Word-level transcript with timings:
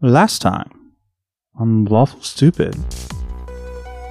Last 0.00 0.42
time 0.42 0.92
on 1.58 1.86
Lawful 1.86 2.22
Stupid. 2.22 2.76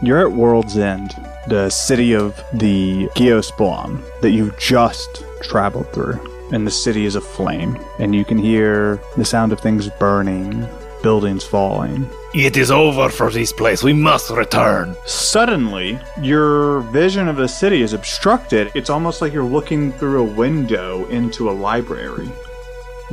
You're 0.04 0.28
at 0.28 0.34
World's 0.34 0.78
End, 0.78 1.12
the 1.48 1.70
city 1.70 2.14
of 2.14 2.36
the 2.54 3.08
Geospelon 3.16 4.04
that 4.20 4.32
you 4.32 4.52
just 4.60 5.24
traveled 5.44 5.94
through. 5.94 6.20
And 6.52 6.68
the 6.68 6.72
city 6.72 7.06
is 7.06 7.16
aflame, 7.16 7.80
and 8.00 8.14
you 8.14 8.26
can 8.26 8.38
hear 8.38 9.00
the 9.16 9.24
sound 9.24 9.54
of 9.54 9.62
things 9.62 9.90
burning, 9.98 10.68
buildings 11.04 11.46
falling. 11.46 12.06
It 12.34 12.58
is 12.58 12.70
over 12.70 13.08
for 13.08 13.32
this 13.32 13.54
place. 13.54 13.82
We 13.82 13.94
must 13.94 14.30
return. 14.30 14.94
Suddenly, 15.06 16.02
your 16.22 16.82
vision 16.82 17.30
of 17.30 17.38
the 17.38 17.48
city 17.48 17.82
is 17.82 17.94
obstructed. 17.94 18.72
It's 18.76 18.90
almost 18.90 19.22
like 19.22 19.32
you're 19.32 19.42
looking 19.46 19.94
through 19.94 20.20
a 20.22 20.34
window 20.36 21.06
into 21.06 21.50
a 21.50 21.52
library. 21.52 22.30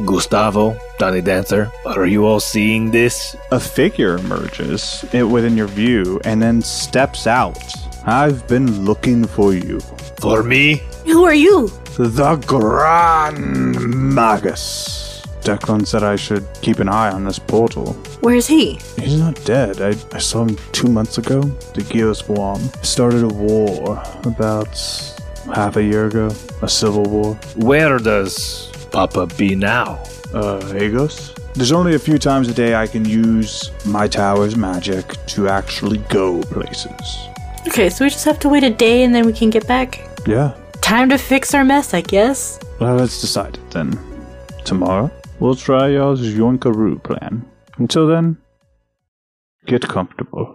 Gustavo, 0.05 0.77
Danny 0.99 1.21
Dancer, 1.21 1.71
are 1.87 2.07
you 2.07 2.27
all 2.27 2.41
seeing 2.41 2.91
this? 2.91 3.37
A 3.53 3.61
figure 3.61 4.17
emerges 4.17 5.05
i- 5.15 5.23
within 5.23 5.57
your 5.57 5.69
view 5.69 6.21
and 6.25 6.43
then 6.43 6.63
steps 6.63 7.27
out. 7.27 7.59
I've 8.05 8.47
been 8.49 8.85
looking 8.85 9.25
for 9.25 9.55
you. 9.55 9.81
For 10.21 10.43
me? 10.43 10.83
Who 11.05 11.25
are 11.25 11.35
you? 11.35 11.69
The 11.97 12.37
Grand 12.47 13.79
Magus. 14.15 15.23
Declan 15.43 15.87
said 15.87 16.03
I 16.03 16.17
should 16.17 16.45
keep 16.63 16.79
an 16.81 16.89
eye 16.89 17.11
on 17.11 17.25
this 17.25 17.39
portal. 17.39 17.93
Where's 18.21 18.47
he? 18.47 18.81
He's 18.99 19.19
not 19.21 19.43
dead. 19.45 19.81
I, 19.81 19.91
I 20.15 20.19
saw 20.19 20.45
him 20.45 20.57
two 20.73 20.89
months 20.89 21.19
ago. 21.19 21.43
The 21.75 21.83
Geoswarm 21.83 22.61
started 22.85 23.23
a 23.23 23.29
war 23.29 24.03
about 24.25 24.75
half 25.55 25.77
a 25.77 25.83
year 25.85 26.07
ago. 26.07 26.31
A 26.63 26.69
civil 26.69 27.05
war. 27.05 27.35
Where 27.57 27.99
does 27.99 28.73
Papa 28.95 29.27
be 29.37 29.57
now? 29.57 29.95
Uh, 30.33 30.61
Agos? 30.71 31.35
There's 31.55 31.73
only 31.73 31.97
a 31.97 31.99
few 31.99 32.17
times 32.17 32.49
a 32.49 32.55
day 32.55 32.77
I 32.77 32.87
can 32.87 33.05
use 33.05 33.73
my 33.85 34.07
tower's 34.07 34.57
magic 34.57 35.05
to 35.35 35.49
actually 35.49 35.99
go 36.09 36.41
places. 36.43 37.29
Okay, 37.67 37.91
so 37.91 38.05
we 38.05 38.11
just 38.11 38.25
have 38.25 38.39
to 38.39 38.49
wait 38.49 38.63
a 38.63 38.71
day 38.71 39.03
and 39.03 39.13
then 39.13 39.27
we 39.27 39.33
can 39.33 39.51
get 39.51 39.67
back. 39.67 40.09
Yeah. 40.29 40.55
Time 40.81 41.09
to 41.09 41.19
fix 41.19 41.55
our 41.55 41.65
mess, 41.65 41.93
I 41.93 42.03
guess. 42.03 42.61
Well, 42.79 42.95
let's 42.95 43.21
decide 43.21 43.57
it 43.57 43.71
then. 43.73 43.99
Tomorrow, 44.65 45.11
we'll 45.41 45.57
try 45.57 45.89
y'all's 45.89 46.21
Yonkaru 46.21 47.03
plan. 47.03 47.45
Until 47.79 48.07
then, 48.07 48.37
get 49.67 49.83
comfortable. 49.89 50.55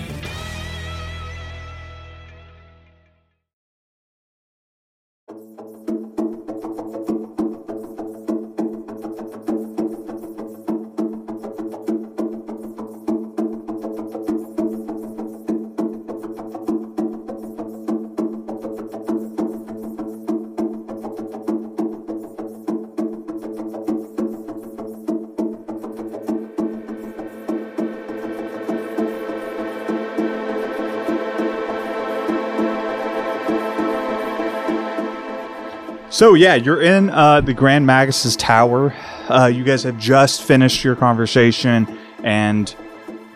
So 36.21 36.35
yeah, 36.35 36.53
you're 36.53 36.83
in 36.83 37.09
uh, 37.09 37.41
the 37.41 37.55
Grand 37.55 37.87
Magus's 37.87 38.35
tower. 38.35 38.93
Uh, 39.27 39.47
you 39.47 39.63
guys 39.63 39.81
have 39.81 39.97
just 39.97 40.43
finished 40.43 40.83
your 40.83 40.95
conversation, 40.95 41.97
and 42.23 42.75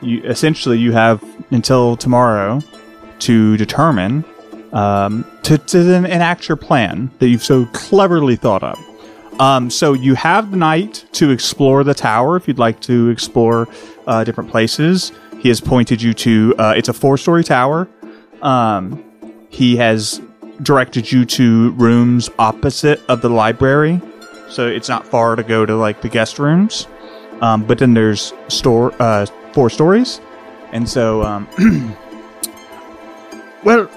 you 0.03 0.21
essentially 0.21 0.77
you 0.77 0.91
have 0.91 1.23
until 1.49 1.97
tomorrow 1.97 2.61
to 3.21 3.57
determine 3.57 4.23
um, 4.71 5.25
to, 5.41 5.57
to 5.57 5.95
enact 5.95 6.47
your 6.47 6.57
plan 6.57 7.09
that 7.17 7.27
you've 7.27 7.43
so 7.43 7.65
cleverly 7.73 8.35
thought 8.35 8.61
up. 8.61 8.77
Um, 9.41 9.71
so 9.71 9.93
you 9.93 10.13
have 10.13 10.51
the 10.51 10.57
night 10.57 11.05
to 11.13 11.31
explore 11.31 11.83
the 11.83 11.95
tower 11.95 12.37
if 12.37 12.47
you'd 12.47 12.59
like 12.59 12.81
to 12.81 13.09
explore 13.09 13.67
uh, 14.05 14.23
different 14.23 14.51
places. 14.51 15.11
He 15.39 15.47
has 15.47 15.59
pointed 15.59 16.03
you 16.03 16.13
to 16.13 16.53
uh, 16.59 16.75
it's 16.77 16.89
a 16.89 16.93
four-story 16.93 17.45
tower. 17.45 17.87
Um, 18.43 19.03
he 19.49 19.77
has 19.77 20.21
directed 20.63 21.11
you 21.11 21.25
to 21.25 21.71
rooms 21.71 22.29
opposite 22.39 23.01
of 23.07 23.21
the 23.21 23.29
library, 23.29 24.01
so 24.49 24.67
it's 24.67 24.89
not 24.89 25.05
far 25.07 25.35
to 25.35 25.43
go 25.43 25.65
to 25.65 25.75
like 25.75 26.01
the 26.01 26.09
guest 26.09 26.39
rooms. 26.39 26.87
Um, 27.41 27.65
but 27.65 27.79
then 27.79 27.93
there's 27.93 28.33
store 28.47 28.93
uh, 29.01 29.25
four 29.53 29.69
stories, 29.69 30.21
and 30.71 30.87
so 30.87 31.23
um, 31.23 31.47
well, 33.63 33.89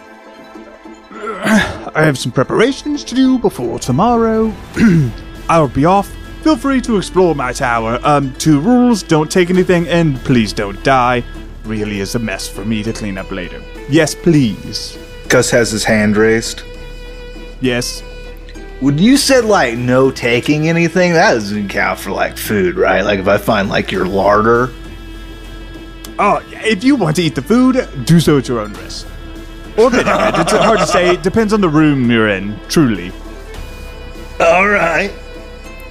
I 1.13 2.03
have 2.05 2.19
some 2.19 2.33
preparations 2.33 3.05
to 3.05 3.15
do 3.15 3.39
before 3.39 3.79
tomorrow. 3.79 4.53
I'll 5.49 5.69
be 5.69 5.85
off. 5.85 6.09
Feel 6.43 6.57
free 6.57 6.81
to 6.83 6.97
explore 6.97 7.35
my 7.35 7.53
tower. 7.53 8.01
Um, 8.03 8.35
two 8.35 8.61
rules: 8.61 9.03
don't 9.03 9.31
take 9.31 9.51
anything, 9.51 9.87
and 9.89 10.17
please 10.19 10.53
don't 10.53 10.83
die. 10.83 11.23
Really 11.65 12.01
is 12.01 12.15
a 12.15 12.19
mess 12.19 12.49
for 12.49 12.65
me 12.65 12.83
to 12.83 12.93
clean 12.93 13.19
up 13.19 13.31
later. 13.31 13.63
Yes, 13.89 14.15
please. 14.15 14.99
Gus 15.28 15.50
has 15.50 15.71
his 15.71 15.84
hand 15.84 16.16
raised. 16.16 16.62
Yes. 17.61 18.00
When 18.81 18.97
you 18.99 19.16
said 19.16 19.44
like 19.44 19.77
no 19.77 20.11
taking 20.11 20.69
anything, 20.69 21.12
that 21.15 21.34
doesn't 21.34 21.69
count 21.69 21.99
for 21.99 22.11
like 22.12 22.37
food, 22.37 22.77
right? 22.77 23.03
Like 23.03 23.19
if 23.19 23.28
I 23.28 23.39
find 23.39 23.69
like 23.69 23.91
your 23.91 24.06
larder, 24.06 24.71
Oh, 26.21 26.43
if 26.50 26.83
you 26.83 26.97
want 26.97 27.15
to 27.16 27.22
eat 27.22 27.37
the 27.37 27.43
food, 27.43 27.89
do 28.05 28.19
so 28.19 28.39
at 28.39 28.49
your 28.49 28.59
own 28.59 28.72
risk. 28.75 29.06
Or 29.77 29.89
vinegar. 29.89 30.11
it's 30.41 30.50
hard 30.53 30.81
to 30.81 30.87
say. 30.87 31.11
It 31.15 31.22
depends 31.22 31.53
on 31.53 31.60
the 31.60 31.69
room 31.69 32.10
you're 32.10 32.28
in, 32.28 32.59
truly. 32.69 33.12
all 34.41 34.69
right. 34.69 35.12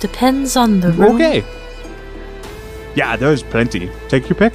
Depends 0.01 0.57
on 0.57 0.81
the 0.81 0.91
room. 0.91 1.15
Okay. 1.15 1.45
Yeah, 2.93 3.15
there's 3.15 3.41
plenty. 3.41 3.89
Take 4.09 4.27
your 4.27 4.35
pick. 4.35 4.53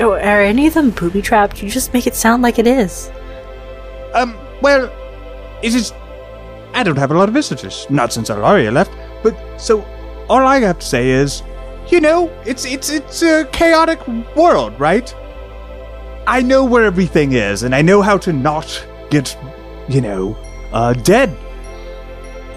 Are 0.00 0.42
any 0.42 0.66
of 0.66 0.74
them 0.74 0.90
booby 0.90 1.22
trapped? 1.22 1.62
You 1.62 1.70
just 1.70 1.92
make 1.92 2.06
it 2.06 2.14
sound 2.14 2.42
like 2.42 2.58
it 2.58 2.66
is. 2.66 3.10
Um, 4.14 4.36
well, 4.60 4.90
it 5.62 5.74
is. 5.74 5.92
I 6.72 6.82
don't 6.82 6.96
have 6.96 7.10
a 7.10 7.14
lot 7.14 7.28
of 7.28 7.34
visitors. 7.34 7.86
Not 7.90 8.12
since 8.12 8.30
Alaria 8.30 8.72
left. 8.72 8.92
But 9.22 9.36
so, 9.60 9.84
all 10.28 10.40
I 10.46 10.60
have 10.60 10.78
to 10.80 10.86
say 10.86 11.10
is, 11.10 11.42
you 11.88 12.00
know, 12.00 12.30
it's 12.44 12.64
it's 12.64 12.90
it's 12.90 13.22
a 13.22 13.44
chaotic 13.52 14.06
world, 14.36 14.78
right? 14.80 15.14
I 16.26 16.40
know 16.42 16.64
where 16.64 16.84
everything 16.84 17.32
is, 17.32 17.62
and 17.62 17.74
I 17.74 17.82
know 17.82 18.00
how 18.00 18.16
to 18.18 18.32
not 18.32 18.84
get, 19.10 19.36
you 19.88 20.00
know, 20.00 20.36
uh, 20.72 20.94
dead. 20.94 21.36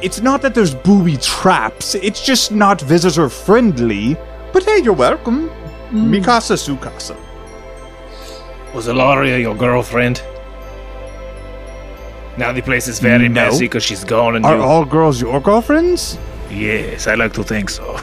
It's 0.01 0.21
not 0.21 0.41
that 0.43 0.55
there's 0.55 0.73
booby 0.73 1.17
traps. 1.17 1.95
It's 1.95 2.23
just 2.23 2.51
not 2.51 2.79
visitor 2.81 3.29
friendly. 3.29 4.15
But 4.53 4.63
hey, 4.63 4.79
you're 4.83 4.93
welcome. 4.93 5.49
Mikasa 5.91 6.55
Sukasa. 6.55 7.17
Was 8.73 8.87
Alaria 8.87 9.39
your 9.41 9.55
girlfriend? 9.55 10.21
Now 12.37 12.51
the 12.51 12.61
place 12.61 12.87
is 12.87 12.99
very 12.99 13.27
No. 13.27 13.45
messy 13.45 13.65
because 13.65 13.83
she's 13.83 14.03
gone 14.03 14.35
and 14.35 14.45
Are 14.45 14.57
you... 14.57 14.61
all 14.61 14.85
girls 14.85 15.19
your 15.19 15.39
girlfriends? 15.41 16.17
Yes, 16.51 17.07
I 17.07 17.15
like 17.15 17.33
to 17.33 17.43
think 17.43 17.69
so. 17.69 17.99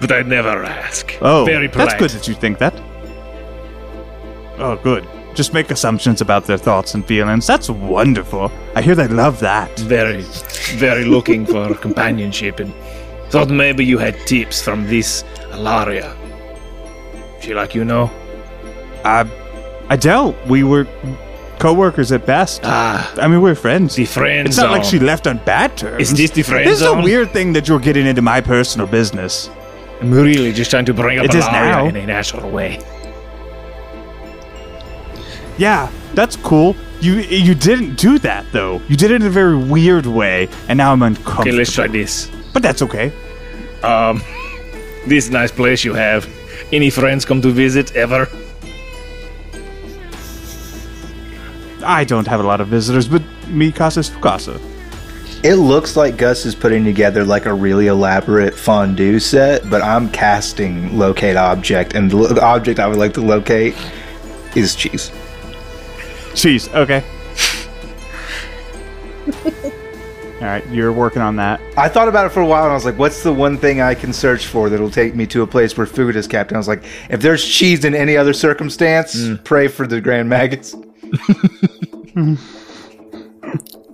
but 0.00 0.10
I'd 0.12 0.26
never 0.26 0.64
ask. 0.64 1.16
Oh, 1.20 1.44
very 1.44 1.68
polite. 1.68 1.88
that's 1.90 2.00
good 2.00 2.10
that 2.10 2.26
you 2.28 2.34
think 2.34 2.58
that. 2.58 2.74
Oh, 4.58 4.76
good. 4.82 5.06
Just 5.34 5.52
make 5.52 5.70
assumptions 5.70 6.22
about 6.22 6.46
their 6.46 6.56
thoughts 6.56 6.94
and 6.94 7.04
feelings. 7.06 7.46
That's 7.46 7.68
wonderful. 7.68 8.50
I 8.74 8.80
hear 8.80 8.94
they 8.94 9.08
love 9.08 9.38
that. 9.40 9.78
Very, 9.80 10.22
very 10.78 11.04
looking 11.04 11.44
for 11.44 11.74
companionship 11.86 12.58
and 12.60 12.72
thought 13.28 13.50
maybe 13.50 13.84
you 13.84 13.98
had 13.98 14.16
tips 14.26 14.62
from 14.62 14.86
this 14.86 15.24
Alaria. 15.52 16.16
She 17.42 17.52
like 17.52 17.74
you 17.74 17.84
know? 17.84 18.10
I, 19.06 19.24
I 19.88 19.96
don't. 19.96 20.36
We 20.46 20.64
were 20.64 20.86
co-workers 21.58 22.10
at 22.12 22.26
best. 22.26 22.60
Ah, 22.64 23.12
I 23.22 23.28
mean, 23.28 23.40
we're 23.40 23.54
friends. 23.54 23.94
the 23.94 24.04
friend 24.04 24.46
It's 24.48 24.56
not 24.56 24.70
like 24.70 24.84
zone. 24.84 24.90
she 24.90 24.98
left 24.98 25.26
on 25.26 25.38
bad 25.44 25.76
terms. 25.76 26.02
Is 26.02 26.14
this 26.16 26.30
the 26.32 26.42
friend 26.42 26.66
This 26.66 26.76
is 26.76 26.82
a 26.82 26.86
zone? 26.86 27.02
weird 27.04 27.30
thing 27.32 27.52
that 27.54 27.68
you're 27.68 27.78
getting 27.78 28.06
into 28.06 28.20
my 28.22 28.40
personal 28.40 28.86
business. 28.86 29.48
I'm 30.00 30.10
really 30.12 30.52
just 30.52 30.70
trying 30.70 30.84
to 30.86 30.94
bring 30.94 31.18
up 31.18 31.24
It 31.24 31.34
is 31.34 31.44
Alaria 31.44 31.70
now. 31.70 31.86
in 31.86 31.96
a 31.96 32.06
natural 32.06 32.50
way. 32.50 32.80
Yeah, 35.58 35.90
that's 36.14 36.36
cool. 36.36 36.76
You 37.00 37.14
you 37.20 37.54
didn't 37.54 37.94
do 37.96 38.18
that 38.18 38.44
though. 38.52 38.80
You 38.88 38.96
did 38.96 39.10
it 39.10 39.20
in 39.22 39.26
a 39.26 39.30
very 39.30 39.56
weird 39.56 40.04
way, 40.06 40.48
and 40.68 40.76
now 40.76 40.92
I'm 40.92 41.02
uncomfortable. 41.02 41.42
Okay, 41.42 41.52
let's 41.52 41.72
try 41.72 41.86
this. 41.86 42.30
But 42.52 42.62
that's 42.62 42.82
okay. 42.82 43.12
Um, 43.82 44.22
this 45.06 45.30
nice 45.30 45.50
place 45.52 45.84
you 45.84 45.94
have. 45.94 46.28
Any 46.72 46.90
friends 46.90 47.24
come 47.24 47.40
to 47.42 47.50
visit 47.50 47.94
ever? 47.96 48.28
I 51.86 52.04
don't 52.04 52.26
have 52.26 52.40
a 52.40 52.42
lot 52.42 52.60
of 52.60 52.68
visitors, 52.68 53.08
but 53.08 53.22
mi 53.48 53.70
casa 53.70 54.00
es 54.00 54.08
tu 54.08 54.18
casa. 54.18 54.60
It 55.42 55.56
looks 55.56 55.96
like 55.96 56.16
Gus 56.16 56.44
is 56.44 56.54
putting 56.54 56.84
together 56.84 57.24
like 57.24 57.46
a 57.46 57.54
really 57.54 57.86
elaborate 57.86 58.54
fondue 58.54 59.20
set, 59.20 59.68
but 59.70 59.82
I'm 59.82 60.10
casting 60.10 60.98
locate 60.98 61.36
object, 61.36 61.94
and 61.94 62.10
the 62.10 62.16
lo- 62.16 62.40
object 62.40 62.80
I 62.80 62.86
would 62.88 62.98
like 62.98 63.14
to 63.14 63.20
locate 63.20 63.76
is 64.56 64.74
cheese. 64.74 65.12
Cheese. 66.34 66.68
Okay. 66.70 67.04
All 70.36 70.42
right, 70.42 70.66
you're 70.68 70.92
working 70.92 71.22
on 71.22 71.36
that. 71.36 71.60
I 71.76 71.88
thought 71.88 72.08
about 72.08 72.26
it 72.26 72.30
for 72.30 72.40
a 72.40 72.46
while, 72.46 72.64
and 72.64 72.72
I 72.72 72.74
was 72.74 72.84
like, 72.84 72.98
"What's 72.98 73.22
the 73.22 73.32
one 73.32 73.56
thing 73.56 73.80
I 73.80 73.94
can 73.94 74.12
search 74.12 74.46
for 74.46 74.68
that'll 74.68 74.90
take 74.90 75.14
me 75.14 75.26
to 75.28 75.42
a 75.42 75.46
place 75.46 75.76
where 75.76 75.86
food 75.86 76.16
is 76.16 76.26
kept?" 76.26 76.50
And 76.50 76.56
I 76.56 76.58
was 76.58 76.68
like, 76.68 76.84
"If 77.08 77.20
there's 77.20 77.44
cheese 77.44 77.84
in 77.84 77.94
any 77.94 78.16
other 78.16 78.32
circumstance, 78.32 79.16
mm. 79.16 79.42
pray 79.44 79.68
for 79.68 79.86
the 79.86 80.00
grand 80.00 80.28
maggots." 80.28 80.74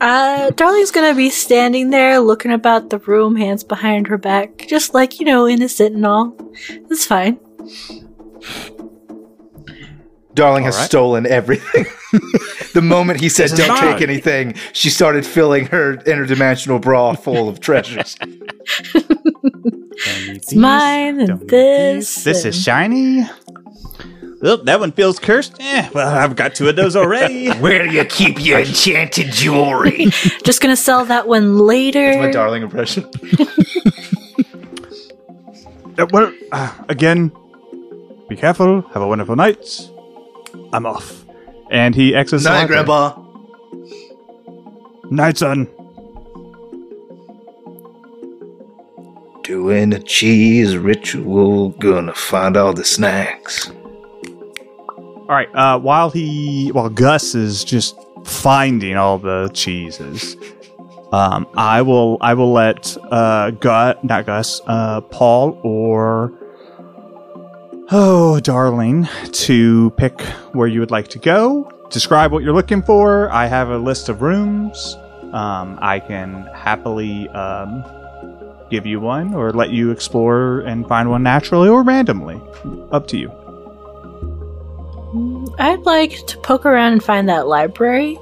Uh, 0.01 0.51
Darling's 0.51 0.91
gonna 0.91 1.15
be 1.15 1.31
standing 1.31 1.91
there 1.91 2.19
looking 2.19 2.51
about 2.53 2.91
the 2.91 2.99
room, 2.99 3.37
hands 3.37 3.63
behind 3.63 4.09
her 4.09 4.19
back, 4.19 4.67
just 4.69 4.95
like, 4.95 5.21
you 5.21 5.27
know, 5.27 5.47
innocent 5.47 5.95
and 5.95 6.05
all. 6.05 6.35
It's 6.91 7.07
fine. 7.07 7.39
Darling 10.35 10.65
has 10.65 10.75
All 10.75 10.81
right. 10.81 10.87
stolen 10.89 11.27
everything. 11.27 11.85
the 12.75 12.83
moment 12.83 13.21
he 13.21 13.29
said, 13.29 13.51
"Don't 13.51 13.69
mine." 13.69 13.93
take 13.93 14.03
anything," 14.03 14.55
she 14.73 14.91
started 14.91 15.25
filling 15.27 15.67
her 15.67 15.99
interdimensional 15.99 16.81
bra 16.81 17.13
full 17.15 17.49
of 17.49 17.61
treasures. 17.61 18.17
It's 20.05 20.53
mine 20.55 21.21
and 21.21 21.49
this. 21.49 22.25
This 22.25 22.45
and- 22.45 22.55
is 22.55 22.61
shiny. 22.61 23.29
Oh, 24.45 24.57
that 24.57 24.81
one 24.81 24.91
feels 24.91 25.19
cursed. 25.21 25.55
Eh, 25.61 25.89
well, 25.95 26.09
I've 26.09 26.35
got 26.35 26.55
two 26.57 26.69
of 26.69 26.75
those 26.75 26.97
already. 26.97 27.51
Where 27.61 27.87
do 27.87 27.95
you 27.95 28.05
keep 28.05 28.45
your 28.45 28.59
enchanted 28.59 29.31
jewelry? 29.33 30.07
Just 30.45 30.61
gonna 30.61 30.77
sell 30.77 31.05
that 31.05 31.29
one 31.29 31.59
later. 31.59 32.19
My 32.19 32.31
darling 32.31 32.63
impression. 32.63 33.09
Uh, 35.99 36.07
what, 36.07 36.33
uh, 36.53 36.73
again, 36.89 37.31
be 38.27 38.35
careful. 38.35 38.81
Have 38.95 39.03
a 39.03 39.07
wonderful 39.07 39.37
night. 39.37 39.91
I'm 40.73 40.87
off. 40.87 41.27
And 41.71 41.95
he 41.95 42.15
exits. 42.15 42.45
the 42.45 42.49
Night. 42.51 42.67
Grandpa. 42.67 43.23
Night, 45.11 45.37
son. 45.37 45.69
Doing 49.43 49.93
a 49.93 50.01
cheese 50.01 50.79
ritual, 50.79 51.69
gonna 51.71 52.15
find 52.15 52.57
all 52.57 52.73
the 52.73 52.85
snacks. 52.87 53.71
All 55.33 55.39
right. 55.39 55.55
Uh, 55.55 55.79
while 55.79 56.11
he, 56.11 56.73
while 56.73 56.91
Gus 56.91 57.35
is 57.35 57.65
just 57.65 57.97
finding 58.23 58.99
all 58.99 59.17
the 59.17 59.51
cheeses, 59.55 60.37
um, 61.11 61.47
I 61.57 61.81
will, 61.81 62.19
I 62.21 62.35
will 62.35 62.53
let 62.53 62.95
uh, 63.11 63.53
Gus, 63.53 63.97
not 64.03 64.27
Gus, 64.27 64.61
uh, 64.67 65.01
Paul 65.01 65.59
or 65.63 66.39
oh, 67.91 68.41
darling, 68.41 69.09
to 69.33 69.89
pick 69.97 70.21
where 70.53 70.69
you 70.69 70.81
would 70.81 70.91
like 70.91 71.09
to 71.09 71.19
go. 71.19 71.67
Describe 71.89 72.31
what 72.31 72.43
you're 72.43 72.53
looking 72.53 72.83
for. 72.83 73.31
I 73.31 73.47
have 73.47 73.71
a 73.71 73.79
list 73.79 74.11
of 74.11 74.21
rooms. 74.21 74.99
Um, 75.33 75.79
I 75.81 75.99
can 76.01 76.43
happily 76.55 77.27
um, 77.31 77.83
give 78.69 78.85
you 78.85 79.01
one, 79.01 79.33
or 79.33 79.51
let 79.51 79.71
you 79.71 79.93
explore 79.93 80.61
and 80.61 80.87
find 80.87 81.09
one 81.09 81.23
naturally 81.23 81.71
or 81.71 81.83
randomly. 81.83 82.39
Up 82.91 83.07
to 83.07 83.17
you. 83.17 83.42
I'd 85.59 85.81
like 85.81 86.27
to 86.29 86.39
poke 86.39 86.67
around 86.67 86.93
and 86.95 87.03
find 87.03 87.29
that 87.29 87.47
library. 87.47 88.19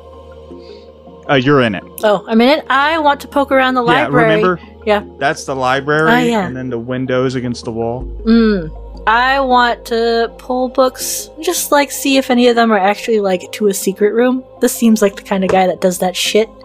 Uh, 1.28 1.34
you're 1.34 1.60
in 1.62 1.74
it. 1.74 1.84
Oh, 2.02 2.24
I'm 2.26 2.40
in 2.40 2.48
it. 2.58 2.66
I 2.68 2.98
want 2.98 3.20
to 3.20 3.28
poke 3.28 3.52
around 3.52 3.74
the 3.74 3.82
library. 3.82 4.28
Yeah, 4.30 4.34
remember? 4.36 4.60
Yeah. 4.84 5.04
That's 5.18 5.44
the 5.44 5.54
library, 5.54 6.10
Oh, 6.10 6.18
yeah. 6.18 6.46
and 6.46 6.56
then 6.56 6.70
the 6.70 6.78
windows 6.78 7.34
against 7.36 7.64
the 7.64 7.72
wall. 7.72 8.04
Mm. 8.24 8.76
I 9.06 9.40
want 9.40 9.86
to 9.86 10.32
pull 10.38 10.68
books, 10.68 11.30
just 11.40 11.70
like 11.72 11.90
see 11.90 12.16
if 12.16 12.30
any 12.30 12.48
of 12.48 12.56
them 12.56 12.70
are 12.72 12.78
actually 12.78 13.20
like 13.20 13.50
to 13.52 13.68
a 13.68 13.74
secret 13.74 14.12
room. 14.12 14.44
This 14.60 14.74
seems 14.74 15.00
like 15.00 15.16
the 15.16 15.22
kind 15.22 15.44
of 15.44 15.50
guy 15.50 15.66
that 15.66 15.80
does 15.80 15.98
that 16.00 16.16
shit. 16.16 16.48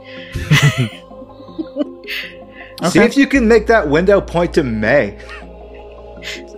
See 2.89 2.99
if 2.99 3.15
you 3.17 3.25
can 3.25 3.47
make 3.47 3.67
that 3.67 3.87
window 3.87 4.19
point 4.19 4.53
to 4.55 4.63
May. 4.63 5.17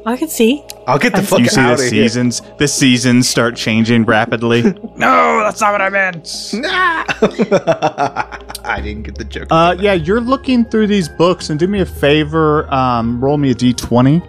I 0.07 0.15
can 0.15 0.30
see. 0.30 0.63
I'll 0.88 0.98
get 0.98 1.13
the 1.13 1.19
You 1.21 1.27
fuck 1.27 1.39
you 1.39 1.48
see 1.50 1.59
out 1.59 1.77
the 1.80 1.86
of 1.86 1.92
here. 1.92 2.04
seasons. 2.07 2.42
The 2.59 2.68
seasons 2.68 3.27
start 3.27 3.57
changing 3.57 4.06
rapidly. 4.06 4.62
no, 4.95 5.42
that's 5.44 5.59
not 5.59 5.74
what 5.74 5.81
I 5.81 5.89
meant. 5.89 6.51
Nah. 6.54 7.04
I 8.63 8.80
didn't 8.81 9.04
get 9.04 9.15
the 9.15 9.25
joke. 9.25 9.48
Uh, 9.51 9.75
yeah, 9.77 9.94
you're 9.94 10.21
looking 10.21 10.63
through 10.63 10.88
these 10.88 11.09
books, 11.09 11.50
and 11.50 11.59
do 11.59 11.68
me 11.68 11.81
a 11.81 11.86
favor. 11.86 12.74
Um, 12.74 13.19
roll 13.21 13.38
me 13.38 13.51
a 13.51 13.56
d20, 13.56 14.21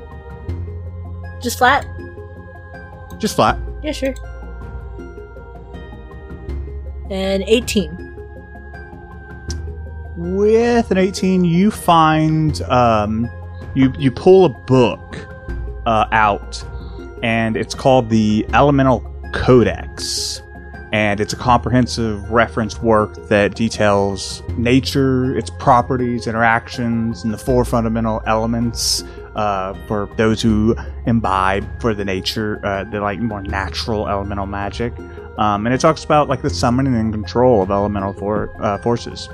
Just 1.41 1.59
flat. 1.59 1.87
just 3.19 3.37
flat. 3.37 3.57
Yeah, 3.83 3.93
sure. 3.93 4.15
And 7.11 7.43
18. 7.47 8.05
With 10.17 10.91
an 10.91 10.99
18, 10.99 11.45
you 11.45 11.71
find 11.71 12.61
um, 12.63 13.31
you 13.75 13.93
you 13.99 14.11
pull 14.11 14.45
a 14.45 14.49
book 14.49 15.28
uh, 15.89 16.07
out, 16.13 16.63
and 17.23 17.57
it's 17.57 17.75
called 17.75 18.11
the 18.11 18.47
Elemental 18.53 19.01
Codex, 19.33 20.43
and 20.93 21.19
it's 21.19 21.33
a 21.33 21.37
comprehensive 21.37 22.31
reference 22.31 22.79
work 22.83 23.15
that 23.29 23.55
details 23.55 24.43
nature, 24.59 25.35
its 25.35 25.49
properties, 25.49 26.27
interactions, 26.27 27.25
and 27.25 27.33
the 27.33 27.39
four 27.39 27.65
fundamental 27.65 28.23
elements 28.27 29.03
uh, 29.35 29.73
for 29.87 30.11
those 30.17 30.43
who 30.43 30.77
imbibe 31.07 31.67
for 31.81 31.95
the 31.95 32.05
nature, 32.05 32.61
uh, 32.65 32.85
the 32.85 33.01
like 33.01 33.19
more 33.19 33.43
natural 33.43 34.09
elemental 34.09 34.47
magic. 34.47 34.93
Um, 35.39 35.67
and 35.67 35.75
it 35.75 35.81
talks 35.81 36.05
about 36.05 36.29
like 36.29 36.43
the 36.43 36.51
summoning 36.51 36.97
and 36.97 37.13
control 37.15 37.63
of 37.63 37.71
elemental 37.71 38.13
for, 38.13 38.51
uh, 38.63 38.77
forces. 38.79 39.31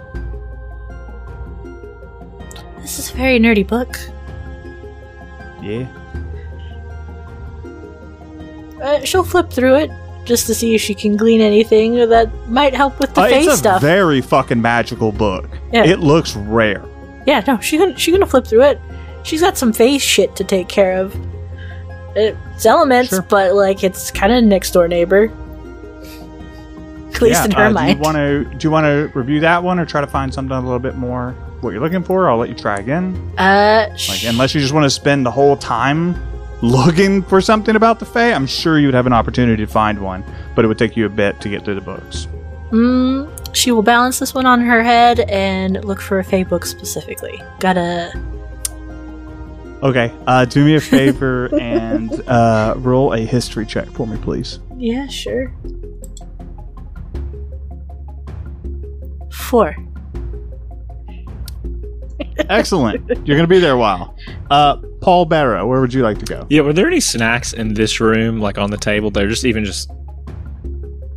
This 2.79 3.01
is 3.01 3.11
a 3.11 3.15
very 3.15 3.41
nerdy 3.41 3.67
book. 3.67 3.99
Yeah. 5.61 5.89
Uh, 8.83 9.01
she'll 9.05 9.25
flip 9.25 9.51
through 9.51 9.75
it 9.77 9.91
just 10.25 10.47
to 10.47 10.55
see 10.55 10.75
if 10.75 10.81
she 10.81 10.95
can 10.95 11.17
glean 11.17 11.41
anything 11.41 11.95
that 11.95 12.31
might 12.49 12.75
help 12.75 12.99
with 12.99 13.15
the 13.15 13.21
Uh, 13.23 13.29
face 13.29 13.45
it's 13.47 13.55
a 13.55 13.59
stuff. 13.59 13.81
very 13.83 14.21
fucking 14.21 14.61
magical 14.61 15.13
book. 15.13 15.49
Yeah. 15.73 15.85
It 15.85 16.01
looks 16.01 16.35
rare. 16.37 16.83
yeah, 17.27 17.43
no, 17.47 17.59
she's 17.61 17.79
gonna 17.81 17.97
she's 17.99 18.13
gonna 18.15 18.27
flip 18.27 18.47
through 18.47 18.63
it. 18.63 18.81
She's 19.23 19.41
got 19.41 19.57
some 19.57 19.73
face 19.73 20.03
shit 20.03 20.35
to 20.37 20.45
take 20.45 20.69
care 20.69 20.97
of. 20.99 21.15
It's 22.17 22.65
elements, 22.67 23.11
Sure. 23.11 23.23
but 23.23 23.55
like 23.55 23.83
it's 23.85 24.11
kind 24.11 24.33
of 24.33 24.45
next 24.45 24.71
door 24.73 24.87
neighbor. 24.89 25.31
At 27.15 27.23
least 27.23 27.41
yeah, 27.41 27.45
in 27.45 27.51
her 27.53 27.67
uh, 27.67 27.71
mind. 27.71 27.91
Do 27.93 27.97
you 27.97 28.03
want 28.03 28.17
to 28.17 28.45
do 28.59 28.67
you 28.67 28.71
want 28.71 28.85
to 28.85 29.11
review 29.19 29.41
that 29.41 29.63
one 29.63 29.79
or 29.79 29.87
try 29.87 30.01
to 30.01 30.07
find 30.07 30.33
something 30.35 30.57
a 30.57 30.61
little 30.61 30.79
bit 30.81 30.97
more 30.97 31.33
what 31.61 31.71
you're 31.71 31.81
looking 31.81 32.03
for? 32.03 32.29
I'll 32.29 32.37
let 32.39 32.49
you 32.49 32.55
try 32.57 32.79
again. 32.79 33.15
uh, 33.39 33.87
Like 34.09 34.25
unless 34.25 34.55
you 34.55 34.61
just 34.61 34.73
want 34.75 34.85
to 34.85 34.91
spend 34.91 35.25
the 35.25 35.31
whole 35.31 35.57
time 35.57 36.17
looking 36.65 37.23
for 37.23 37.41
something 37.41 37.77
about 37.77 37.99
the 37.99 38.07
Fae, 38.07 38.33
I'm 38.33 38.47
sure 38.47 38.79
you 38.79 38.87
would 38.87 38.95
have 38.95 39.07
an 39.07 39.13
opportunity 39.13 39.65
to 39.65 39.71
find 39.71 39.99
one, 40.01 40.25
but 40.55 40.65
it 40.65 40.69
would 40.69 40.79
take 40.79 40.97
you 40.97 41.07
a 41.07 41.11
bit 41.11 41.41
to 41.43 41.49
get 41.49 41.65
through 41.65 41.75
the 41.77 41.81
books. 41.81 42.27
mm, 42.71 43.29
she 43.55 43.71
will 43.71 43.83
balance 43.83 44.19
this 44.19 44.35
one 44.35 44.47
on 44.47 44.61
her 44.63 44.83
head 44.83 45.21
and 45.21 45.85
look 45.85 46.01
for 46.01 46.19
a 46.19 46.25
Fey 46.25 46.43
book 46.43 46.65
specifically. 46.65 47.41
Gotta 47.61 48.13
Okay, 49.83 50.11
uh, 50.27 50.47
do 50.47 50.65
me 50.65 50.77
a 50.77 50.81
favor 50.97 51.51
and 51.61 52.11
uh, 52.27 52.73
roll 52.79 53.13
a 53.13 53.19
history 53.19 53.67
check 53.67 53.87
for 53.91 54.07
me, 54.07 54.17
please. 54.17 54.59
Yeah, 54.79 55.07
sure. 55.09 55.53
Four. 59.31 59.77
Excellent. 62.49 63.07
You're 63.27 63.37
going 63.37 63.41
to 63.41 63.47
be 63.47 63.59
there 63.59 63.75
a 63.75 63.79
while. 63.79 64.17
Uh, 64.51 64.77
Paul 65.01 65.25
Barrow, 65.27 65.67
where 65.67 65.81
would 65.81 65.93
you 65.95 66.03
like 66.03 66.19
to 66.19 66.25
go? 66.25 66.47
Yeah, 66.51 66.63
were 66.63 66.73
there 66.73 66.87
any 66.87 67.01
snacks 67.01 67.53
in 67.53 67.75
this 67.75 68.01
room, 68.01 68.41
like 68.41 68.59
on 68.59 68.71
the 68.71 68.77
table? 68.77 69.11
They're 69.11 69.29
just 69.29 69.45
even 69.45 69.65
just 69.65 69.91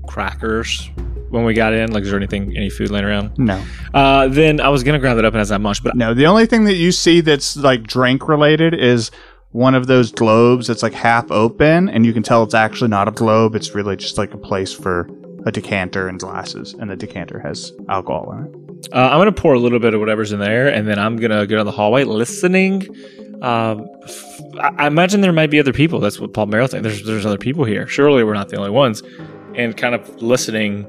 crackers 0.08 0.90
when 1.30 1.44
we 1.46 1.54
got 1.54 1.74
in. 1.74 1.92
Like, 1.92 2.04
is 2.04 2.10
there 2.10 2.18
anything, 2.18 2.56
any 2.56 2.70
food 2.70 2.90
laying 2.92 3.06
around? 3.06 3.38
No. 3.38 3.64
Uh, 3.94 4.28
then 4.28 4.60
I 4.60 4.70
was 4.70 4.84
gonna 4.84 5.00
grab 5.00 5.16
that 5.18 5.26
up 5.26 5.34
and 5.34 5.42
as 5.42 5.50
that 5.50 5.62
much, 5.62 5.84
but 5.84 5.96
No, 5.96 6.14
the 6.14 6.26
only 6.26 6.46
thing 6.46 6.66
that 6.66 6.76
you 6.76 6.92
see 6.92 7.22
that's 7.22 7.58
like 7.58 7.84
drink 7.84 8.28
related 8.28 8.74
is 8.74 9.12
one 9.52 9.76
of 9.76 9.88
those 9.88 10.12
globes 10.12 10.68
that's 10.68 10.84
like 10.84 10.94
half 10.94 11.32
open, 11.32 11.90
and 11.90 12.06
you 12.06 12.14
can 12.14 12.24
tell 12.24 12.44
it's 12.44 12.54
actually 12.54 12.90
not 12.90 13.08
a 13.08 13.12
globe. 13.12 13.56
It's 13.56 13.74
really 13.74 13.96
just 13.96 14.18
like 14.18 14.34
a 14.34 14.38
place 14.38 14.74
for 14.74 15.10
a 15.46 15.52
decanter 15.52 16.08
and 16.08 16.20
glasses, 16.20 16.74
and 16.74 16.90
the 16.90 16.96
decanter 16.96 17.40
has 17.40 17.72
alcohol 17.90 18.32
in 18.34 18.46
it. 18.46 18.67
Uh, 18.92 19.10
I'm 19.12 19.20
gonna 19.20 19.32
pour 19.32 19.54
a 19.54 19.60
little 19.60 19.80
bit 19.80 19.94
of 19.94 20.00
whatever's 20.00 20.32
in 20.32 20.40
there, 20.40 20.68
and 20.68 20.88
then 20.88 20.98
I'm 21.00 21.18
gonna 21.18 21.46
go 21.46 21.58
down 21.58 21.66
the 21.66 21.72
hallway 21.72 22.04
listening. 22.04 22.88
Um, 23.42 23.88
I 24.60 24.72
I 24.78 24.88
imagine 24.88 25.22
there 25.22 25.34
might 25.34 25.52
be 25.52 25.60
other 25.60 25.74
people. 25.74 26.00
That's 26.00 26.20
what 26.20 26.34
Paul 26.34 26.48
Merrill 26.48 26.68
thinks. 26.68 26.84
There's 26.84 27.04
there's 27.04 27.26
other 27.26 27.38
people 27.38 27.66
here. 27.66 27.88
Surely 27.88 28.24
we're 28.24 28.34
not 28.34 28.50
the 28.50 28.58
only 28.58 28.72
ones. 28.72 29.04
And 29.56 29.76
kind 29.76 29.96
of 29.96 30.22
listening 30.22 30.86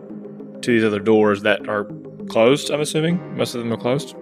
to 0.63 0.71
these 0.71 0.85
other 0.85 1.01
doors 1.01 1.43
that 1.43 1.69
are 1.69 1.89
closed. 2.29 2.71
I'm 2.71 2.81
assuming 2.81 3.37
most 3.37 3.55
of 3.55 3.61
them 3.63 3.73
are 3.73 3.77
closed. 3.77 4.15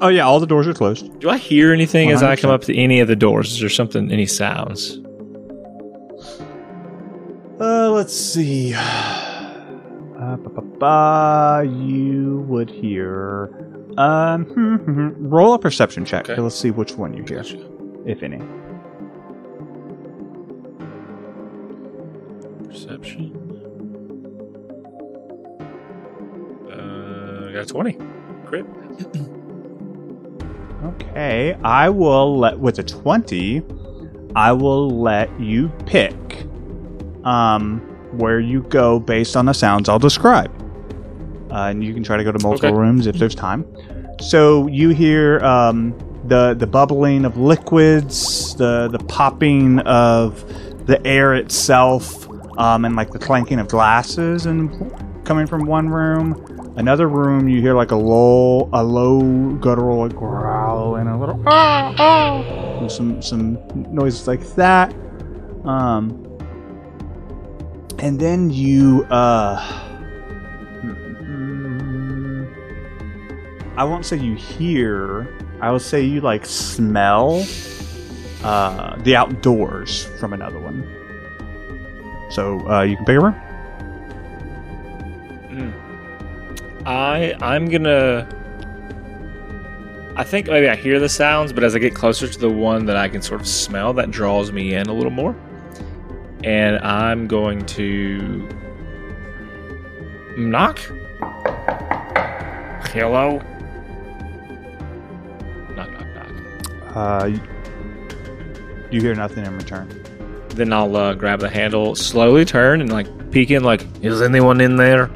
Oh 0.00 0.08
yeah, 0.08 0.22
all 0.22 0.38
the 0.38 0.46
doors 0.46 0.68
are 0.68 0.74
closed. 0.74 1.18
Do 1.18 1.28
I 1.28 1.38
hear 1.38 1.72
anything 1.72 2.10
as 2.12 2.22
I 2.22 2.36
come 2.36 2.50
up 2.50 2.62
to 2.62 2.76
any 2.76 3.00
of 3.00 3.08
the 3.08 3.16
doors? 3.16 3.52
Is 3.52 3.60
there 3.60 3.68
something, 3.68 4.12
any 4.12 4.26
sounds? 4.26 5.00
Uh, 7.60 7.90
let's 7.90 8.14
see. 8.16 8.74
Uh, 10.18 10.36
ba, 10.36 10.50
ba, 10.50 10.62
ba, 10.62 11.64
you 11.64 12.44
would 12.48 12.68
hear. 12.70 13.50
Um, 13.96 14.44
hmm, 14.46 14.76
hmm, 14.76 15.08
hmm. 15.10 15.28
roll 15.28 15.54
a 15.54 15.58
perception 15.58 16.04
check. 16.04 16.28
Okay. 16.28 16.40
Let's 16.40 16.56
see 16.58 16.70
which 16.70 16.92
one 16.94 17.14
you 17.16 17.24
hear, 17.24 17.42
Gotcha. 17.42 17.58
if 18.04 18.22
any. 18.22 18.40
Perception. 22.66 23.34
Uh, 26.70 27.48
I 27.48 27.52
got 27.52 27.68
20. 27.68 27.96
Crit. 28.46 28.66
Okay, 30.84 31.54
I 31.64 31.88
will 31.88 32.38
let 32.38 32.60
with 32.60 32.78
a 32.78 32.84
twenty. 32.84 33.62
I 34.36 34.52
will 34.52 34.88
let 34.88 35.28
you 35.40 35.70
pick, 35.86 36.14
um, 37.24 37.82
where 38.12 38.40
you 38.40 38.62
go 38.62 38.98
based 38.98 39.36
on 39.36 39.46
the 39.46 39.52
sounds 39.52 39.88
I'll 39.88 39.98
describe, 39.98 40.50
uh, 41.50 41.66
and 41.70 41.82
you 41.84 41.94
can 41.94 42.02
try 42.02 42.16
to 42.16 42.24
go 42.24 42.32
to 42.32 42.38
multiple 42.38 42.70
Okay. 42.70 42.78
rooms 42.78 43.06
if 43.06 43.16
there's 43.16 43.34
time. 43.34 43.64
So 44.20 44.66
you 44.66 44.90
hear 44.90 45.40
um, 45.44 45.94
the 46.24 46.54
the 46.54 46.66
bubbling 46.66 47.24
of 47.24 47.36
liquids, 47.36 48.54
the 48.56 48.88
the 48.90 48.98
popping 48.98 49.78
of 49.80 50.44
the 50.86 51.04
air 51.06 51.34
itself, 51.34 52.28
um, 52.58 52.84
and 52.84 52.96
like 52.96 53.10
the 53.12 53.18
clanking 53.18 53.58
of 53.60 53.68
glasses 53.68 54.46
and 54.46 54.70
coming 55.24 55.46
from 55.46 55.66
one 55.66 55.88
room. 55.88 56.44
Another 56.76 57.08
room, 57.08 57.48
you 57.48 57.60
hear 57.60 57.74
like 57.74 57.90
a 57.90 57.96
low, 57.96 58.68
a 58.72 58.82
low 58.84 59.20
guttural 59.56 59.98
like 59.98 60.14
growl 60.14 60.94
and 60.96 61.08
a 61.08 61.16
little 61.16 61.40
ah, 61.46 61.92
ah, 61.98 62.78
and 62.80 62.90
some 62.90 63.20
some 63.20 63.58
noises 63.92 64.26
like 64.28 64.40
that. 64.54 64.92
Um, 65.64 66.24
and 67.98 68.18
then 68.20 68.50
you 68.50 69.04
uh, 69.10 69.56
I 73.76 73.84
won't 73.84 74.04
say 74.04 74.16
you 74.16 74.34
hear. 74.34 75.28
I 75.60 75.70
will 75.70 75.80
say 75.80 76.02
you 76.02 76.20
like 76.20 76.46
smell 76.46 77.44
uh, 78.42 78.96
the 79.02 79.16
outdoors 79.16 80.04
from 80.18 80.32
another 80.32 80.58
one. 80.58 80.86
So 82.30 82.68
uh, 82.68 82.82
you 82.82 82.96
can 82.96 83.04
pick 83.04 83.16
a 83.16 83.20
room. 83.20 83.34
I 86.86 87.34
I'm 87.40 87.68
gonna. 87.68 88.26
I 90.16 90.24
think 90.24 90.48
maybe 90.48 90.68
I 90.68 90.74
hear 90.74 90.98
the 90.98 91.08
sounds, 91.08 91.52
but 91.52 91.62
as 91.62 91.76
I 91.76 91.78
get 91.78 91.94
closer 91.94 92.26
to 92.26 92.38
the 92.38 92.50
one 92.50 92.86
that 92.86 92.96
I 92.96 93.08
can 93.08 93.22
sort 93.22 93.40
of 93.40 93.46
smell, 93.46 93.92
that 93.94 94.10
draws 94.10 94.50
me 94.50 94.74
in 94.74 94.88
a 94.88 94.92
little 94.92 95.12
more. 95.12 95.36
And 96.44 96.78
I'm 96.78 97.26
going 97.26 97.66
to 97.66 98.48
knock. 100.36 100.78
Hello. 102.92 103.42
Knock, 105.74 105.90
knock, 105.90 106.06
knock. 106.14 106.96
Uh, 106.96 107.30
you, 108.90 109.00
hear 109.00 109.14
nothing 109.14 109.44
in 109.44 109.56
return. 109.56 109.88
Then 110.50 110.72
I'll 110.72 110.96
uh, 110.96 111.14
grab 111.14 111.40
the 111.40 111.50
handle, 111.50 111.94
slowly 111.94 112.44
turn, 112.44 112.80
and 112.80 112.90
like 112.92 113.30
peek 113.30 113.50
in. 113.50 113.64
Like, 113.64 113.84
is 114.02 114.22
anyone 114.22 114.60
in 114.60 114.76
there? 114.76 115.10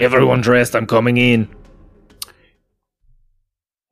Everyone 0.00 0.40
dressed. 0.40 0.76
I'm 0.76 0.86
coming 0.86 1.16
in. 1.16 1.48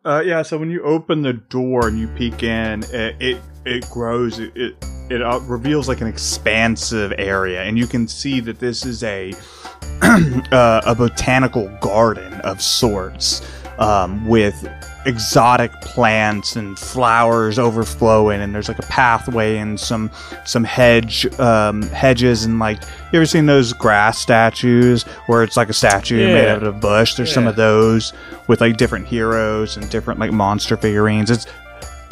Uh, 0.04 0.22
yeah. 0.24 0.42
So 0.42 0.56
when 0.56 0.70
you 0.70 0.82
open 0.82 1.22
the 1.22 1.32
door 1.32 1.88
and 1.88 1.98
you 1.98 2.06
peek 2.08 2.44
in, 2.44 2.84
it 2.84 3.16
it, 3.20 3.42
it 3.64 3.90
grows. 3.90 4.38
It 4.38 4.56
it, 4.56 4.84
it 5.10 5.22
uh, 5.22 5.40
reveals 5.40 5.88
like 5.88 6.00
an 6.00 6.06
expansive 6.06 7.12
area, 7.18 7.62
and 7.62 7.78
you 7.78 7.86
can 7.86 8.08
see 8.08 8.40
that 8.40 8.58
this 8.58 8.84
is 8.84 9.02
a 9.02 9.32
uh, 10.02 10.80
a 10.84 10.94
botanical 10.94 11.68
garden 11.80 12.34
of 12.40 12.60
sorts, 12.60 13.42
um, 13.78 14.26
with 14.26 14.68
exotic 15.06 15.70
plants 15.80 16.56
and 16.56 16.78
flowers 16.78 17.58
overflowing, 17.58 18.40
and 18.40 18.54
there's 18.54 18.68
like 18.68 18.78
a 18.78 18.86
pathway 18.86 19.58
and 19.58 19.78
some 19.78 20.10
some 20.44 20.64
hedge 20.64 21.26
um, 21.38 21.82
hedges 21.82 22.44
and 22.44 22.58
like 22.58 22.80
you 23.12 23.18
ever 23.18 23.26
seen 23.26 23.46
those 23.46 23.72
grass 23.72 24.18
statues 24.18 25.04
where 25.26 25.42
it's 25.42 25.56
like 25.56 25.68
a 25.68 25.72
statue 25.72 26.26
made 26.26 26.48
out 26.48 26.62
of 26.62 26.80
bush? 26.80 27.14
There's 27.14 27.32
some 27.32 27.46
of 27.46 27.56
those 27.56 28.12
with 28.48 28.60
like 28.60 28.76
different 28.76 29.06
heroes 29.06 29.76
and 29.76 29.88
different 29.90 30.18
like 30.18 30.32
monster 30.32 30.76
figurines. 30.76 31.30
It's 31.30 31.46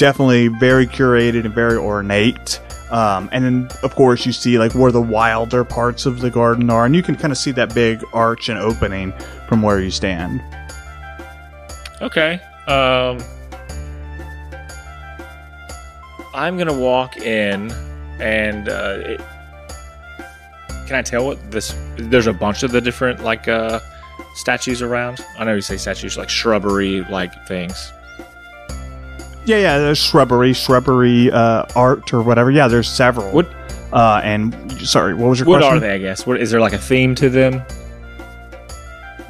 definitely 0.04 0.48
very 0.48 0.86
curated 0.86 1.46
and 1.46 1.54
very 1.54 1.78
ornate. 1.78 2.60
Um, 2.90 3.30
and 3.32 3.42
then, 3.42 3.68
of 3.82 3.94
course, 3.94 4.26
you 4.26 4.32
see 4.32 4.58
like 4.58 4.74
where 4.74 4.92
the 4.92 5.00
wilder 5.00 5.64
parts 5.64 6.04
of 6.04 6.20
the 6.20 6.28
garden 6.28 6.68
are, 6.68 6.84
and 6.84 6.94
you 6.94 7.02
can 7.02 7.16
kind 7.16 7.32
of 7.32 7.38
see 7.38 7.52
that 7.52 7.74
big 7.74 8.04
arch 8.12 8.50
and 8.50 8.58
opening 8.58 9.14
from 9.48 9.62
where 9.62 9.80
you 9.80 9.90
stand. 9.90 10.42
Okay. 12.02 12.38
Um 12.66 13.18
I'm 16.34 16.58
gonna 16.58 16.78
walk 16.78 17.16
in 17.16 17.72
and 18.20 18.68
uh 18.68 18.98
it, 18.98 19.20
can 20.86 20.96
I 20.96 21.02
tell 21.02 21.24
what 21.24 21.50
this 21.50 21.74
there's 21.96 22.26
a 22.26 22.32
bunch 22.34 22.62
of 22.62 22.72
the 22.72 22.80
different 22.82 23.24
like 23.24 23.48
uh 23.48 23.80
statues 24.34 24.82
around? 24.82 25.24
I 25.38 25.44
know 25.44 25.54
you 25.54 25.62
say 25.62 25.78
statues 25.78 26.18
like 26.18 26.28
shrubbery 26.28 27.00
like 27.08 27.46
things. 27.48 27.93
Yeah, 29.46 29.58
yeah, 29.58 29.78
there's 29.78 29.98
shrubbery, 29.98 30.54
shrubbery 30.54 31.30
uh, 31.30 31.66
art 31.76 32.14
or 32.14 32.22
whatever. 32.22 32.50
Yeah, 32.50 32.68
there's 32.68 32.88
several. 32.88 33.30
What 33.32 33.46
Uh, 33.92 34.20
and 34.24 34.54
sorry, 34.80 35.14
what 35.14 35.28
was 35.28 35.38
your 35.38 35.46
question? 35.46 35.60
what 35.60 35.60
question? 35.60 35.76
are 35.76 35.80
they, 35.80 35.94
I 35.94 35.98
guess? 35.98 36.26
What 36.26 36.40
is 36.40 36.50
there 36.50 36.60
like 36.60 36.72
a 36.72 36.78
theme 36.78 37.14
to 37.16 37.28
them? 37.28 37.62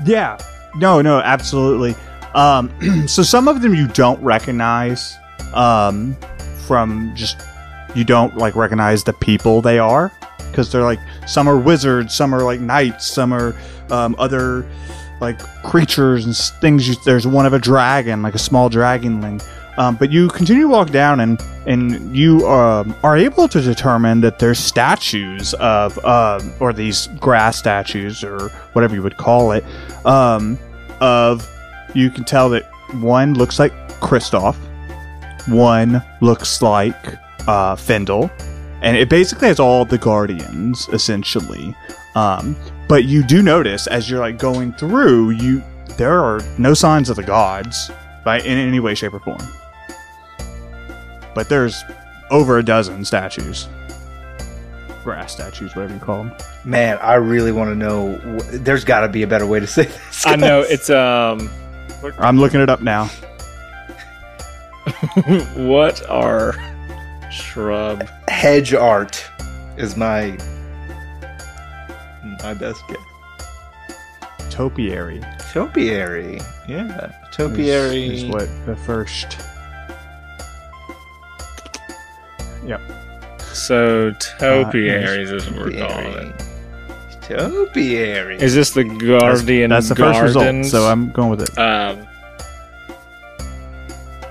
Yeah. 0.05 0.39
No, 0.77 1.03
no, 1.03 1.21
absolutely. 1.21 1.95
Um, 2.35 2.71
so 3.07 3.23
some 3.23 3.49
of 3.49 3.63
them 3.63 3.75
you 3.75 3.87
don't 3.89 4.21
recognize 4.23 5.17
um, 5.53 6.17
from 6.67 7.13
just 7.15 7.41
you 7.95 8.05
don't 8.05 8.37
like 8.37 8.57
recognize 8.57 9.05
the 9.05 9.13
people 9.13 9.61
they 9.61 9.79
are 9.79 10.11
because 10.51 10.71
they're 10.73 10.83
like 10.83 10.99
some 11.27 11.49
are 11.49 11.59
wizards, 11.59 12.15
some 12.15 12.35
are 12.35 12.43
like 12.43 12.61
knights, 12.61 13.07
some 13.07 13.33
are 13.33 13.55
um, 13.91 14.15
other 14.19 14.67
like 15.21 15.39
creatures 15.63 16.25
and 16.25 16.37
things. 16.61 16.89
You, 16.89 16.95
there's 17.05 17.27
one 17.27 17.47
of 17.47 17.53
a 17.53 17.59
dragon, 17.59 18.23
like 18.23 18.35
a 18.35 18.39
small 18.39 18.69
dragonling. 18.69 19.41
Um, 19.77 19.97
but 19.97 20.13
you 20.13 20.29
continue 20.29 20.63
to 20.63 20.69
walk 20.69 20.91
down, 20.91 21.21
and 21.21 21.41
and 21.67 22.17
you 22.17 22.47
um, 22.49 22.95
are 23.03 23.17
able 23.17 23.49
to 23.49 23.61
determine 23.61 24.21
that 24.21 24.39
there's 24.39 24.59
statues 24.59 25.55
of, 25.55 26.03
um, 26.05 26.53
or 26.61 26.73
these 26.73 27.09
grass 27.19 27.59
statues, 27.59 28.23
or 28.23 28.51
whatever 28.73 28.95
you 28.95 29.03
would 29.03 29.17
call 29.17 29.53
it, 29.53 29.65
um, 30.05 30.59
of. 31.01 31.49
You 31.95 32.11
can 32.11 32.25
tell 32.25 32.49
that 32.51 32.69
one 32.95 33.35
looks 33.35 33.59
like 33.59 33.73
Kristoff, 34.01 34.57
one 35.47 36.03
looks 36.21 36.61
like 36.61 36.97
uh, 37.47 37.77
Fendel, 37.77 38.31
and 38.83 38.97
it 38.97 39.09
basically 39.09 39.49
has 39.49 39.61
all 39.61 39.85
the 39.85 39.99
guardians 39.99 40.89
essentially. 40.93 41.75
Um, 42.17 42.57
but 42.89 43.05
you 43.05 43.25
do 43.25 43.43
notice 43.43 43.87
as 43.87 44.09
you're 44.09 44.21
like 44.21 44.39
going 44.39 44.73
through, 44.73 45.31
you 45.31 45.63
there 45.97 46.21
are 46.21 46.41
no 46.59 46.75
signs 46.75 47.11
of 47.11 47.17
the 47.17 47.23
gods 47.23 47.91
by 48.25 48.41
in 48.41 48.59
any 48.59 48.81
way, 48.81 48.95
shape, 48.95 49.15
or 49.15 49.21
form. 49.21 49.39
But 51.35 51.49
there's 51.49 51.83
over 52.31 52.59
a 52.59 52.63
dozen 52.63 53.05
statues, 53.05 53.69
grass 55.03 55.33
statues, 55.33 55.75
whatever 55.75 55.95
you 55.95 56.01
call 56.01 56.25
them. 56.25 56.33
Man, 56.65 56.99
I 56.99 57.15
really 57.15 57.53
want 57.53 57.71
to 57.71 57.75
know. 57.75 58.19
There's 58.53 58.85
got 58.85 59.01
to 59.01 59.09
be 59.09 59.23
a 59.23 59.27
better 59.27 59.47
way 59.47 59.61
to 59.61 59.67
say 59.67 59.85
this. 59.85 60.27
I 60.27 60.37
know 60.37 60.61
it's 60.61 60.91
um 60.91 61.51
I'm 62.19 62.39
looking 62.39 62.61
it 62.61 62.71
up 62.71 62.83
now. 62.83 63.07
what 65.57 66.07
are 66.09 66.55
shrub 67.31 68.07
hedge 68.29 68.75
art 68.75 69.25
is 69.77 69.97
my 69.97 70.39
my 72.43 72.55
best 72.55 72.83
guess. 72.89 72.99
Topiary 74.51 75.21
Topiary, 75.55 76.41
yeah, 76.67 77.07
is, 77.07 77.37
topiary. 77.37 78.07
is 78.07 78.25
what 78.25 78.49
the 78.67 78.75
first 78.75 79.39
Yep. 82.67 82.81
So 83.53 84.11
topiaries 84.39 85.31
Uh, 85.33 85.37
is 85.37 85.51
what 85.51 85.61
we're 85.73 85.87
calling 85.87 86.07
it. 86.29 86.45
Topiary. 87.23 88.37
Is 88.41 88.55
this 88.55 88.71
the 88.73 88.85
Guardian 88.85 89.71
That's 89.71 89.89
the 89.89 89.95
first 89.95 90.21
result. 90.21 90.67
So 90.67 90.87
I'm 90.87 91.11
going 91.13 91.31
with 91.31 91.43
it. 91.43 91.59
Um, 91.59 92.07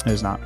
It 0.06 0.12
is 0.12 0.22
not. 0.22 0.40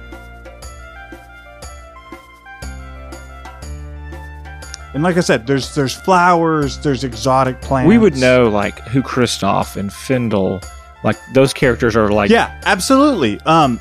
And 4.93 5.03
like 5.03 5.17
I 5.17 5.19
said, 5.19 5.45
there's 5.45 5.75
there's 5.75 5.93
flowers, 5.93 6.77
there's 6.79 7.03
exotic 7.03 7.61
plants. 7.61 7.87
we 7.87 7.97
would 7.97 8.15
know 8.15 8.47
like 8.49 8.79
who 8.87 9.03
Kristoff 9.03 9.75
and 9.75 9.91
Findle, 9.93 10.61
like 11.03 11.17
those 11.33 11.53
characters 11.53 11.95
are 11.95 12.09
like. 12.11 12.29
Yeah, 12.31 12.59
absolutely. 12.65 13.39
Um, 13.41 13.79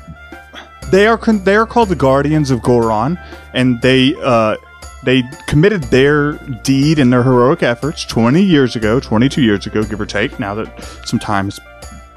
they 0.91 1.07
are 1.07 1.17
con- 1.17 1.43
they 1.43 1.55
are 1.55 1.65
called 1.65 1.89
the 1.89 1.95
Guardians 1.95 2.51
of 2.51 2.61
Goron, 2.61 3.17
and 3.53 3.81
they 3.81 4.15
uh 4.23 4.55
they 5.03 5.23
committed 5.47 5.83
their 5.83 6.33
deed 6.63 6.99
and 6.99 7.13
their 7.13 7.23
heroic 7.23 7.63
efforts 7.63 8.03
20 8.05 8.41
years 8.41 8.75
ago, 8.75 8.99
22 8.99 9.41
years 9.41 9.65
ago, 9.67 9.83
give 9.83 10.01
or 10.01 10.05
take. 10.05 10.39
Now 10.39 10.55
that 10.55 10.83
some 11.05 11.19
time 11.19 11.45
has 11.45 11.59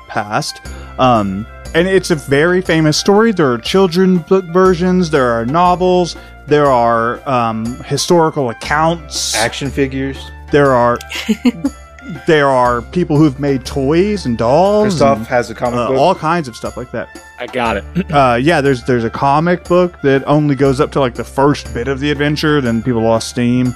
passed, 0.08 0.60
um, 0.98 1.46
and 1.74 1.86
it's 1.86 2.10
a 2.10 2.16
very 2.16 2.60
famous 2.62 2.96
story. 2.96 3.32
There 3.32 3.52
are 3.52 3.58
children 3.58 4.18
book 4.18 4.44
versions, 4.46 5.10
there 5.10 5.30
are 5.30 5.46
novels, 5.46 6.16
there 6.46 6.66
are 6.66 7.26
um, 7.28 7.64
historical 7.84 8.50
accounts 8.50 9.36
Action 9.36 9.70
figures. 9.70 10.16
there 10.50 10.72
are 10.72 10.98
there 12.26 12.48
are 12.48 12.82
people 12.82 13.16
who've 13.16 13.38
made 13.40 13.64
toys 13.64 14.26
and 14.26 14.36
dolls 14.38 14.94
Kristoff 14.94 15.16
and, 15.16 15.26
has 15.26 15.50
a 15.50 15.54
comic 15.54 15.78
uh, 15.78 15.88
book. 15.88 15.98
all 15.98 16.14
kinds 16.14 16.48
of 16.48 16.56
stuff 16.56 16.76
like 16.76 16.90
that 16.90 17.08
I 17.38 17.46
got 17.46 17.76
it. 17.76 17.84
uh, 18.12 18.38
yeah 18.40 18.60
there's 18.60 18.84
there's 18.84 19.04
a 19.04 19.10
comic 19.10 19.64
book 19.64 20.00
that 20.02 20.24
only 20.26 20.54
goes 20.54 20.80
up 20.80 20.92
to 20.92 21.00
like 21.00 21.14
the 21.14 21.24
first 21.24 21.72
bit 21.74 21.88
of 21.88 22.00
the 22.00 22.10
adventure 22.10 22.60
then 22.60 22.82
people 22.82 23.02
lost 23.02 23.28
steam 23.28 23.74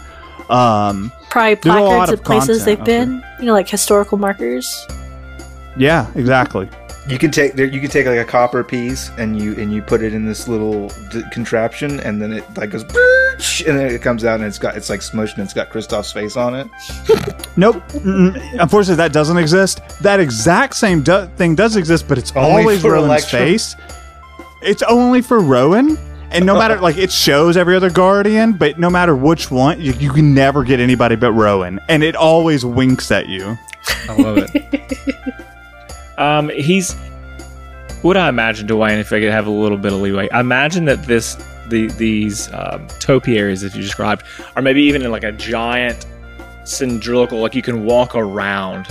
um, 0.50 1.10
Probably 1.30 1.54
There's 1.54 1.74
a 1.74 1.80
lot 1.80 1.88
placards 1.88 2.12
of 2.12 2.18
of 2.18 2.24
places 2.26 2.64
they've 2.66 2.78
out 2.78 2.84
been. 2.84 3.24
You 3.40 3.46
know, 3.46 3.54
like 3.54 3.68
historical 3.68 4.18
markers. 4.18 4.86
yeah 5.76 6.10
exactly 6.14 6.68
You 7.06 7.18
can 7.18 7.30
take 7.30 7.52
there. 7.52 7.66
You 7.66 7.80
can 7.80 7.90
take 7.90 8.06
like 8.06 8.18
a 8.18 8.24
copper 8.24 8.64
piece 8.64 9.10
and 9.18 9.38
you 9.40 9.54
and 9.56 9.70
you 9.72 9.82
put 9.82 10.02
it 10.02 10.14
in 10.14 10.24
this 10.24 10.48
little 10.48 10.88
d- 11.10 11.22
contraption, 11.32 12.00
and 12.00 12.20
then 12.20 12.32
it 12.32 12.44
like 12.56 12.70
goes, 12.70 12.82
and 13.66 13.78
then 13.78 13.90
it 13.94 14.00
comes 14.00 14.24
out 14.24 14.36
and 14.40 14.44
it's 14.44 14.58
got 14.58 14.74
it's 14.74 14.88
like 14.88 15.00
smushed 15.00 15.34
and 15.34 15.42
it's 15.42 15.52
got 15.52 15.68
Kristoff's 15.68 16.12
face 16.12 16.34
on 16.36 16.54
it. 16.54 16.66
nope 17.58 17.76
Mm-mm. 17.88 18.36
unfortunately 18.60 18.96
that 18.96 19.12
doesn't 19.12 19.36
exist 19.36 19.80
that 20.00 20.18
exact 20.18 20.74
same 20.74 21.02
do- 21.02 21.26
thing 21.36 21.54
does 21.54 21.76
exist 21.76 22.08
but 22.08 22.16
it's 22.18 22.32
Only 22.34 22.50
always 22.62 22.80
for 22.82 22.92
rowan's 22.92 23.06
Electro? 23.06 23.38
face 23.38 23.76
it's 24.62 24.82
only 24.82 25.20
for 25.22 25.38
rowan 25.40 25.96
and 26.32 26.44
no 26.46 26.54
matter 26.58 26.80
like 26.80 26.96
it 26.96 27.12
shows 27.12 27.56
every 27.56 27.76
other 27.76 27.90
guardian 27.90 28.54
but 28.54 28.78
no 28.78 28.90
matter 28.90 29.14
which 29.14 29.50
one 29.52 29.80
you, 29.80 29.92
you 29.94 30.10
can 30.12 30.34
never 30.34 30.64
get 30.64 30.80
anybody 30.80 31.14
but 31.16 31.30
rowan 31.32 31.78
and 31.88 32.02
it 32.02 32.16
always 32.16 32.64
winks 32.64 33.10
at 33.12 33.28
you 33.28 33.56
I 34.08 34.16
love 34.16 34.38
it. 34.38 35.04
um, 36.18 36.48
he's 36.50 36.94
what 38.02 38.16
I 38.16 38.28
imagine, 38.28 38.66
Dwayne. 38.68 38.98
If 39.00 39.12
I 39.12 39.20
could 39.20 39.30
have 39.30 39.46
a 39.46 39.50
little 39.50 39.78
bit 39.78 39.92
of 39.92 40.00
leeway, 40.00 40.28
I 40.30 40.40
imagine 40.40 40.84
that 40.86 41.02
this 41.04 41.36
the 41.68 41.88
these 41.92 42.52
um, 42.52 42.86
topiaries 43.00 43.62
that 43.62 43.74
you 43.74 43.82
described 43.82 44.24
are 44.56 44.62
maybe 44.62 44.82
even 44.82 45.02
in 45.02 45.10
like 45.10 45.24
a 45.24 45.32
giant 45.32 46.06
cylindrical, 46.64 47.40
like 47.40 47.54
you 47.54 47.62
can 47.62 47.84
walk 47.84 48.14
around 48.14 48.86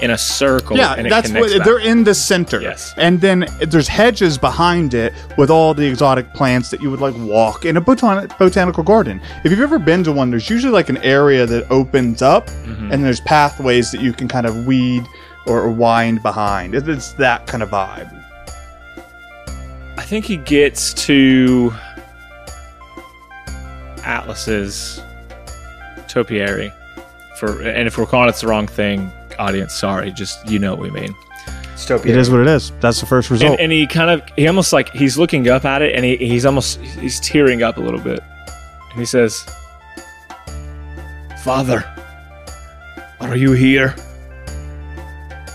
in 0.00 0.10
a 0.10 0.18
circle. 0.18 0.76
Yeah, 0.76 0.94
and 0.94 1.06
it 1.06 1.10
that's 1.10 1.30
what 1.30 1.50
back. 1.56 1.64
they're 1.64 1.78
in 1.78 2.02
the 2.02 2.14
center. 2.14 2.60
Yes. 2.60 2.92
and 2.96 3.20
then 3.20 3.46
there's 3.68 3.86
hedges 3.86 4.36
behind 4.36 4.94
it 4.94 5.12
with 5.38 5.48
all 5.50 5.74
the 5.74 5.86
exotic 5.86 6.32
plants 6.34 6.70
that 6.70 6.80
you 6.80 6.90
would 6.90 7.00
like 7.00 7.14
walk 7.18 7.64
in 7.64 7.76
a 7.76 7.80
botan- 7.80 8.36
botanical 8.38 8.82
garden. 8.82 9.20
If 9.44 9.50
you've 9.52 9.60
ever 9.60 9.78
been 9.78 10.02
to 10.04 10.12
one, 10.12 10.30
there's 10.30 10.50
usually 10.50 10.72
like 10.72 10.88
an 10.88 10.96
area 10.98 11.46
that 11.46 11.70
opens 11.70 12.20
up, 12.22 12.46
Mm-hmm. 12.48 12.90
and 12.92 13.04
there's 13.04 13.20
pathways 13.20 13.92
that 13.92 14.00
you 14.00 14.12
can 14.12 14.26
kind 14.28 14.46
of 14.46 14.66
weed 14.66 15.04
or 15.46 15.70
wind 15.70 16.22
behind. 16.22 16.74
It's 16.74 17.12
that 17.14 17.46
kind 17.46 17.62
of 17.62 17.70
vibe. 17.70 18.18
I 19.96 20.02
think 20.02 20.24
he 20.24 20.36
gets 20.36 20.94
to 21.06 21.72
Atlas's 24.04 25.02
topiary 26.08 26.72
for, 27.38 27.62
and 27.62 27.86
if 27.86 27.98
we're 27.98 28.06
calling 28.06 28.28
it 28.28 28.36
the 28.36 28.46
wrong 28.46 28.66
thing, 28.66 29.10
audience, 29.38 29.74
sorry, 29.74 30.12
just 30.12 30.48
you 30.48 30.58
know 30.58 30.74
what 30.74 30.82
we 30.82 30.90
mean. 30.90 31.14
It's 31.72 31.86
topiary. 31.86 32.10
It 32.10 32.16
is 32.16 32.30
what 32.30 32.40
it 32.40 32.46
is. 32.46 32.72
That's 32.80 33.00
the 33.00 33.06
first 33.06 33.30
result. 33.30 33.52
And, 33.52 33.60
and 33.60 33.72
he 33.72 33.86
kind 33.86 34.10
of, 34.10 34.22
he 34.36 34.46
almost 34.46 34.72
like 34.72 34.90
he's 34.90 35.18
looking 35.18 35.48
up 35.48 35.64
at 35.64 35.82
it, 35.82 35.94
and 35.94 36.04
he, 36.04 36.16
he's 36.16 36.46
almost 36.46 36.80
he's 36.80 37.18
tearing 37.20 37.62
up 37.62 37.76
a 37.76 37.80
little 37.80 38.00
bit, 38.00 38.20
and 38.90 38.98
he 38.98 39.06
says, 39.06 39.44
"Father, 41.42 41.84
are 43.20 43.36
you 43.36 43.52
here?" 43.52 43.94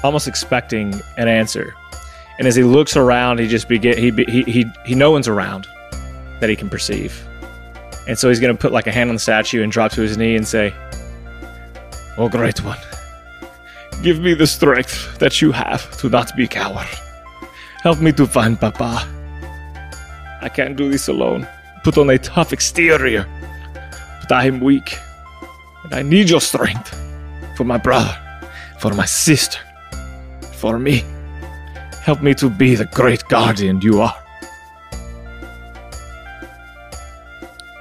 Almost 0.04 0.28
expecting 0.28 0.94
an 1.18 1.28
answer, 1.28 1.74
and 2.38 2.48
as 2.48 2.56
he 2.56 2.64
looks 2.64 2.96
around, 2.96 3.40
he 3.40 3.48
just 3.48 3.68
begin 3.68 3.98
he 3.98 4.12
he 4.26 4.44
he 4.44 4.66
he 4.86 4.96
no 4.96 5.12
one's 5.12 5.28
around 5.28 5.68
that 6.40 6.50
he 6.50 6.56
can 6.56 6.70
perceive, 6.70 7.28
and 8.08 8.18
so 8.18 8.30
he's 8.30 8.40
gonna 8.40 8.56
put 8.56 8.72
like 8.72 8.88
a 8.88 8.92
hand 8.92 9.10
on 9.10 9.16
the 9.16 9.20
statue 9.20 9.64
and 9.64 9.72
drop 9.72 9.92
to 9.94 10.02
his 10.02 10.18
knee 10.18 10.36
and 10.36 10.48
say, 10.48 10.74
"Oh, 12.18 12.30
great 12.30 12.64
one." 12.64 12.78
Give 14.04 14.20
me 14.20 14.36
the 14.36 14.46
strength 14.46 15.18
that 15.18 15.42
you 15.42 15.52
have 15.52 15.90
to 15.98 16.10
not 16.10 16.36
be 16.36 16.48
coward. 16.48 16.88
Help 17.82 18.00
me 18.00 18.12
to 18.14 18.28
find 18.28 18.60
Papa. 18.60 19.08
I 20.42 20.50
can't 20.50 20.76
do 20.76 20.92
this 20.92 21.08
alone. 21.08 21.48
Put 21.84 21.98
on 21.98 22.10
a 22.12 22.20
tough 22.20 22.54
exterior, 22.54 23.26
but 24.22 24.32
I 24.32 24.46
am 24.46 24.60
weak. 24.60 25.00
And 25.84 25.96
I 25.96 26.04
need 26.04 26.30
your 26.30 26.42
strength 26.42 26.96
for 27.56 27.64
my 27.64 27.78
brother, 27.78 28.16
for 28.80 28.94
my 28.94 29.06
sister, 29.06 29.60
for 30.58 30.80
me. 30.80 31.04
Help 32.04 32.22
me 32.22 32.34
to 32.34 32.50
be 32.50 32.76
the 32.76 32.86
great 32.86 33.24
guardian 33.30 33.80
you 33.82 34.02
are. 34.02 34.16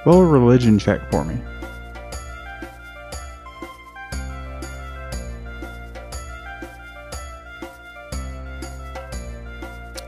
Roll 0.05 0.21
a 0.21 0.25
religion 0.25 0.79
check 0.79 1.01
for 1.11 1.25
me. 1.25 1.41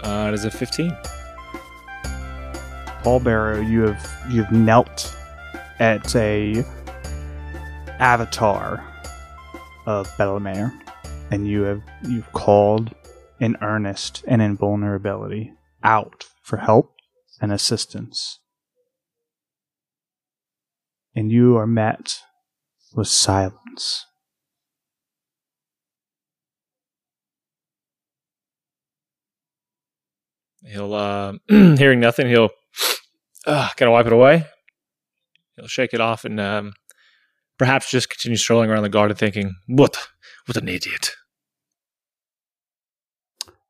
Uh, 0.04 0.28
it 0.30 0.34
is 0.34 0.46
a 0.46 0.52
15. 0.52 0.96
Paul 3.04 3.20
Barrow, 3.20 3.60
you 3.62 3.82
have 3.82 4.24
you've 4.30 4.52
knelt 4.52 5.16
at 5.80 6.16
a 6.16 6.64
avatar 8.00 8.84
of 9.86 10.08
Bellamere, 10.18 10.72
and 11.32 11.48
you 11.48 11.62
have 11.64 11.82
you've 12.08 12.32
called 12.34 12.94
in 13.40 13.58
earnest 13.62 14.24
and 14.28 14.42
in 14.42 14.56
vulnerability 14.56 15.54
out 15.84 16.26
for 16.42 16.58
help 16.58 16.94
and 17.42 17.52
assistance. 17.52 18.40
And 21.16 21.32
you 21.32 21.58
are 21.58 21.68
met 21.68 22.20
with 22.94 23.08
silence. 23.08 24.06
He'll, 30.66 30.94
uh, 30.94 31.34
hearing 31.50 32.00
nothing, 32.00 32.28
he'll 32.28 32.50
uh, 33.46 33.70
kind 33.78 33.88
of 33.88 33.94
wipe 33.94 34.06
it 34.06 34.14
away. 34.14 34.46
He'll 35.56 35.68
shake 35.68 35.94
it 35.94 36.02
off 36.02 36.26
and 36.26 36.40
um, 36.40 36.74
perhaps 37.58 37.90
just 37.90 38.10
continue 38.10 38.38
strolling 38.38 38.70
around 38.70 38.84
the 38.84 38.90
garden 38.90 39.16
thinking, 39.16 39.56
what, 39.68 39.98
what 40.46 40.58
an 40.58 40.68
idiot. 40.68 41.12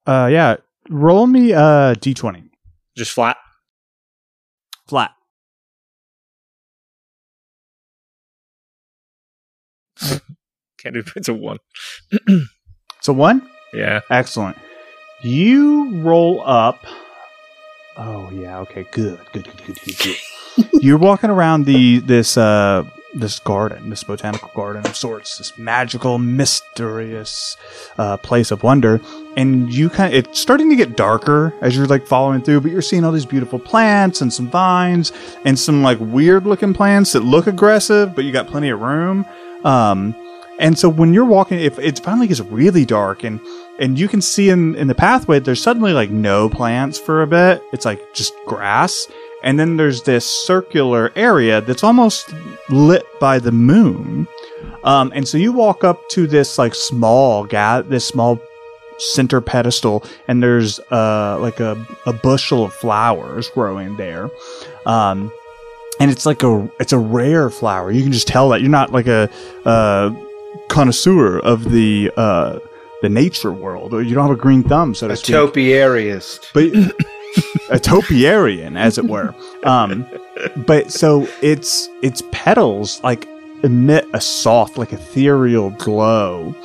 Uh 0.05 0.29
yeah, 0.31 0.55
roll 0.89 1.27
me 1.27 1.51
a 1.51 1.95
d20. 1.99 2.49
Just 2.97 3.11
flat. 3.11 3.37
Flat. 4.87 5.11
Can't 10.77 10.93
do 10.93 11.03
it's 11.15 11.27
a 11.27 11.33
one. 11.33 11.57
So 13.01 13.13
one? 13.13 13.47
Yeah. 13.73 14.01
Excellent. 14.09 14.57
You 15.21 16.01
roll 16.01 16.41
up. 16.45 16.85
Oh 17.97 18.29
yeah. 18.31 18.59
Okay. 18.59 18.85
Good. 18.91 19.19
Good. 19.33 19.45
Good. 19.45 19.65
Good. 19.65 19.79
Good. 19.85 19.97
good. 19.97 20.69
You're 20.81 20.97
walking 20.97 21.29
around 21.29 21.65
the 21.65 21.99
this 21.99 22.37
uh 22.37 22.83
this 23.13 23.39
garden, 23.39 23.89
this 23.89 24.03
botanical 24.03 24.51
garden 24.53 24.85
of 24.85 24.95
sorts, 24.95 25.37
this 25.37 25.57
magical, 25.57 26.17
mysterious 26.17 27.57
uh, 27.97 28.17
place 28.17 28.51
of 28.51 28.63
wonder, 28.63 29.01
and 29.35 29.73
you 29.73 29.89
kind 29.89 30.13
of 30.13 30.25
it's 30.25 30.39
starting 30.39 30.69
to 30.69 30.75
get 30.75 30.95
darker 30.95 31.53
as 31.61 31.75
you're 31.75 31.87
like 31.87 32.05
following 32.05 32.41
through, 32.41 32.61
but 32.61 32.71
you're 32.71 32.81
seeing 32.81 33.03
all 33.03 33.11
these 33.11 33.25
beautiful 33.25 33.59
plants 33.59 34.21
and 34.21 34.31
some 34.31 34.49
vines 34.49 35.11
and 35.45 35.57
some 35.57 35.81
like 35.81 35.97
weird 35.99 36.45
looking 36.45 36.73
plants 36.73 37.13
that 37.13 37.21
look 37.21 37.47
aggressive, 37.47 38.15
but 38.15 38.25
you 38.25 38.31
got 38.31 38.47
plenty 38.47 38.69
of 38.69 38.79
room. 38.79 39.25
Um, 39.63 40.15
and 40.59 40.77
so 40.77 40.89
when 40.89 41.13
you're 41.13 41.25
walking, 41.25 41.59
if 41.59 41.79
it 41.79 41.99
finally 41.99 42.27
gets 42.27 42.41
really 42.41 42.85
dark 42.85 43.23
and 43.23 43.39
and 43.79 43.97
you 43.97 44.09
can 44.09 44.21
see 44.21 44.49
in 44.49 44.75
in 44.75 44.87
the 44.87 44.95
pathway, 44.95 45.39
there's 45.39 45.61
suddenly 45.61 45.93
like 45.93 46.09
no 46.09 46.49
plants 46.49 46.99
for 46.99 47.21
a 47.21 47.27
bit. 47.27 47.63
It's 47.71 47.85
like 47.85 48.13
just 48.13 48.33
grass, 48.45 49.07
and 49.43 49.59
then 49.59 49.77
there's 49.77 50.03
this 50.03 50.25
circular 50.25 51.11
area 51.15 51.61
that's 51.61 51.83
almost 51.83 52.33
lit 52.69 53.05
by 53.19 53.39
the 53.39 53.51
moon. 53.51 54.27
Um, 54.83 55.11
and 55.15 55.27
so 55.27 55.37
you 55.37 55.51
walk 55.51 55.83
up 55.83 56.07
to 56.09 56.27
this 56.27 56.57
like 56.57 56.73
small 56.75 57.45
ga- 57.45 57.81
this 57.81 58.05
small 58.05 58.39
center 58.97 59.39
pedestal, 59.41 60.03
and 60.27 60.41
there's 60.43 60.79
uh 60.91 61.37
like 61.39 61.59
a, 61.59 61.77
a 62.05 62.13
bushel 62.13 62.63
of 62.65 62.73
flowers 62.73 63.49
growing 63.49 63.95
there. 63.97 64.29
Um, 64.85 65.31
and 65.99 66.09
it's 66.11 66.25
like 66.25 66.43
a 66.43 66.69
it's 66.79 66.93
a 66.93 66.97
rare 66.97 67.49
flower. 67.49 67.91
You 67.91 68.03
can 68.03 68.11
just 68.11 68.27
tell 68.27 68.49
that 68.49 68.61
you're 68.61 68.69
not 68.69 68.91
like 68.91 69.07
a 69.07 69.29
uh, 69.65 70.11
connoisseur 70.69 71.39
of 71.39 71.71
the 71.71 72.11
uh, 72.15 72.59
the 73.01 73.09
nature 73.09 73.51
world, 73.51 73.93
or 73.93 74.01
you 74.01 74.15
don't 74.15 74.27
have 74.27 74.37
a 74.37 74.39
green 74.41 74.63
thumb, 74.63 74.95
so 74.95 75.07
to 75.07 75.13
A 75.13 75.17
speak 75.17 75.35
topiaryist. 75.35 76.47
but 76.53 76.63
a 77.69 77.79
topiarian, 77.79 78.77
as 78.77 78.97
it 78.97 79.05
were. 79.05 79.33
Um, 79.63 80.05
but 80.55 80.91
so 80.91 81.27
its 81.41 81.89
its 82.01 82.21
petals 82.31 83.01
like 83.03 83.27
emit 83.63 84.07
a 84.13 84.21
soft, 84.21 84.77
like 84.77 84.93
ethereal 84.93 85.71
glow, 85.71 86.55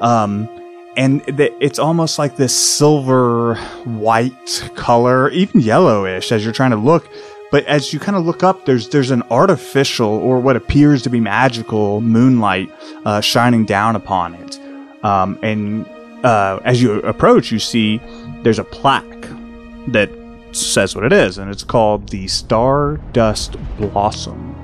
um, 0.00 0.48
and 0.96 1.22
it's 1.26 1.78
almost 1.78 2.18
like 2.18 2.36
this 2.36 2.54
silver 2.54 3.56
white 3.84 4.70
color, 4.76 5.30
even 5.30 5.60
yellowish, 5.60 6.30
as 6.32 6.44
you're 6.44 6.52
trying 6.52 6.70
to 6.70 6.76
look. 6.76 7.08
But 7.50 7.64
as 7.66 7.92
you 7.92 8.00
kind 8.00 8.16
of 8.16 8.24
look 8.24 8.42
up, 8.42 8.64
there's 8.64 8.88
there's 8.88 9.10
an 9.10 9.22
artificial 9.30 10.08
or 10.08 10.40
what 10.40 10.56
appears 10.56 11.02
to 11.02 11.10
be 11.10 11.20
magical 11.20 12.00
moonlight 12.00 12.70
uh, 13.04 13.20
shining 13.20 13.64
down 13.64 13.96
upon 13.96 14.34
it, 14.34 14.58
um, 15.04 15.38
and 15.42 15.86
uh, 16.24 16.58
as 16.64 16.82
you 16.82 16.94
approach, 17.00 17.52
you 17.52 17.58
see 17.58 18.00
there's 18.42 18.58
a 18.58 18.64
plaque 18.64 19.13
that 19.88 20.10
says 20.52 20.94
what 20.94 21.04
it 21.04 21.12
is, 21.12 21.38
and 21.38 21.50
it's 21.50 21.64
called 21.64 22.08
the 22.08 22.28
Stardust 22.28 23.56
Blossom. 23.76 24.54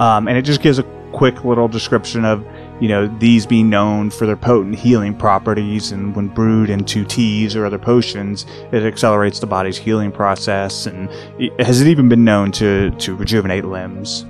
Um, 0.00 0.28
and 0.28 0.38
it 0.38 0.42
just 0.42 0.62
gives 0.62 0.78
a 0.78 0.84
quick 1.12 1.44
little 1.44 1.68
description 1.68 2.24
of, 2.24 2.46
you 2.80 2.88
know, 2.88 3.08
these 3.18 3.46
being 3.46 3.68
known 3.68 4.10
for 4.10 4.26
their 4.26 4.36
potent 4.36 4.76
healing 4.76 5.16
properties, 5.16 5.90
and 5.90 6.14
when 6.14 6.28
brewed 6.28 6.70
into 6.70 7.04
teas 7.04 7.56
or 7.56 7.66
other 7.66 7.78
potions, 7.78 8.46
it 8.70 8.84
accelerates 8.84 9.40
the 9.40 9.46
body's 9.46 9.76
healing 9.76 10.12
process, 10.12 10.86
and 10.86 11.08
it, 11.38 11.58
has 11.60 11.80
it 11.80 11.88
even 11.88 12.08
been 12.08 12.24
known 12.24 12.52
to 12.52 12.90
to 12.92 13.16
rejuvenate 13.16 13.64
limbs? 13.64 14.24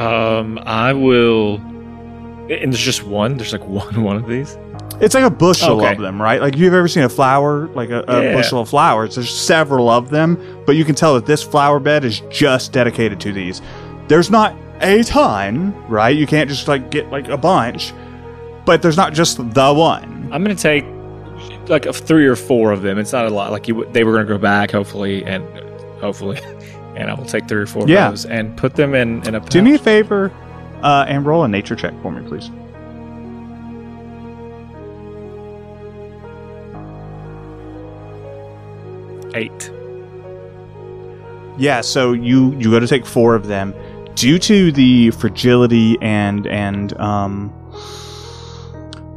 Um, 0.00 0.58
I 0.66 0.92
will. 0.92 1.60
And 2.50 2.72
there's 2.72 2.80
just 2.80 3.02
one. 3.04 3.36
There's 3.36 3.52
like 3.52 3.64
one 3.66 4.02
one 4.02 4.16
of 4.16 4.26
these. 4.26 4.56
It's 5.00 5.14
like 5.14 5.24
a 5.24 5.30
bushel 5.30 5.80
Okay. 5.82 5.92
of 5.94 5.98
them, 6.00 6.20
right? 6.22 6.40
Like 6.40 6.56
you've 6.56 6.72
ever 6.72 6.88
seen 6.88 7.02
a 7.02 7.08
flower, 7.08 7.66
like 7.68 7.90
a, 7.90 8.02
a 8.08 8.22
Yeah. 8.24 8.32
bushel 8.34 8.60
of 8.60 8.68
flowers. 8.70 9.14
There's 9.16 9.30
several 9.30 9.90
of 9.90 10.08
them, 10.10 10.38
but 10.64 10.76
you 10.76 10.84
can 10.84 10.94
tell 10.94 11.14
that 11.14 11.26
this 11.26 11.42
flower 11.42 11.78
bed 11.80 12.04
is 12.04 12.20
just 12.30 12.72
dedicated 12.72 13.20
to 13.20 13.32
these. 13.32 13.60
There's 14.08 14.30
not 14.30 14.54
a 14.80 15.02
ton, 15.02 15.74
right? 15.88 16.16
You 16.16 16.26
can't 16.26 16.48
just 16.48 16.66
like 16.68 16.90
get 16.90 17.10
like 17.10 17.28
a 17.28 17.36
bunch, 17.36 17.92
but 18.64 18.80
there's 18.80 18.96
not 18.96 19.12
just 19.12 19.36
the 19.54 19.74
one. 19.74 20.28
I'm 20.32 20.42
gonna 20.42 20.54
take 20.54 20.84
like 21.68 21.92
three 21.92 22.26
or 22.26 22.36
four 22.36 22.72
of 22.72 22.82
them. 22.82 22.98
It's 22.98 23.12
not 23.12 23.26
a 23.26 23.30
lot. 23.30 23.50
Like 23.52 23.68
you, 23.68 23.86
they 23.92 24.04
were 24.04 24.12
gonna 24.12 24.24
go 24.24 24.38
back 24.38 24.70
hopefully, 24.70 25.24
and 25.24 25.44
hopefully, 26.00 26.38
and 26.96 27.10
I 27.10 27.14
will 27.14 27.26
take 27.26 27.48
three 27.48 27.60
or 27.60 27.66
four 27.66 27.86
Yeah. 27.88 28.06
of 28.06 28.12
those 28.12 28.24
and 28.26 28.56
put 28.56 28.76
them 28.76 28.94
in 28.94 29.26
in 29.26 29.34
a. 29.34 29.40
Do 29.40 29.60
me 29.62 29.74
a 29.74 29.78
favor 29.78 30.32
uh, 30.82 31.04
and 31.08 31.26
roll 31.26 31.44
a 31.44 31.48
nature 31.48 31.76
check 31.76 31.94
for 32.02 32.12
me, 32.12 32.26
please. 32.28 32.50
eight. 39.36 39.70
Yeah, 41.58 41.80
so 41.82 42.12
you 42.12 42.52
you 42.58 42.70
go 42.70 42.80
to 42.80 42.86
take 42.86 43.06
four 43.06 43.34
of 43.34 43.46
them 43.46 43.74
due 44.14 44.38
to 44.38 44.72
the 44.72 45.10
fragility 45.12 45.96
and 46.00 46.46
and 46.46 46.98
um 46.98 47.52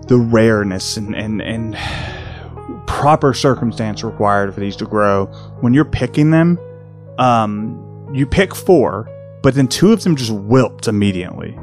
the 0.07 0.17
rareness 0.17 0.97
and 0.97 1.15
and 1.15 1.41
and 1.41 1.77
proper 2.87 3.33
circumstance 3.33 4.03
required 4.03 4.53
for 4.53 4.59
these 4.59 4.75
to 4.77 4.85
grow. 4.85 5.25
When 5.61 5.73
you're 5.73 5.85
picking 5.85 6.31
them, 6.31 6.59
um, 7.17 8.09
you 8.13 8.25
pick 8.25 8.53
four, 8.55 9.07
but 9.41 9.55
then 9.55 9.67
two 9.67 9.91
of 9.91 10.03
them 10.03 10.15
just 10.15 10.31
wilt 10.31 10.87
immediately. 10.87 11.57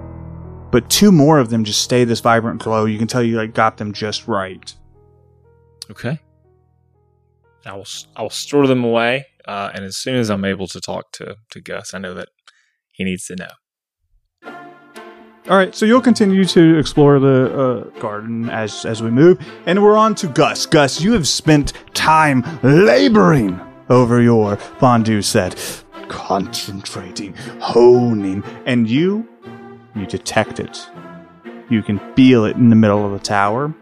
But 0.71 0.91
two 0.91 1.13
more 1.13 1.39
of 1.39 1.51
them 1.51 1.65
just 1.65 1.83
stay 1.83 2.05
this 2.05 2.21
vibrant 2.21 2.63
glow. 2.63 2.85
You 2.85 2.99
can 2.99 3.07
tell 3.07 3.23
you 3.23 3.37
like 3.37 3.55
got 3.55 3.77
them 3.77 3.93
just 3.93 4.27
right. 4.29 4.75
Okay. 5.91 6.19
I 7.65 7.75
will 7.75 7.87
I 8.15 8.23
will 8.23 8.31
store 8.31 8.67
them 8.67 8.85
away, 8.85 9.27
uh, 9.47 9.71
and 9.75 9.85
as 9.85 9.97
soon 9.97 10.17
as 10.17 10.31
I'm 10.31 10.45
able 10.45 10.69
to 10.69 10.81
talk 10.81 11.11
to 11.13 11.37
to 11.51 11.61
Gus, 11.61 11.95
I 11.95 11.99
know 11.99 12.15
that 12.15 12.29
he 12.93 13.05
needs 13.05 13.27
to 13.27 13.37
know. 13.37 14.53
All 15.49 15.57
right, 15.57 15.73
so 15.75 15.87
you'll 15.87 16.01
continue 16.01 16.45
to 16.45 16.77
explore 16.77 17.21
the 17.21 17.57
uh, 17.57 18.01
garden 18.01 18.51
as 18.51 18.85
as 18.85 19.03
we 19.03 19.11
move, 19.11 19.39
and 19.67 19.83
we're 19.83 19.97
on 19.97 20.15
to 20.17 20.29
Gus. 20.29 20.67
Gus, 20.67 21.01
you 21.01 21.13
have 21.13 21.29
spent 21.29 21.73
time 21.95 22.45
laboring 22.63 23.61
over 23.89 24.21
your 24.21 24.57
fondue 24.57 25.23
set, 25.23 25.57
concentrating, 26.09 27.35
honing, 27.61 28.43
and 28.65 28.89
you 28.89 29.29
you 29.95 30.07
detect 30.07 30.61
it. 30.61 30.89
You 31.71 31.83
can 31.83 31.99
feel 32.15 32.45
it 32.45 32.57
in 32.57 32.71
the 32.71 32.77
middle 32.77 33.05
of 33.05 33.13
the 33.13 33.19
tower, 33.19 33.75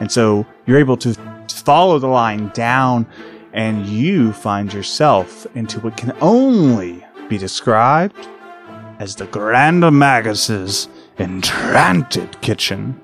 and 0.00 0.10
so 0.10 0.46
you're 0.66 0.78
able 0.78 0.96
to 0.98 1.14
follow 1.50 1.98
the 1.98 2.08
line 2.08 2.48
down, 2.54 3.06
and 3.52 3.86
you 3.86 4.32
find 4.32 4.72
yourself 4.72 5.46
into 5.54 5.78
what 5.80 5.96
can 5.96 6.16
only 6.20 7.04
be 7.28 7.38
described 7.38 8.28
as 8.98 9.16
the 9.16 9.26
Grand 9.26 9.80
Magus's 9.80 10.88
enchanted 11.18 12.40
kitchen. 12.40 13.00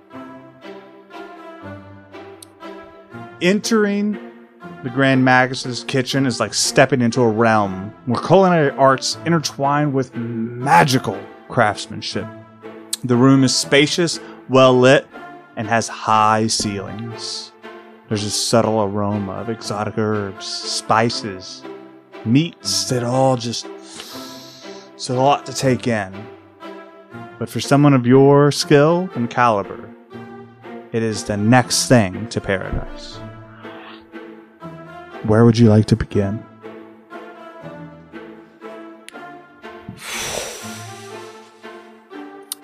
Entering 3.41 4.24
the 4.85 4.91
Grand 4.91 5.25
Magus's 5.25 5.83
kitchen 5.85 6.27
is 6.27 6.41
like 6.41 6.53
stepping 6.53 7.01
into 7.01 7.23
a 7.23 7.29
realm 7.29 7.91
where 8.05 8.21
culinary 8.21 8.71
arts 8.73 9.17
intertwine 9.25 9.95
with 9.95 10.15
magical 10.15 11.19
craftsmanship. 11.49 12.27
The 13.03 13.17
room 13.17 13.45
is 13.45 13.57
spacious, 13.57 14.21
well 14.51 14.79
lit, 14.79 15.07
and 15.57 15.67
has 15.69 15.89
high 15.89 16.49
ceilings. 16.49 17.51
There's 18.09 18.25
a 18.25 18.31
subtle 18.31 18.83
aroma 18.83 19.33
of 19.33 19.49
exotic 19.49 19.97
herbs, 19.97 20.45
spices, 20.45 21.65
meats 22.27 22.91
that 22.91 23.03
all 23.03 23.39
just 23.39 23.67
it's 24.93 25.09
a 25.09 25.15
lot 25.15 25.47
to 25.47 25.55
take 25.55 25.87
in. 25.87 26.13
But 27.39 27.49
for 27.49 27.61
someone 27.61 27.95
of 27.95 28.07
your 28.07 28.53
skill 28.53 29.09
and 29.15 29.31
caliber, 29.31 29.89
it 30.93 31.03
is 31.03 31.25
the 31.25 31.39
next 31.39 31.89
thing 31.89 32.29
to 32.29 32.39
paradise. 32.39 33.19
Where 35.25 35.45
would 35.45 35.59
you 35.59 35.69
like 35.69 35.87
to 35.87 35.97
begin? 35.97 36.45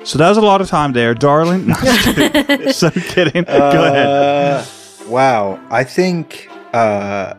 So 0.05 0.19
that 0.19 0.29
was 0.29 0.39
a 0.39 0.43
lot 0.43 0.61
of 0.61 0.69
time 0.69 0.93
there, 0.93 1.15
darling. 1.15 1.69
No, 1.69 1.75
I'm 1.79 2.15
kidding. 2.15 2.73
so 2.73 2.91
kidding. 2.91 3.45
Go 3.45 3.85
ahead. 3.85 4.07
Uh, 4.07 4.65
wow. 5.07 5.61
I 5.71 5.85
think 5.85 6.51
uh, 6.73 7.35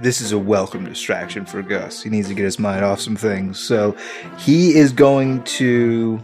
this 0.00 0.20
is 0.20 0.32
a 0.32 0.38
welcome 0.38 0.84
distraction 0.84 1.44
for 1.44 1.60
Gus. 1.60 2.02
He 2.02 2.08
needs 2.08 2.28
to 2.28 2.34
get 2.34 2.44
his 2.44 2.58
mind 2.58 2.84
off 2.84 3.00
some 3.00 3.16
things. 3.16 3.58
So 3.58 3.96
he 4.38 4.76
is 4.76 4.92
going 4.92 5.42
to 5.44 6.20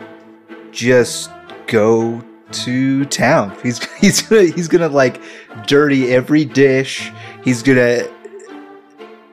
just 0.70 1.30
go 1.66 2.22
to 2.52 3.04
town. 3.06 3.56
He's 3.62 3.82
he's 4.00 4.22
gonna 4.22 4.44
he's 4.44 4.68
gonna 4.68 4.88
like 4.88 5.20
dirty 5.66 6.12
every 6.12 6.44
dish. 6.44 7.10
He's 7.44 7.62
gonna 7.62 8.08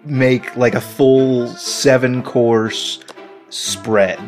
make 0.06 0.56
like 0.56 0.76
a 0.76 0.82
full 0.82 1.48
seven 1.48 2.24
course 2.24 3.04
spread. 3.50 4.20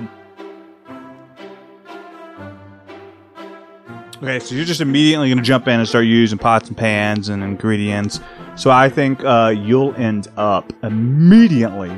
Okay, 4.22 4.40
so 4.40 4.54
you're 4.54 4.66
just 4.66 4.82
immediately 4.82 5.30
going 5.30 5.38
to 5.38 5.44
jump 5.44 5.66
in 5.70 5.80
and 5.80 5.88
start 5.88 6.04
using 6.04 6.38
pots 6.38 6.68
and 6.68 6.76
pans 6.76 7.30
and 7.30 7.42
ingredients. 7.42 8.20
So 8.58 8.70
I 8.70 8.90
think 8.90 9.24
uh, 9.24 9.54
you'll 9.56 9.96
end 9.96 10.28
up 10.36 10.74
immediately 10.84 11.94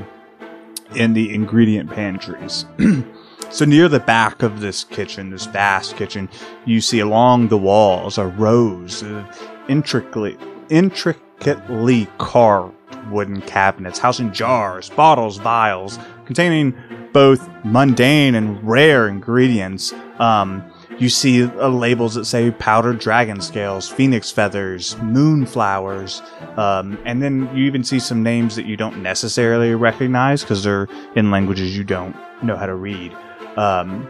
in 0.95 1.13
the 1.13 1.34
ingredient 1.34 1.89
pantries. 1.89 2.65
so 3.51 3.65
near 3.65 3.87
the 3.87 3.99
back 3.99 4.43
of 4.43 4.61
this 4.61 4.83
kitchen, 4.83 5.29
this 5.29 5.45
vast 5.45 5.97
kitchen, 5.97 6.29
you 6.65 6.81
see 6.81 6.99
along 6.99 7.49
the 7.49 7.57
walls 7.57 8.17
are 8.17 8.29
rows 8.29 9.03
of 9.03 9.25
intricately, 9.67 10.37
intricately 10.69 12.07
carved 12.17 12.75
wooden 13.09 13.41
cabinets 13.41 13.99
housing 13.99 14.31
jars, 14.31 14.89
bottles, 14.89 15.37
vials 15.37 15.99
containing 16.25 16.73
both 17.13 17.49
mundane 17.65 18.35
and 18.35 18.63
rare 18.63 19.07
ingredients. 19.07 19.93
Um, 20.19 20.63
you 20.97 21.09
see 21.09 21.43
uh, 21.43 21.67
labels 21.67 22.13
that 22.13 22.25
say 22.25 22.51
powdered 22.51 22.99
dragon 22.99 23.41
scales, 23.41 23.89
phoenix 23.89 24.29
feathers, 24.31 24.95
moonflowers, 24.95 26.21
um, 26.57 26.97
and 27.05 27.21
then 27.21 27.49
you 27.55 27.65
even 27.65 27.83
see 27.83 27.99
some 27.99 28.21
names 28.21 28.55
that 28.55 28.65
you 28.65 28.77
don't 28.77 29.01
necessarily 29.01 29.73
recognize 29.73 30.41
because 30.41 30.63
they're 30.63 30.87
in 31.15 31.31
languages 31.31 31.75
you 31.75 31.83
don't 31.83 32.15
know 32.43 32.55
how 32.55 32.67
to 32.67 32.75
read. 32.75 33.15
Um, 33.57 34.07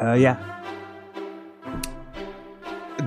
uh, 0.00 0.14
yeah. 0.14 0.36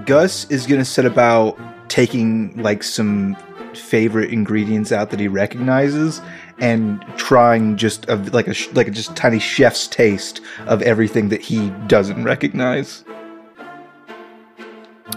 Gus 0.06 0.50
is 0.50 0.66
gonna 0.66 0.86
set 0.86 1.06
about 1.06 1.60
taking 1.90 2.56
like 2.62 2.84
some 2.84 3.36
favorite 3.74 4.32
ingredients 4.32 4.92
out 4.92 5.10
that 5.12 5.20
he 5.20 5.28
recognizes 5.28 6.22
and 6.60 7.04
trying 7.18 7.78
just 7.78 8.08
a, 8.10 8.16
like 8.16 8.48
a 8.48 8.56
like 8.74 8.88
a 8.88 8.92
just 8.92 9.16
tiny 9.16 9.40
chef's 9.40 9.88
taste 9.88 10.42
of 10.68 10.82
everything 10.82 11.30
that 11.30 11.42
he 11.42 11.70
doesn't 11.88 12.24
recognize. 12.24 13.04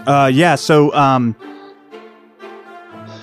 Uh, 0.07 0.29
yeah. 0.33 0.55
So, 0.55 0.93
um, 0.93 1.35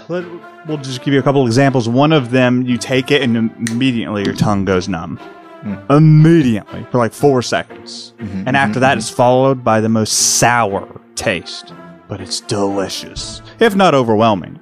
let, 0.09 0.25
we'll 0.67 0.79
just 0.79 1.03
give 1.03 1.13
you 1.13 1.21
a 1.21 1.23
couple 1.23 1.45
examples. 1.47 1.89
One 1.89 2.13
of 2.13 2.31
them, 2.31 2.63
you 2.63 2.79
take 2.79 3.11
it 3.11 3.23
and 3.23 3.37
immediately 3.71 4.25
your 4.25 4.35
tongue 4.35 4.65
goes 4.65 4.89
numb. 4.89 5.19
Immediately 5.91 6.87
for 6.91 6.99
like 6.99 7.13
four 7.13 7.43
seconds, 7.43 8.15
and 8.19 8.57
after 8.57 8.81
that, 8.81 8.97
it's 8.97 9.11
followed 9.11 9.63
by 9.63 9.81
the 9.81 9.89
most 9.91 10.39
sour 10.39 11.01
taste, 11.17 11.75
but 12.09 12.21
it's 12.21 12.41
delicious, 12.41 13.43
if 13.59 13.77
not 13.77 13.95
overwhelming. 13.95 14.59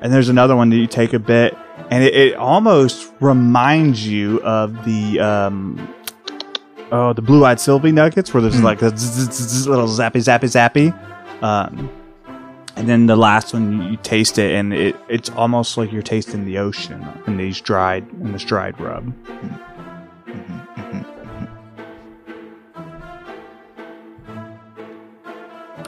And 0.00 0.12
there's 0.12 0.28
another 0.30 0.56
one 0.56 0.70
that 0.70 0.76
you 0.76 0.86
take 0.86 1.12
a 1.12 1.18
bit, 1.18 1.54
and 1.90 2.02
it, 2.02 2.14
it 2.14 2.34
almost 2.36 3.12
reminds 3.20 4.06
you 4.06 4.40
of 4.42 4.84
the 4.86 5.20
um, 5.20 5.94
oh 6.90 7.12
the 7.12 7.20
blue 7.22 7.44
eyed 7.44 7.60
Sylvie 7.60 7.92
nuggets, 7.92 8.32
where 8.32 8.42
there's 8.42 8.62
like 8.62 8.80
a 8.80 8.96
zzz, 8.96 9.28
zzz, 9.28 9.48
zzz, 9.48 9.66
little 9.68 9.86
zappy 9.86 10.22
zappy 10.22 10.48
zappy. 10.92 11.42
Um, 11.42 11.90
and 12.78 12.88
then 12.88 13.06
the 13.06 13.16
last 13.16 13.52
one 13.52 13.90
you, 13.90 13.96
taste 13.98 14.38
it, 14.38 14.54
and 14.54 14.72
it 14.72 14.94
it's 15.08 15.28
almost 15.30 15.76
like 15.76 15.90
you're 15.90 16.00
tasting 16.00 16.44
the 16.44 16.58
ocean 16.58 17.06
in 17.26 17.36
these 17.36 17.60
dried 17.60 18.08
in 18.20 18.32
this 18.32 18.44
dried 18.44 18.80
rub. 18.80 19.12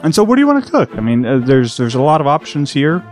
And 0.03 0.13
so, 0.13 0.23
what 0.23 0.35
do 0.35 0.41
you 0.41 0.47
want 0.47 0.65
to 0.65 0.69
cook? 0.69 0.89
I 0.97 0.99
mean, 0.99 1.25
uh, 1.25 1.39
there's 1.39 1.77
there's 1.77 1.95
a 1.95 2.01
lot 2.01 2.19
of 2.19 2.27
options 2.27 2.73
here. 2.73 3.03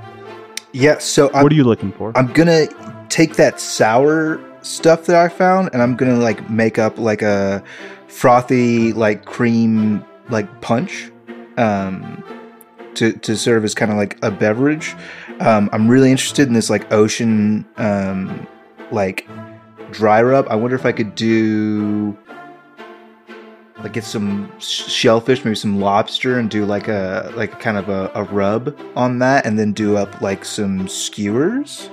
Yeah, 0.73 0.97
so 0.97 1.31
I'm, 1.33 1.43
What 1.43 1.51
are 1.51 1.55
you 1.55 1.63
looking 1.63 1.93
for? 1.93 2.11
I'm 2.17 2.33
gonna 2.33 2.67
take 3.07 3.35
that 3.35 3.61
sour 3.61 4.41
stuff 4.61 5.05
that 5.05 5.15
I 5.15 5.29
found 5.29 5.69
and 5.71 5.81
I'm 5.81 5.95
gonna 5.95 6.17
like 6.17 6.49
make 6.49 6.77
up 6.77 6.97
like 6.97 7.21
a 7.21 7.63
frothy 8.07 8.91
like 8.91 9.23
cream 9.25 10.03
like 10.29 10.61
punch 10.61 11.11
um 11.57 12.23
to 12.95 13.13
to 13.13 13.35
serve 13.37 13.63
as 13.63 13.73
kind 13.75 13.91
of 13.91 13.97
like 13.97 14.17
a 14.23 14.31
beverage. 14.31 14.95
Um 15.39 15.69
I'm 15.73 15.87
really 15.87 16.11
interested 16.11 16.47
in 16.47 16.53
this 16.53 16.69
like 16.69 16.91
ocean 16.91 17.65
um 17.77 18.47
like 18.91 19.27
dry 19.91 20.21
rub. 20.21 20.47
I 20.49 20.55
wonder 20.55 20.75
if 20.75 20.85
I 20.85 20.91
could 20.91 21.15
do 21.15 22.17
like 23.81 23.93
get 23.93 24.03
some 24.03 24.51
shellfish, 24.59 25.45
maybe 25.45 25.55
some 25.55 25.79
lobster, 25.79 26.37
and 26.37 26.49
do 26.49 26.65
like 26.65 26.87
a 26.89 27.31
like 27.35 27.59
kind 27.61 27.77
of 27.77 27.87
a, 27.89 28.11
a 28.13 28.23
rub 28.25 28.77
on 28.95 29.19
that, 29.19 29.45
and 29.45 29.57
then 29.57 29.71
do 29.71 29.95
up 29.95 30.21
like 30.21 30.43
some 30.43 30.87
skewers. 30.89 31.89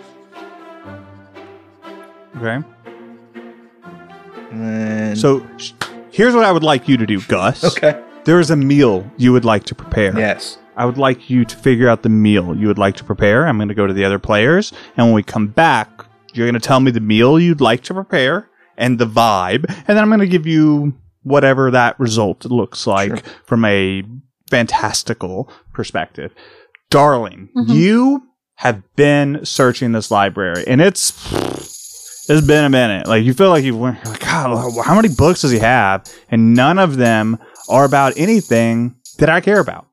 okay. 2.37 2.61
And 4.51 4.61
then, 4.63 5.17
So, 5.17 5.47
here's 6.11 6.35
what 6.35 6.45
I 6.45 6.53
would 6.53 6.63
like 6.63 6.89
you 6.89 6.97
to 6.97 7.07
do, 7.07 7.21
Gus. 7.21 7.65
okay, 7.65 8.01
There 8.25 8.41
is 8.41 8.51
a 8.51 8.57
meal 8.57 9.09
you 9.17 9.33
would 9.33 9.45
like 9.45 9.65
to 9.65 9.75
prepare. 9.75 10.17
yes, 10.19 10.59
I 10.77 10.85
would 10.85 10.99
like 10.99 11.31
you 11.31 11.45
to 11.45 11.57
figure 11.57 11.89
out 11.89 12.03
the 12.03 12.09
meal 12.09 12.57
you 12.57 12.67
would 12.69 12.79
like 12.79 12.97
to 12.97 13.05
prepare. 13.05 13.47
I'm 13.47 13.57
going 13.59 13.69
to 13.69 13.75
go 13.75 13.87
to 13.87 13.95
the 13.95 14.05
other 14.05 14.19
players, 14.19 14.73
and 14.97 15.07
when 15.07 15.15
we 15.15 15.23
come 15.23 15.49
back, 15.49 16.05
you're 16.35 16.47
going 16.47 16.61
to 16.61 16.67
tell 16.67 16.81
me 16.81 16.91
the 16.91 17.01
meal 17.01 17.41
you'd 17.41 17.61
like 17.61 17.83
to 17.85 17.95
prepare 17.95 18.51
and 18.77 18.99
the 18.99 19.07
vibe, 19.07 19.65
and 19.69 19.87
then 19.87 19.99
I'm 19.99 20.09
going 20.09 20.21
to 20.21 20.27
give 20.27 20.47
you 20.47 20.95
whatever 21.23 21.71
that 21.71 21.99
result 21.99 22.45
looks 22.45 22.87
like 22.87 23.27
from 23.47 23.65
a 23.65 24.05
fantastical 24.51 25.51
perspective. 25.73 26.33
Darling, 26.91 27.49
mm-hmm. 27.57 27.73
you 27.73 28.23
have 28.57 28.83
been 28.95 29.45
searching 29.45 29.93
this 29.93 30.11
library, 30.11 30.65
and 30.67 30.81
it's 30.81 31.13
it's 32.29 32.47
been 32.47 32.65
a 32.65 32.71
minute. 32.71 33.07
Like 33.07 33.25
you 33.25 33.35
feel 33.35 33.51
like 33.51 33.65
you 33.65 33.77
went, 33.77 34.05
like, 34.05 34.21
God, 34.21 34.73
how 34.85 34.95
many 34.95 35.09
books 35.09 35.43
does 35.43 35.51
he 35.51 35.59
have? 35.59 36.05
And 36.31 36.55
none 36.55 36.79
of 36.79 36.97
them 36.97 37.39
are 37.69 37.85
about 37.85 38.17
anything 38.17 38.97
that 39.19 39.29
I 39.29 39.41
care 39.41 39.61
about. 39.61 39.87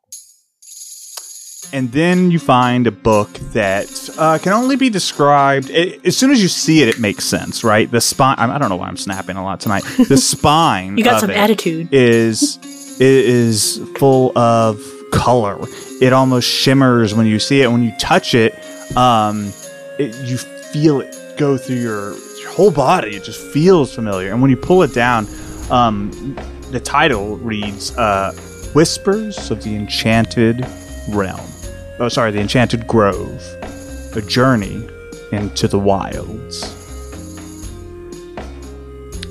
And 1.73 1.91
then 1.91 2.29
you 2.29 2.38
find 2.38 2.86
a 2.86 2.91
book 2.91 3.33
that 3.53 4.09
uh, 4.19 4.38
can 4.38 4.53
only 4.53 4.75
be 4.75 4.89
described. 4.89 5.71
It, 5.71 6.05
as 6.05 6.15
soon 6.15 6.29
as 6.29 6.41
you 6.41 6.47
see 6.47 6.83
it, 6.83 6.88
it 6.88 6.99
makes 6.99 7.25
sense, 7.25 7.63
right? 7.63 7.89
The 7.89 7.99
spine. 7.99 8.36
I 8.38 8.59
don't 8.59 8.69
know 8.69 8.75
why 8.75 8.88
I'm 8.88 8.95
snapping 8.95 9.38
a 9.38 9.43
lot 9.43 9.59
tonight. 9.59 9.83
The 10.07 10.17
spine. 10.33 10.97
You 10.97 11.03
got 11.03 11.15
of 11.15 11.19
some 11.21 11.31
it 11.31 11.38
attitude. 11.38 11.89
Is 11.91 12.59
it 12.99 13.01
is 13.01 13.81
full 13.97 14.38
of 14.38 14.79
color. 15.12 15.57
It 15.99 16.13
almost 16.13 16.47
shimmers 16.47 17.15
when 17.15 17.25
you 17.25 17.39
see 17.39 17.62
it. 17.62 17.71
When 17.71 17.81
you 17.81 17.91
touch 17.99 18.36
it, 18.36 18.53
um, 18.95 19.51
it, 19.97 20.15
you 20.27 20.38
feel 20.38 21.01
it 21.01 21.15
go 21.38 21.57
through 21.57 21.77
your, 21.77 22.15
your 22.39 22.49
whole 22.49 22.71
body. 22.71 23.15
It 23.15 23.23
just 23.23 23.41
feels 23.51 23.93
familiar. 23.93 24.31
And 24.31 24.41
when 24.41 24.51
you 24.51 24.57
pull 24.57 24.83
it 24.83 24.93
down, 24.93 25.27
um, 25.71 26.12
the 26.71 26.79
title 26.79 27.38
reads 27.38 27.95
uh, 27.97 28.31
"Whispers 28.73 29.51
of 29.51 29.63
the 29.63 29.75
Enchanted 29.75 30.67
Realm." 31.09 31.52
Oh, 31.99 32.10
sorry, 32.10 32.32
the 32.32 32.39
Enchanted 32.39 32.88
Grove. 32.88 33.41
A 34.15 34.21
journey 34.21 34.88
into 35.32 35.67
the 35.67 35.79
wilds 35.79 36.84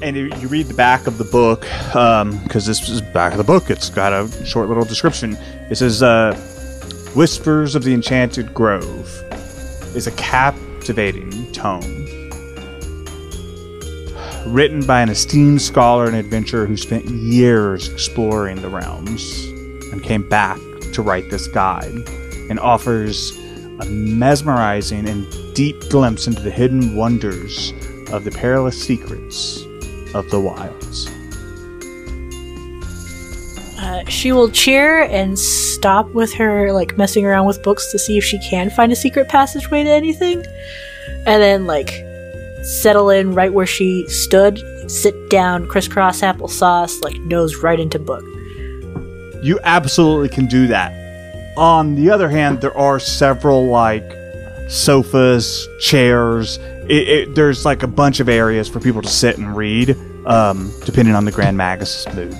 and 0.03 0.17
you 0.17 0.49
read 0.49 0.67
the 0.67 0.75
back 0.75 1.07
of 1.07 1.17
the 1.17 1.25
book 1.25 1.61
because 1.61 2.67
this 2.67 2.89
is 2.89 3.01
back 3.01 3.33
of 3.33 3.39
the 3.39 3.45
book. 3.45 3.71
It's 3.71 3.89
got 3.89 4.13
a 4.13 4.29
short 4.45 4.69
little 4.69 4.85
description. 4.85 5.37
It 5.71 5.77
says, 5.77 6.03
uh, 6.03 6.35
"Whispers 7.15 7.75
of 7.75 7.85
the 7.85 7.95
Enchanted 7.95 8.53
Grove" 8.53 9.09
is 9.95 10.09
a 10.09 10.11
captivating 10.13 11.53
tome. 11.53 12.09
Written 14.47 14.85
by 14.85 15.03
an 15.03 15.09
esteemed 15.09 15.63
scholar 15.63 16.07
and 16.07 16.17
adventurer 16.17 16.67
who 16.67 16.77
spent 16.77 17.05
years 17.05 17.89
exploring 17.89 18.61
the 18.61 18.69
realms 18.69 19.45
and 19.93 20.03
came 20.03 20.29
back 20.29 20.59
to 20.93 21.01
write 21.01 21.31
this 21.31 21.47
guide 21.47 22.09
and 22.53 22.61
offers 22.61 23.35
a 23.81 23.87
mesmerizing 23.87 25.09
and 25.09 25.27
deep 25.55 25.81
glimpse 25.89 26.27
into 26.27 26.43
the 26.43 26.51
hidden 26.51 26.95
wonders 26.95 27.73
of 28.13 28.25
the 28.25 28.31
perilous 28.31 28.79
secrets 28.79 29.63
of 30.15 30.29
the 30.29 30.39
wilds. 30.39 31.09
Uh, 33.81 34.05
she 34.07 34.33
will 34.33 34.51
cheer 34.51 35.05
and 35.05 35.39
stop 35.39 36.07
with 36.13 36.31
her 36.35 36.75
like 36.75 36.99
messing 36.99 37.25
around 37.25 37.47
with 37.47 37.63
books 37.63 37.91
to 37.91 37.99
see 37.99 38.19
if 38.19 38.23
she 38.23 38.39
can 38.41 38.69
find 38.69 38.93
a 38.93 38.97
secret 38.97 39.31
passageway 39.31 39.83
to 39.83 39.89
anything, 39.89 40.45
and 41.25 41.43
then 41.43 41.67
like 41.67 42.05
settle 42.65 43.09
in 43.09 43.35
right 43.35 43.55
where 43.55 43.65
she 43.65 44.07
stood, 44.09 44.61
sit 44.91 45.31
down, 45.31 45.67
crisscross 45.69 46.21
applesauce, 46.21 47.03
like 47.03 47.17
nose 47.21 47.57
right 47.63 47.81
into 47.81 47.99
book. 47.99 48.23
You 49.43 49.59
absolutely 49.65 50.29
can 50.29 50.45
do 50.45 50.67
that. 50.67 51.02
On 51.57 51.95
the 51.95 52.11
other 52.11 52.29
hand, 52.29 52.61
there 52.61 52.77
are 52.77 52.99
several 52.99 53.67
like 53.67 54.05
sofas, 54.69 55.69
chairs. 55.81 56.59
It, 56.89 57.09
it, 57.09 57.35
there's 57.35 57.65
like 57.65 57.83
a 57.83 57.87
bunch 57.87 58.21
of 58.21 58.29
areas 58.29 58.69
for 58.69 58.81
people 58.81 59.03
to 59.03 59.09
sit 59.09 59.39
and 59.39 59.55
read, 59.57 59.97
um, 60.27 60.73
depending 60.85 61.15
on 61.15 61.25
the 61.25 61.33
Grand 61.33 61.57
Magus' 61.57 62.07
mood. 62.15 62.35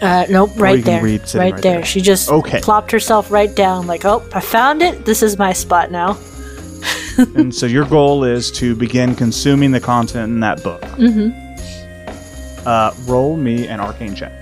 Uh, 0.00 0.26
nope, 0.30 0.50
right 0.56 0.84
there, 0.84 1.02
read 1.02 1.20
right, 1.22 1.34
right 1.34 1.52
there. 1.62 1.76
there. 1.78 1.84
She 1.84 2.00
just 2.00 2.30
Okay. 2.30 2.60
plopped 2.60 2.92
herself 2.92 3.30
right 3.32 3.52
down, 3.54 3.86
like, 3.88 4.04
oh, 4.04 4.22
I 4.32 4.40
found 4.40 4.80
it. 4.80 5.04
This 5.04 5.22
is 5.24 5.38
my 5.38 5.52
spot 5.52 5.90
now. 5.90 6.16
and 7.34 7.52
so 7.52 7.66
your 7.66 7.84
goal 7.84 8.22
is 8.22 8.52
to 8.52 8.76
begin 8.76 9.16
consuming 9.16 9.72
the 9.72 9.80
content 9.80 10.30
in 10.32 10.40
that 10.40 10.62
book. 10.62 10.82
Mm-hmm. 10.82 12.64
Uh, 12.64 12.92
roll 13.06 13.36
me 13.36 13.66
an 13.66 13.80
arcane 13.80 14.14
check. 14.14 14.32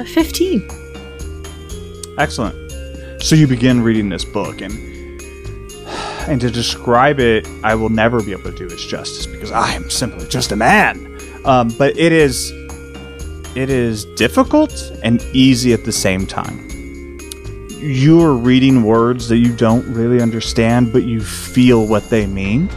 Uh, 0.00 0.04
Fifteen. 0.04 0.66
Excellent. 2.16 2.56
So 3.22 3.34
you 3.36 3.46
begin 3.46 3.82
reading 3.82 4.08
this 4.08 4.24
book, 4.24 4.62
and 4.62 4.72
and 6.26 6.40
to 6.40 6.50
describe 6.50 7.20
it, 7.20 7.46
I 7.62 7.74
will 7.74 7.90
never 7.90 8.22
be 8.22 8.32
able 8.32 8.44
to 8.44 8.52
do 8.52 8.64
its 8.66 8.84
justice 8.84 9.26
because 9.26 9.52
I 9.52 9.72
am 9.74 9.90
simply 9.90 10.26
just 10.28 10.52
a 10.52 10.56
man. 10.56 11.18
Um, 11.44 11.68
but 11.78 11.98
it 11.98 12.12
is 12.12 12.50
it 13.56 13.68
is 13.68 14.06
difficult 14.16 14.72
and 15.02 15.20
easy 15.34 15.72
at 15.74 15.84
the 15.84 15.92
same 15.92 16.26
time. 16.26 16.66
You 17.80 18.22
are 18.22 18.34
reading 18.34 18.84
words 18.84 19.28
that 19.28 19.38
you 19.38 19.54
don't 19.56 19.86
really 19.92 20.22
understand, 20.22 20.92
but 20.92 21.02
you 21.04 21.20
feel 21.20 21.86
what 21.86 22.08
they 22.10 22.26
mean. 22.26 22.70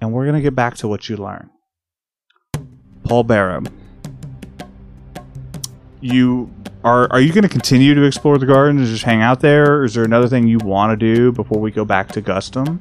and 0.00 0.12
we're 0.12 0.26
gonna 0.26 0.40
get 0.40 0.54
back 0.54 0.76
to 0.76 0.88
what 0.88 1.08
you 1.08 1.16
learn. 1.16 1.50
Paul 3.04 3.24
Barrow, 3.24 3.62
you 6.00 6.50
are 6.84 7.10
are 7.12 7.20
you 7.20 7.32
going 7.32 7.42
to 7.42 7.48
continue 7.48 7.94
to 7.94 8.02
explore 8.04 8.38
the 8.38 8.46
gardens 8.46 8.80
and 8.80 8.88
just 8.88 9.04
hang 9.04 9.22
out 9.22 9.40
there? 9.40 9.76
Or 9.76 9.84
is 9.84 9.94
there 9.94 10.04
another 10.04 10.28
thing 10.28 10.48
you 10.48 10.58
want 10.58 10.98
to 10.98 11.14
do 11.14 11.32
before 11.32 11.60
we 11.60 11.70
go 11.70 11.84
back 11.84 12.08
to 12.12 12.22
Gustum? 12.22 12.78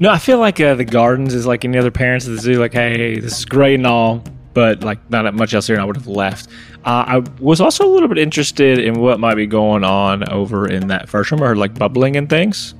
No, 0.00 0.10
I 0.10 0.18
feel 0.18 0.38
like 0.38 0.58
uh, 0.60 0.74
the 0.74 0.84
gardens 0.84 1.34
is 1.34 1.46
like 1.46 1.64
any 1.64 1.78
other 1.78 1.90
parents 1.90 2.26
at 2.26 2.32
the 2.32 2.40
zoo. 2.40 2.54
Like, 2.54 2.72
hey, 2.72 3.20
this 3.20 3.38
is 3.38 3.44
great 3.44 3.74
and 3.74 3.86
all, 3.86 4.24
but 4.54 4.82
like 4.82 4.98
not 5.10 5.22
that 5.22 5.34
much 5.34 5.54
else 5.54 5.66
here, 5.66 5.76
and 5.76 5.82
I 5.82 5.86
would 5.86 5.96
have 5.96 6.06
left. 6.08 6.48
Uh, 6.84 7.04
I 7.06 7.18
was 7.40 7.60
also 7.60 7.86
a 7.86 7.90
little 7.90 8.08
bit 8.08 8.18
interested 8.18 8.78
in 8.78 9.00
what 9.00 9.20
might 9.20 9.36
be 9.36 9.46
going 9.46 9.84
on 9.84 10.28
over 10.30 10.66
in 10.68 10.88
that 10.88 11.08
first 11.08 11.30
room. 11.30 11.42
I 11.42 11.46
heard 11.46 11.58
like 11.58 11.78
bubbling 11.78 12.16
and 12.16 12.28
things, 12.28 12.74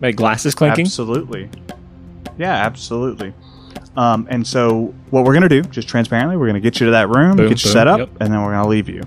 like 0.00 0.16
glasses 0.16 0.54
clinking. 0.54 0.86
Absolutely. 0.86 1.50
Yeah, 2.38 2.54
absolutely. 2.54 3.34
Um, 3.96 4.26
and 4.30 4.46
so 4.46 4.94
what 5.10 5.24
we're 5.24 5.34
gonna 5.34 5.48
do, 5.48 5.62
just 5.62 5.88
transparently, 5.88 6.36
we're 6.36 6.46
gonna 6.46 6.60
get 6.60 6.80
you 6.80 6.86
to 6.86 6.92
that 6.92 7.08
room, 7.08 7.36
Boom, 7.36 7.48
get 7.48 7.62
you 7.62 7.68
boom, 7.68 7.72
set 7.72 7.88
up, 7.88 7.98
yep. 7.98 8.08
and 8.20 8.32
then 8.32 8.42
we're 8.42 8.52
gonna 8.52 8.68
leave 8.68 8.88
you. 8.88 9.02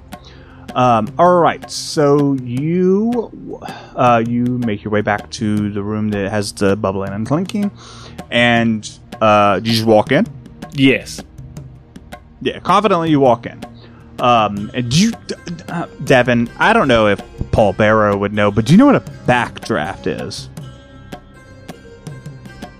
Um, 0.75 1.13
all 1.19 1.39
right. 1.39 1.69
So 1.69 2.33
you 2.33 3.59
uh, 3.95 4.23
you 4.27 4.45
make 4.45 4.83
your 4.83 4.91
way 4.91 5.01
back 5.01 5.29
to 5.31 5.71
the 5.71 5.83
room 5.83 6.09
that 6.09 6.29
has 6.31 6.51
the 6.53 6.75
bubbling 6.75 7.11
and 7.13 7.27
clinking, 7.27 7.71
and 8.31 8.89
uh, 9.21 9.59
you 9.63 9.71
just 9.71 9.85
walk 9.85 10.11
in. 10.11 10.25
Yes. 10.73 11.21
Yeah, 12.41 12.59
confidently 12.59 13.09
you 13.09 13.19
walk 13.19 13.45
in. 13.45 13.63
Um, 14.19 14.71
and 14.73 14.91
do 14.91 14.99
you, 14.99 15.11
uh, 15.69 15.87
Devin? 16.03 16.49
I 16.57 16.73
don't 16.73 16.87
know 16.87 17.07
if 17.07 17.21
Paul 17.51 17.73
Barrow 17.73 18.17
would 18.17 18.33
know, 18.33 18.51
but 18.51 18.65
do 18.65 18.73
you 18.73 18.77
know 18.77 18.85
what 18.85 18.95
a 18.95 19.01
backdraft 19.01 20.07
is? 20.07 20.49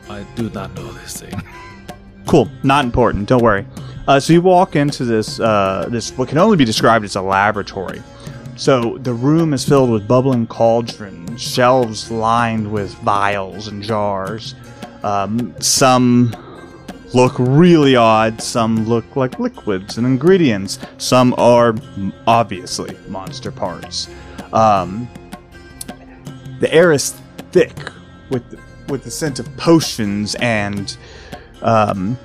I 0.09 0.23
do 0.35 0.49
not 0.49 0.73
know 0.73 0.91
this 0.93 1.21
thing. 1.21 1.41
Cool, 2.27 2.49
not 2.63 2.85
important. 2.85 3.27
Don't 3.27 3.43
worry. 3.43 3.65
Uh, 4.07 4.19
so 4.19 4.33
you 4.33 4.41
walk 4.41 4.75
into 4.75 5.05
this 5.05 5.39
uh, 5.39 5.87
this 5.89 6.11
what 6.17 6.29
can 6.29 6.37
only 6.37 6.57
be 6.57 6.65
described 6.65 7.05
as 7.05 7.15
a 7.15 7.21
laboratory. 7.21 8.01
So 8.55 8.97
the 8.99 9.13
room 9.13 9.53
is 9.53 9.67
filled 9.67 9.89
with 9.89 10.07
bubbling 10.07 10.47
cauldrons, 10.47 11.41
shelves 11.41 12.11
lined 12.11 12.71
with 12.71 12.93
vials 12.95 13.67
and 13.67 13.81
jars. 13.81 14.55
Um, 15.03 15.55
some 15.59 16.35
look 17.13 17.33
really 17.39 17.95
odd. 17.95 18.41
Some 18.41 18.87
look 18.87 19.15
like 19.15 19.39
liquids 19.39 19.97
and 19.97 20.05
ingredients. 20.05 20.79
Some 20.97 21.33
are 21.37 21.75
obviously 22.27 22.97
monster 23.07 23.51
parts. 23.51 24.07
Um, 24.51 25.09
the 26.59 26.71
air 26.73 26.91
is 26.91 27.11
thick 27.51 27.75
with 28.29 28.59
with 28.89 29.03
the 29.03 29.11
scent 29.11 29.39
of 29.39 29.57
potions 29.57 30.35
and 30.35 30.97
um, 31.63 32.17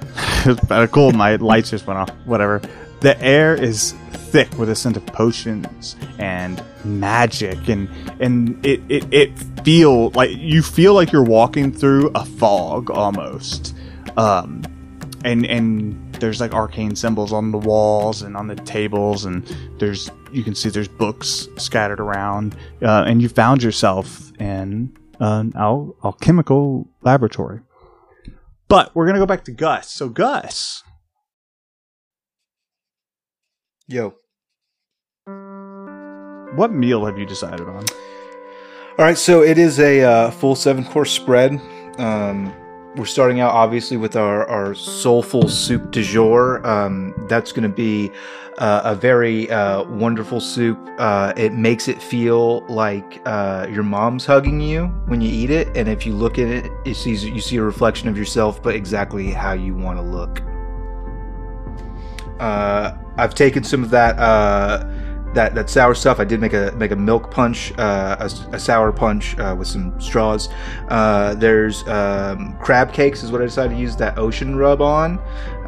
kind 0.68 0.82
of 0.82 0.92
cool. 0.92 1.12
My 1.12 1.36
lights 1.36 1.70
just 1.70 1.86
went 1.86 1.98
off. 1.98 2.10
Whatever. 2.24 2.60
The 3.00 3.20
air 3.22 3.54
is 3.54 3.92
thick 4.12 4.58
with 4.58 4.68
a 4.68 4.74
scent 4.74 4.96
of 4.96 5.06
potions 5.06 5.96
and 6.18 6.62
magic, 6.84 7.68
and 7.68 7.88
and 8.20 8.64
it 8.66 8.80
it, 8.88 9.12
it 9.12 9.38
feel 9.64 10.10
like 10.10 10.30
you 10.32 10.62
feel 10.62 10.94
like 10.94 11.12
you're 11.12 11.22
walking 11.24 11.72
through 11.72 12.10
a 12.14 12.24
fog 12.24 12.90
almost. 12.90 13.74
Um, 14.16 14.62
and 15.24 15.46
and 15.46 16.12
there's 16.14 16.40
like 16.40 16.52
arcane 16.52 16.96
symbols 16.96 17.32
on 17.32 17.52
the 17.52 17.58
walls 17.58 18.22
and 18.22 18.36
on 18.36 18.48
the 18.48 18.56
tables, 18.56 19.24
and 19.24 19.46
there's 19.78 20.10
you 20.32 20.42
can 20.42 20.54
see 20.54 20.68
there's 20.68 20.88
books 20.88 21.48
scattered 21.56 22.00
around, 22.00 22.56
uh, 22.82 23.04
and 23.06 23.22
you 23.22 23.28
found 23.28 23.62
yourself 23.62 24.32
in 24.38 24.96
an 25.20 25.52
al- 25.56 25.96
alchemical 26.04 26.88
laboratory. 27.02 27.60
But 28.68 28.94
we're 28.94 29.06
gonna 29.06 29.18
go 29.18 29.26
back 29.26 29.44
to 29.44 29.52
Gus. 29.52 29.90
So 29.90 30.08
Gus, 30.08 30.82
Yo. 33.86 34.14
what 36.54 36.72
meal 36.72 37.06
have 37.06 37.18
you 37.18 37.24
decided 37.24 37.66
on? 37.66 37.84
All 38.98 39.04
right, 39.04 39.16
so 39.16 39.42
it 39.42 39.56
is 39.58 39.78
a 39.78 40.02
uh, 40.02 40.30
full 40.30 40.54
seven 40.54 40.84
course 40.84 41.10
spread. 41.10 41.52
Um, 41.98 42.52
we're 42.96 43.06
starting 43.06 43.40
out 43.40 43.52
obviously 43.52 43.96
with 43.96 44.16
our, 44.16 44.46
our 44.46 44.74
soulful 44.74 45.48
soup 45.48 45.90
du 45.90 46.02
jour. 46.02 46.66
Um, 46.66 47.14
that's 47.28 47.52
going 47.52 47.62
to 47.62 47.74
be 47.74 48.10
uh, 48.58 48.82
a 48.84 48.94
very 48.94 49.50
uh, 49.50 49.84
wonderful 49.84 50.40
soup. 50.40 50.78
Uh, 50.98 51.32
it 51.36 51.52
makes 51.52 51.86
it 51.86 52.02
feel 52.02 52.64
like 52.66 53.20
uh, 53.24 53.66
your 53.70 53.84
mom's 53.84 54.26
hugging 54.26 54.60
you 54.60 54.86
when 55.06 55.20
you 55.20 55.30
eat 55.30 55.50
it, 55.50 55.68
and 55.76 55.88
if 55.88 56.04
you 56.04 56.12
look 56.12 56.38
at 56.38 56.48
it, 56.48 56.70
you 56.84 56.94
see 56.94 57.14
you 57.14 57.40
see 57.40 57.56
a 57.56 57.62
reflection 57.62 58.08
of 58.08 58.18
yourself, 58.18 58.62
but 58.62 58.74
exactly 58.74 59.30
how 59.30 59.52
you 59.52 59.74
want 59.74 59.98
to 59.98 60.02
look. 60.02 60.42
Uh, 62.40 62.96
I've 63.16 63.34
taken 63.34 63.64
some 63.64 63.82
of 63.82 63.90
that 63.90 64.18
uh, 64.18 64.84
that 65.34 65.54
that 65.54 65.68
sour 65.70 65.94
stuff. 65.94 66.20
I 66.20 66.24
did 66.24 66.40
make 66.40 66.52
a 66.52 66.72
make 66.76 66.90
a 66.90 66.96
milk 66.96 67.30
punch, 67.30 67.72
uh, 67.78 68.16
a, 68.20 68.54
a 68.54 68.58
sour 68.58 68.92
punch 68.92 69.38
uh, 69.38 69.54
with 69.58 69.68
some 69.68 69.98
straws. 70.00 70.48
Uh, 70.88 71.34
there's 71.34 71.86
um, 71.88 72.56
crab 72.60 72.92
cakes 72.92 73.22
is 73.22 73.30
what 73.30 73.40
I 73.40 73.44
decided 73.44 73.74
to 73.74 73.80
use 73.80 73.96
that 73.96 74.18
ocean 74.18 74.56
rub 74.56 74.80
on. 74.80 75.18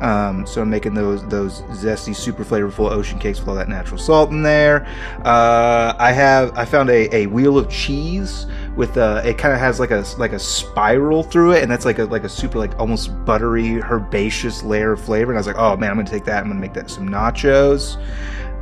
Um, 0.01 0.47
so 0.47 0.63
I'm 0.63 0.71
making 0.71 0.95
those 0.95 1.27
those 1.29 1.61
zesty, 1.63 2.17
super 2.17 2.45
flavorful 2.45 2.91
ocean 2.91 3.19
cakes 3.19 3.39
with 3.39 3.49
all 3.49 3.55
that 3.55 3.69
natural 3.69 3.99
salt 3.99 4.31
in 4.31 4.43
there. 4.43 4.87
Uh, 5.25 5.95
I 5.99 6.13
have 6.13 6.57
I 6.57 6.65
found 6.65 6.89
a, 6.89 7.15
a 7.15 7.27
wheel 7.27 7.59
of 7.59 7.69
cheese 7.69 8.47
with 8.77 8.97
a, 8.97 9.23
it 9.29 9.37
kind 9.37 9.53
of 9.53 9.61
has 9.61 9.79
like 9.79 9.91
a 9.91 10.05
like 10.17 10.33
a 10.33 10.39
spiral 10.39 11.23
through 11.23 11.53
it, 11.53 11.63
and 11.63 11.71
that's 11.71 11.85
like 11.85 11.99
a 11.99 12.05
like 12.05 12.25
a 12.25 12.29
super 12.29 12.59
like 12.59 12.79
almost 12.79 13.25
buttery 13.27 13.81
herbaceous 13.83 14.63
layer 14.63 14.93
of 14.93 15.05
flavor. 15.05 15.33
And 15.33 15.39
I 15.39 15.41
was 15.41 15.47
like, 15.47 15.59
oh 15.59 15.77
man, 15.77 15.91
I'm 15.91 15.97
gonna 15.97 16.09
take 16.09 16.25
that. 16.25 16.43
I'm 16.43 16.49
gonna 16.49 16.61
make 16.61 16.75
that 16.75 16.91
some 16.91 17.09
nachos. 17.09 17.99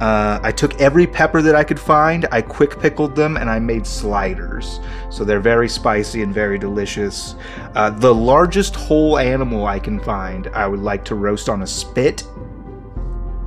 Uh, 0.00 0.38
I 0.42 0.52
took 0.52 0.80
every 0.80 1.06
pepper 1.06 1.42
that 1.42 1.56
I 1.56 1.64
could 1.64 1.80
find, 1.80 2.26
I 2.30 2.40
quick 2.40 2.78
pickled 2.78 3.16
them, 3.16 3.36
and 3.36 3.50
I 3.50 3.58
made 3.58 3.86
sliders. 3.86 4.78
So 5.10 5.24
they're 5.24 5.40
very 5.40 5.68
spicy 5.68 6.22
and 6.22 6.32
very 6.32 6.58
delicious. 6.58 7.34
Uh, 7.74 7.90
the 7.90 8.14
largest 8.14 8.76
whole 8.76 9.18
animal 9.18 9.66
I 9.66 9.80
can 9.80 9.98
find, 9.98 10.46
I 10.48 10.68
would 10.68 10.80
like 10.80 11.04
to 11.06 11.16
roast 11.16 11.48
on 11.48 11.62
a 11.62 11.66
spit. 11.66 12.22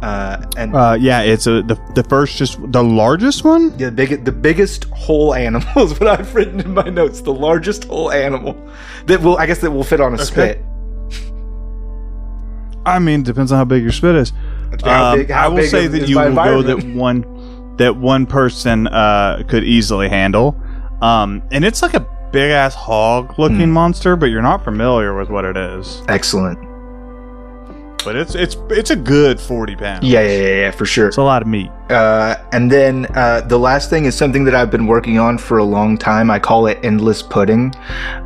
Uh, 0.01 0.43
and 0.57 0.75
Uh, 0.75 0.97
yeah, 0.99 1.21
it's 1.21 1.45
a, 1.45 1.61
the 1.61 1.79
the 1.93 2.03
first, 2.03 2.35
just 2.35 2.59
the 2.71 2.83
largest 2.83 3.43
one. 3.43 3.77
the 3.77 3.91
big, 3.91 4.25
the 4.25 4.31
biggest 4.31 4.85
whole 4.85 5.35
animal 5.35 5.69
is 5.83 5.97
what 5.99 6.07
I've 6.09 6.33
written 6.35 6.59
in 6.59 6.73
my 6.73 6.89
notes. 6.89 7.21
The 7.21 7.33
largest 7.33 7.85
whole 7.85 8.11
animal 8.11 8.57
that 9.05 9.21
will, 9.21 9.37
I 9.37 9.45
guess, 9.45 9.59
that 9.59 9.71
will 9.71 9.83
fit 9.83 10.01
on 10.01 10.15
a 10.15 10.17
spit. 10.17 10.65
I 12.85 12.97
mean, 12.97 13.21
depends 13.23 13.51
on 13.51 13.59
how 13.59 13.65
big 13.65 13.83
your 13.83 13.91
spit 13.91 14.15
is. 14.15 14.33
Um, 14.83 15.17
big- 15.19 15.31
I 15.31 15.47
will 15.47 15.63
say 15.63 15.87
that 15.87 16.07
you 16.07 16.17
will 16.19 16.33
go 16.35 16.61
that 16.61 16.83
one 16.95 17.25
that 17.77 17.95
one 17.97 18.25
person 18.25 18.87
uh, 18.87 19.43
could 19.47 19.63
easily 19.63 20.07
handle. 20.09 20.55
Um, 21.01 21.41
and 21.51 21.65
it's 21.65 21.81
like 21.81 21.93
a 21.95 22.05
big 22.31 22.51
ass 22.51 22.75
hog 22.75 23.37
looking 23.39 23.57
Hmm. 23.59 23.71
monster, 23.71 24.15
but 24.15 24.27
you're 24.27 24.41
not 24.43 24.63
familiar 24.63 25.17
with 25.17 25.29
what 25.29 25.45
it 25.45 25.57
is. 25.57 26.03
Excellent. 26.07 26.59
But 28.03 28.15
it's 28.15 28.35
it's 28.35 28.57
it's 28.69 28.89
a 28.89 28.95
good 28.95 29.39
forty 29.39 29.75
pounds. 29.75 30.05
Yeah, 30.05 30.21
yeah, 30.21 30.29
yeah, 30.29 30.55
yeah, 30.55 30.71
for 30.71 30.85
sure. 30.85 31.07
it's 31.07 31.17
a 31.17 31.23
lot 31.23 31.41
of 31.41 31.47
meat. 31.47 31.69
Uh, 31.89 32.35
and 32.53 32.71
then 32.71 33.05
uh, 33.15 33.41
the 33.41 33.57
last 33.57 33.89
thing 33.89 34.05
is 34.05 34.15
something 34.15 34.45
that 34.45 34.55
I've 34.55 34.71
been 34.71 34.87
working 34.87 35.19
on 35.19 35.37
for 35.37 35.57
a 35.57 35.63
long 35.63 35.97
time. 35.97 36.31
I 36.31 36.39
call 36.39 36.67
it 36.67 36.79
endless 36.83 37.21
pudding, 37.21 37.73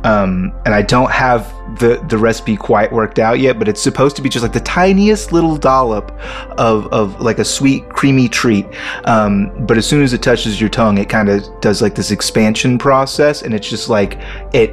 um, 0.04 0.52
and 0.64 0.74
I 0.74 0.82
don't 0.82 1.10
have 1.10 1.52
the 1.78 2.04
the 2.08 2.16
recipe 2.16 2.56
quite 2.56 2.92
worked 2.92 3.18
out 3.18 3.40
yet. 3.40 3.58
But 3.58 3.68
it's 3.68 3.82
supposed 3.82 4.16
to 4.16 4.22
be 4.22 4.28
just 4.28 4.42
like 4.42 4.52
the 4.52 4.60
tiniest 4.60 5.32
little 5.32 5.56
dollop 5.56 6.10
of 6.58 6.86
of 6.92 7.20
like 7.20 7.38
a 7.38 7.44
sweet 7.44 7.88
creamy 7.88 8.28
treat. 8.28 8.66
Um, 9.04 9.66
but 9.66 9.76
as 9.76 9.86
soon 9.86 10.02
as 10.02 10.12
it 10.12 10.22
touches 10.22 10.60
your 10.60 10.70
tongue, 10.70 10.98
it 10.98 11.08
kind 11.08 11.28
of 11.28 11.42
does 11.60 11.82
like 11.82 11.94
this 11.94 12.10
expansion 12.10 12.78
process, 12.78 13.42
and 13.42 13.52
it's 13.52 13.68
just 13.68 13.88
like 13.88 14.18
it 14.52 14.70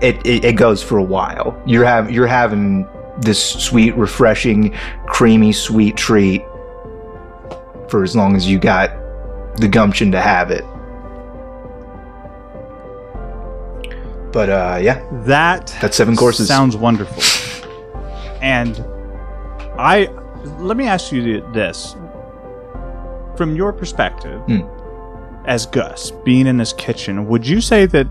it 0.00 0.24
it, 0.26 0.44
it 0.44 0.56
goes 0.56 0.82
for 0.82 0.98
a 0.98 1.02
while. 1.02 1.60
You're 1.66 1.84
having 1.84 2.14
you're 2.14 2.26
having 2.26 2.86
this 3.20 3.42
sweet, 3.42 3.94
refreshing, 3.96 4.72
creamy, 5.06 5.52
sweet 5.52 5.96
treat 5.96 6.42
for 7.88 8.02
as 8.02 8.14
long 8.16 8.36
as 8.36 8.48
you 8.48 8.58
got 8.58 8.90
the 9.56 9.68
gumption 9.68 10.10
to 10.12 10.20
have 10.20 10.50
it. 10.50 10.64
But 14.32 14.50
uh, 14.50 14.78
yeah, 14.82 15.02
That 15.24 15.74
That's 15.80 15.96
seven 15.96 16.14
courses. 16.16 16.48
Sounds 16.48 16.76
wonderful. 16.76 17.22
and 18.42 18.84
I 19.78 20.08
let 20.58 20.76
me 20.76 20.86
ask 20.86 21.10
you 21.12 21.40
this: 21.52 21.96
from 23.36 23.56
your 23.56 23.72
perspective, 23.72 24.40
Hmm. 24.46 24.60
as 25.46 25.64
Gus 25.66 26.10
being 26.24 26.46
in 26.46 26.58
this 26.58 26.72
kitchen, 26.74 27.26
would 27.28 27.46
you 27.46 27.60
say 27.62 27.86
that 27.86 28.06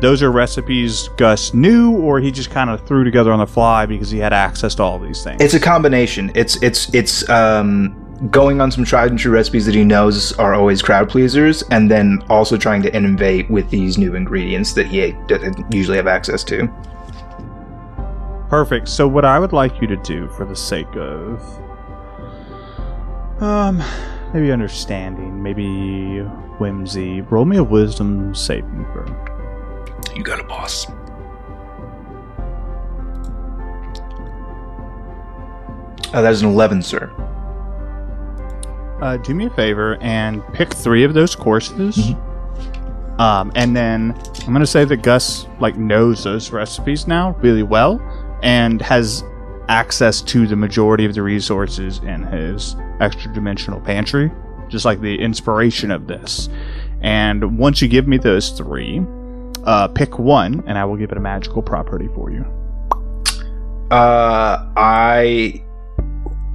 those 0.00 0.22
are 0.22 0.30
recipes 0.30 1.08
Gus 1.16 1.54
knew, 1.54 1.92
or 1.92 2.20
he 2.20 2.30
just 2.30 2.50
kind 2.50 2.70
of 2.70 2.86
threw 2.86 3.04
together 3.04 3.32
on 3.32 3.38
the 3.38 3.46
fly 3.46 3.86
because 3.86 4.10
he 4.10 4.18
had 4.18 4.32
access 4.32 4.74
to 4.76 4.82
all 4.82 4.98
these 4.98 5.22
things? 5.22 5.40
it's 5.40 5.54
a 5.54 5.60
combination. 5.60 6.30
It's 6.34 6.62
it's 6.62 6.92
it's 6.94 7.28
um, 7.28 7.96
going 8.30 8.60
on 8.60 8.70
some 8.70 8.84
tried 8.84 9.10
and 9.10 9.18
true 9.18 9.32
recipes 9.32 9.66
that 9.66 9.74
he 9.74 9.84
knows 9.84 10.32
are 10.34 10.54
always 10.54 10.82
crowd 10.82 11.08
pleasers, 11.08 11.62
and 11.70 11.90
then 11.90 12.22
also 12.28 12.56
trying 12.56 12.82
to 12.82 12.94
innovate 12.94 13.50
with 13.50 13.68
these 13.70 13.98
new 13.98 14.14
ingredients 14.14 14.72
that 14.74 14.86
he 14.86 15.12
doesn't 15.26 15.72
usually 15.72 15.96
have 15.96 16.06
access 16.06 16.44
to. 16.44 16.68
Perfect. 18.48 18.88
So 18.88 19.06
what 19.06 19.24
I 19.24 19.38
would 19.38 19.52
like 19.52 19.80
you 19.80 19.86
to 19.86 19.96
do 19.96 20.28
for 20.30 20.44
the 20.44 20.56
sake 20.56 20.94
of 20.96 21.40
um 23.40 23.82
maybe 24.34 24.52
understanding, 24.52 25.42
maybe 25.42 26.20
whimsy, 26.58 27.20
roll 27.22 27.44
me 27.44 27.56
a 27.56 27.64
wisdom 27.64 28.34
saving 28.34 28.84
throw. 28.92 29.29
You 30.14 30.22
got 30.22 30.40
a 30.40 30.44
boss. 30.44 30.86
Uh, 36.12 36.22
that 36.22 36.32
is 36.32 36.42
an 36.42 36.48
11, 36.48 36.82
sir. 36.82 37.12
Uh, 39.00 39.16
do 39.18 39.34
me 39.34 39.46
a 39.46 39.50
favor 39.50 39.96
and 40.00 40.42
pick 40.52 40.74
three 40.74 41.04
of 41.04 41.14
those 41.14 41.34
courses. 41.34 42.14
Um, 43.18 43.52
and 43.54 43.76
then 43.76 44.18
I'm 44.46 44.52
gonna 44.52 44.66
say 44.66 44.84
that 44.84 44.98
Gus 44.98 45.46
like 45.60 45.76
knows 45.76 46.24
those 46.24 46.50
recipes 46.50 47.06
now 47.06 47.36
really 47.40 47.62
well 47.62 48.00
and 48.42 48.80
has 48.82 49.22
access 49.68 50.20
to 50.22 50.46
the 50.46 50.56
majority 50.56 51.04
of 51.04 51.14
the 51.14 51.22
resources 51.22 51.98
in 51.98 52.24
his 52.24 52.76
extra 53.00 53.32
dimensional 53.32 53.80
pantry, 53.80 54.30
just 54.68 54.84
like 54.84 55.00
the 55.00 55.18
inspiration 55.20 55.90
of 55.90 56.06
this. 56.06 56.48
And 57.02 57.58
once 57.58 57.80
you 57.80 57.88
give 57.88 58.08
me 58.08 58.18
those 58.18 58.50
three, 58.50 59.00
uh, 59.64 59.88
pick 59.88 60.18
one, 60.18 60.62
and 60.66 60.78
I 60.78 60.84
will 60.84 60.96
give 60.96 61.12
it 61.12 61.18
a 61.18 61.20
magical 61.20 61.62
property 61.62 62.08
for 62.14 62.30
you. 62.30 62.44
Uh, 63.90 64.72
I. 64.76 65.62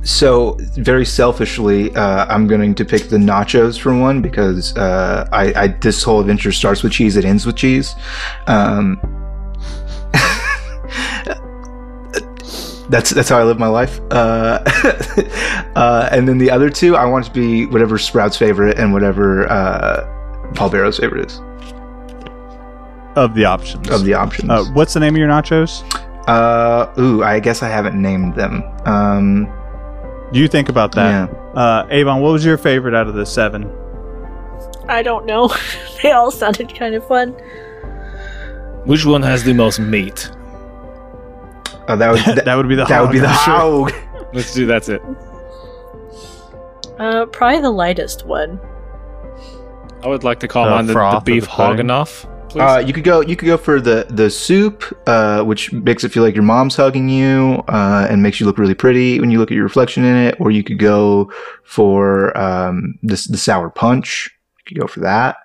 So, 0.03 0.57
very 0.77 1.05
selfishly, 1.05 1.91
uh, 1.95 2.27
I'm 2.27 2.45
going 2.45 2.75
to 2.75 2.85
pick 2.85 3.09
the 3.09 3.17
nachos 3.17 3.79
for 3.79 3.97
one 3.97 4.21
because 4.21 4.77
uh, 4.77 5.27
I, 5.31 5.63
I 5.63 5.67
this 5.67 6.03
whole 6.03 6.19
adventure 6.19 6.51
starts 6.51 6.83
with 6.83 6.91
cheese, 6.91 7.17
it 7.17 7.25
ends 7.25 7.43
with 7.43 7.55
cheese. 7.55 7.95
Um, 8.45 8.99
that's 12.89 13.09
that's 13.09 13.29
how 13.29 13.39
I 13.39 13.43
live 13.45 13.57
my 13.57 13.65
life. 13.65 13.99
Uh, 14.11 14.59
uh, 15.75 16.09
and 16.11 16.27
then 16.27 16.37
the 16.37 16.51
other 16.51 16.69
two, 16.69 16.95
I 16.95 17.05
want 17.05 17.25
to 17.25 17.31
be 17.31 17.65
whatever 17.65 17.97
Sprout's 17.97 18.37
favorite 18.37 18.77
and 18.77 18.93
whatever 18.93 19.51
uh, 19.51 20.51
Paul 20.53 20.69
Barrow's 20.69 20.99
favorite 20.99 21.31
is 21.31 21.41
Of 23.16 23.34
the 23.34 23.45
options. 23.45 23.89
of 23.89 24.03
the 24.03 24.13
options. 24.13 24.49
uh, 24.49 24.63
what's 24.74 24.93
the 24.93 24.99
name 24.99 25.13
of 25.16 25.20
your 25.20 25.30
nachos? 25.30 25.84
Uh, 26.28 26.91
ooh, 26.99 27.24
I 27.24 27.39
guess 27.39 27.61
I 27.63 27.70
haven't 27.70 27.99
named 28.01 28.36
them. 28.36 28.63
Um, 28.86 29.47
You 30.34 30.47
think 30.47 30.70
about 30.70 30.93
that. 30.95 31.30
yeah. 31.30 31.38
Uh, 31.53 31.88
Avon, 31.91 32.20
what 32.22 32.32
was 32.32 32.43
your 32.43 32.57
favorite 32.57 32.93
out 32.95 33.07
of 33.07 33.13
the 33.13 33.26
seven? 33.26 33.72
I 34.89 35.01
don't 35.01 35.26
know. 35.26 35.53
they 36.03 36.11
all 36.11 36.32
sounded 36.32 36.76
kind 36.78 36.93
of 36.95 37.07
fun. 37.07 37.30
Which 38.86 39.05
one 39.05 39.22
has 39.24 39.43
the 39.43 39.53
most 39.53 39.80
meat? 39.80 40.30
Oh, 41.88 41.95
that 41.95 42.11
would 42.11 42.20
that, 42.36 42.45
that 42.45 42.55
would 42.55 42.68
be 42.68 42.76
the 42.76 42.86
that 42.86 43.01
would 43.01 43.11
be 43.11 43.20
the 43.20 43.30
hog, 43.30 43.89
sure. 43.89 43.99
hog. 43.99 44.28
Let's 44.34 44.53
do 44.53 44.66
that's 44.66 44.89
it. 44.89 45.01
Uh, 46.99 47.26
probably 47.28 47.61
the 47.61 47.70
lightest 47.72 48.26
one. 48.26 48.59
I 50.03 50.07
would 50.07 50.24
like 50.24 50.39
to 50.41 50.47
call 50.47 50.66
The 50.66 50.72
mine 50.72 50.86
the, 50.88 50.93
the 50.93 51.22
beef 51.24 51.43
the 51.43 51.49
pudding? 51.49 51.66
hoganoff. 51.88 52.26
Please. 52.55 52.61
Uh, 52.61 52.77
you 52.77 52.93
could 52.93 53.03
go. 53.03 53.19
You 53.19 53.35
could 53.35 53.47
go 53.47 53.57
for 53.57 53.81
the 53.81 54.07
the 54.09 54.29
soup, 54.29 54.85
uh, 55.07 55.43
which 55.43 55.73
makes 55.73 56.05
it 56.05 56.13
feel 56.13 56.23
like 56.23 56.35
your 56.35 56.43
mom's 56.43 56.77
hugging 56.77 57.09
you, 57.09 57.61
uh, 57.67 58.07
and 58.09 58.23
makes 58.23 58.39
you 58.39 58.45
look 58.45 58.57
really 58.57 58.73
pretty 58.73 59.19
when 59.19 59.29
you 59.29 59.39
look 59.39 59.51
at 59.51 59.55
your 59.55 59.65
reflection 59.65 60.05
in 60.05 60.15
it. 60.15 60.39
Or 60.39 60.51
you 60.51 60.63
could 60.63 60.79
go 60.79 61.29
for 61.65 62.35
um, 62.37 62.97
the 63.03 63.21
the 63.29 63.37
sour 63.37 63.69
punch. 63.69 64.31
You 64.59 64.63
could 64.67 64.79
go 64.79 64.87
for 64.87 65.01
that. 65.01 65.35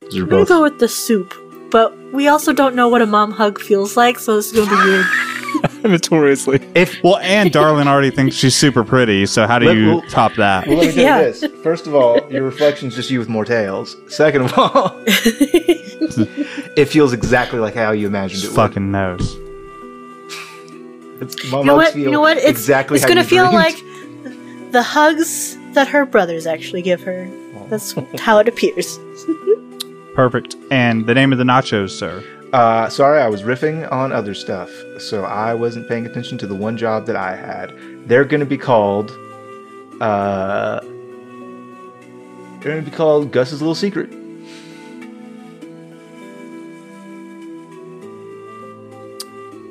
Those 0.00 0.16
are 0.16 0.22
I'm 0.24 0.28
gonna 0.28 0.42
both. 0.42 0.48
go 0.48 0.62
with 0.62 0.80
the 0.80 0.88
soup, 0.88 1.32
but 1.70 1.96
we 2.12 2.26
also 2.26 2.52
don't 2.52 2.74
know 2.74 2.88
what 2.88 3.00
a 3.00 3.06
mom 3.06 3.30
hug 3.30 3.60
feels 3.60 3.96
like, 3.96 4.18
so 4.18 4.34
this 4.34 4.52
is 4.52 4.52
gonna 4.52 4.70
be 4.70 4.90
weird. 4.90 5.06
Notoriously. 5.84 6.60
If 6.74 7.02
Well, 7.02 7.18
and 7.18 7.50
Darlin 7.52 7.86
already 7.88 8.10
thinks 8.10 8.36
she's 8.36 8.54
super 8.54 8.84
pretty, 8.84 9.26
so 9.26 9.46
how 9.46 9.58
do 9.58 9.66
Let- 9.66 9.76
you 9.76 9.86
well- 9.88 10.02
top 10.08 10.34
that? 10.34 10.66
well, 10.66 10.78
let 10.78 10.88
me 10.88 10.92
tell 10.94 11.02
Yeah. 11.04 11.18
you 11.20 11.32
this. 11.32 11.44
First 11.62 11.86
of 11.86 11.94
all, 11.94 12.20
your 12.30 12.42
reflection's 12.42 12.94
just 12.94 13.10
you 13.10 13.18
with 13.18 13.28
more 13.28 13.44
tails. 13.44 13.96
Second 14.08 14.42
of 14.42 14.58
all, 14.58 14.94
it 15.06 16.86
feels 16.86 17.12
exactly 17.12 17.58
like 17.60 17.74
how 17.74 17.92
you 17.92 18.06
imagined 18.06 18.42
it. 18.44 18.48
would. 18.48 18.56
fucking 18.56 18.90
knows. 18.90 19.36
It's, 21.20 21.50
mom 21.50 21.60
you 21.60 21.66
know 21.66 21.76
hugs 21.76 21.84
what? 21.94 21.96
You 21.96 22.02
feel 22.04 22.12
know 22.12 22.20
what? 22.20 22.36
It's 22.38 22.46
exactly. 22.48 22.96
It's 22.96 23.04
how 23.04 23.08
gonna 23.08 23.22
you 23.22 23.26
feel 23.28 23.50
dreamed. 23.50 23.54
like 24.64 24.72
the 24.72 24.82
hugs 24.82 25.56
that 25.74 25.86
her 25.88 26.04
brothers 26.06 26.46
actually 26.46 26.82
give 26.82 27.02
her. 27.02 27.28
That's 27.68 27.94
how 28.20 28.38
it 28.38 28.48
appears. 28.48 28.98
Perfect. 30.14 30.56
And 30.70 31.06
the 31.06 31.14
name 31.14 31.32
of 31.32 31.38
the 31.38 31.44
nachos, 31.44 31.90
sir. 31.90 32.22
Uh, 32.54 32.88
sorry, 32.88 33.20
I 33.20 33.26
was 33.26 33.42
riffing 33.42 33.90
on 33.90 34.12
other 34.12 34.32
stuff, 34.32 34.70
so 35.00 35.24
I 35.24 35.54
wasn't 35.54 35.88
paying 35.88 36.06
attention 36.06 36.38
to 36.38 36.46
the 36.46 36.54
one 36.54 36.76
job 36.76 37.04
that 37.06 37.16
I 37.16 37.34
had. 37.34 37.74
They're 38.06 38.24
going 38.24 38.38
to 38.38 38.46
be 38.46 38.56
called. 38.58 39.10
Uh, 40.00 40.78
they're 42.60 42.72
going 42.72 42.84
to 42.84 42.88
be 42.88 42.96
called 42.96 43.32
Gus's 43.32 43.60
Little 43.60 43.74
Secret. 43.74 44.08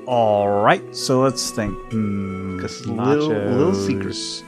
All 0.05 0.49
right. 0.61 0.83
So 0.95 1.21
let's 1.21 1.49
think. 1.51 1.73
Hmm, 1.91 2.59
Just 2.59 2.85
little- 2.85 3.29
little 3.29 3.73
secrets. 3.73 4.43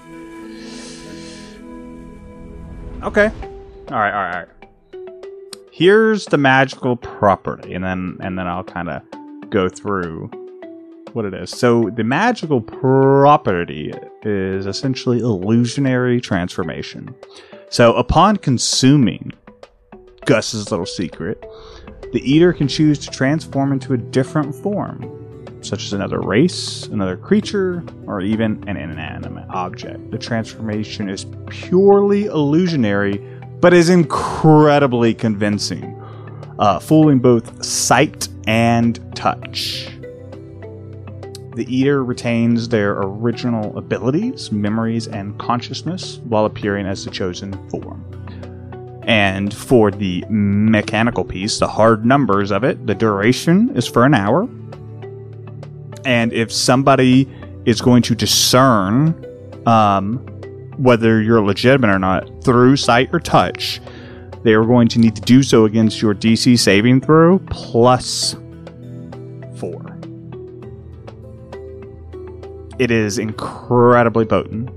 Okay. 3.03 3.27
All 3.27 3.97
right. 3.97 4.13
All 4.13 4.23
right. 4.23 4.33
All 4.33 4.39
right. 4.41 4.47
Here's 5.75 6.27
the 6.27 6.37
magical 6.37 6.95
property, 6.95 7.73
and 7.73 7.83
then 7.83 8.15
and 8.21 8.39
then 8.39 8.47
I'll 8.47 8.63
kind 8.63 8.87
of 8.87 9.01
go 9.49 9.67
through 9.67 10.31
what 11.11 11.25
it 11.25 11.33
is. 11.33 11.49
So 11.49 11.89
the 11.89 12.05
magical 12.05 12.61
property 12.61 13.91
is 14.23 14.67
essentially 14.67 15.19
illusionary 15.19 16.21
transformation. 16.21 17.13
So 17.69 17.93
upon 17.95 18.37
consuming 18.37 19.33
Gus's 20.23 20.71
little 20.71 20.85
secret, 20.85 21.45
the 22.13 22.21
eater 22.23 22.53
can 22.53 22.69
choose 22.69 22.97
to 22.99 23.11
transform 23.11 23.73
into 23.73 23.91
a 23.91 23.97
different 23.97 24.55
form, 24.55 25.59
such 25.59 25.83
as 25.83 25.91
another 25.91 26.21
race, 26.21 26.85
another 26.87 27.17
creature, 27.17 27.83
or 28.07 28.21
even 28.21 28.63
an 28.69 28.77
inanimate 28.77 29.49
object. 29.49 30.09
The 30.09 30.19
transformation 30.19 31.09
is 31.09 31.25
purely 31.49 32.27
illusionary, 32.27 33.21
but 33.65 33.73
is 33.73 33.89
incredibly 33.89 35.11
convincing, 35.11 35.99
uh, 36.59 36.77
fooling 36.77 37.17
both 37.17 37.65
sight 37.65 38.27
and 38.45 38.99
touch. 39.15 39.89
The 41.55 41.65
eater 41.67 42.03
retains 42.03 42.69
their 42.69 42.91
original 43.01 43.75
abilities, 43.75 44.51
memories, 44.51 45.07
and 45.07 45.35
consciousness 45.39 46.19
while 46.25 46.45
appearing 46.45 46.85
as 46.85 47.05
the 47.05 47.09
chosen 47.09 47.53
form. 47.71 48.05
And 49.07 49.51
for 49.51 49.89
the 49.89 50.23
mechanical 50.29 51.25
piece, 51.25 51.57
the 51.57 51.67
hard 51.67 52.05
numbers 52.05 52.51
of 52.51 52.63
it, 52.63 52.85
the 52.85 52.93
duration 52.93 53.75
is 53.75 53.87
for 53.87 54.05
an 54.05 54.13
hour. 54.13 54.47
And 56.05 56.31
if 56.33 56.51
somebody 56.51 57.27
is 57.65 57.81
going 57.81 58.03
to 58.03 58.13
discern 58.13 59.25
um, 59.65 60.23
whether 60.77 61.21
you're 61.21 61.41
legitimate 61.41 61.89
or 61.89 61.99
not 61.99 62.43
through 62.43 62.77
sight 62.77 63.09
or 63.13 63.19
touch, 63.19 63.81
they 64.43 64.53
are 64.53 64.65
going 64.65 64.87
to 64.89 64.99
need 64.99 65.15
to 65.15 65.21
do 65.21 65.41
so 65.43 65.65
against 65.65 66.01
your 66.01 66.13
DC 66.13 66.57
saving 66.59 67.01
throw 67.01 67.39
plus 67.49 68.35
four. 69.57 69.97
It 72.77 72.91
is 72.91 73.17
incredibly 73.17 74.25
potent. 74.25 74.69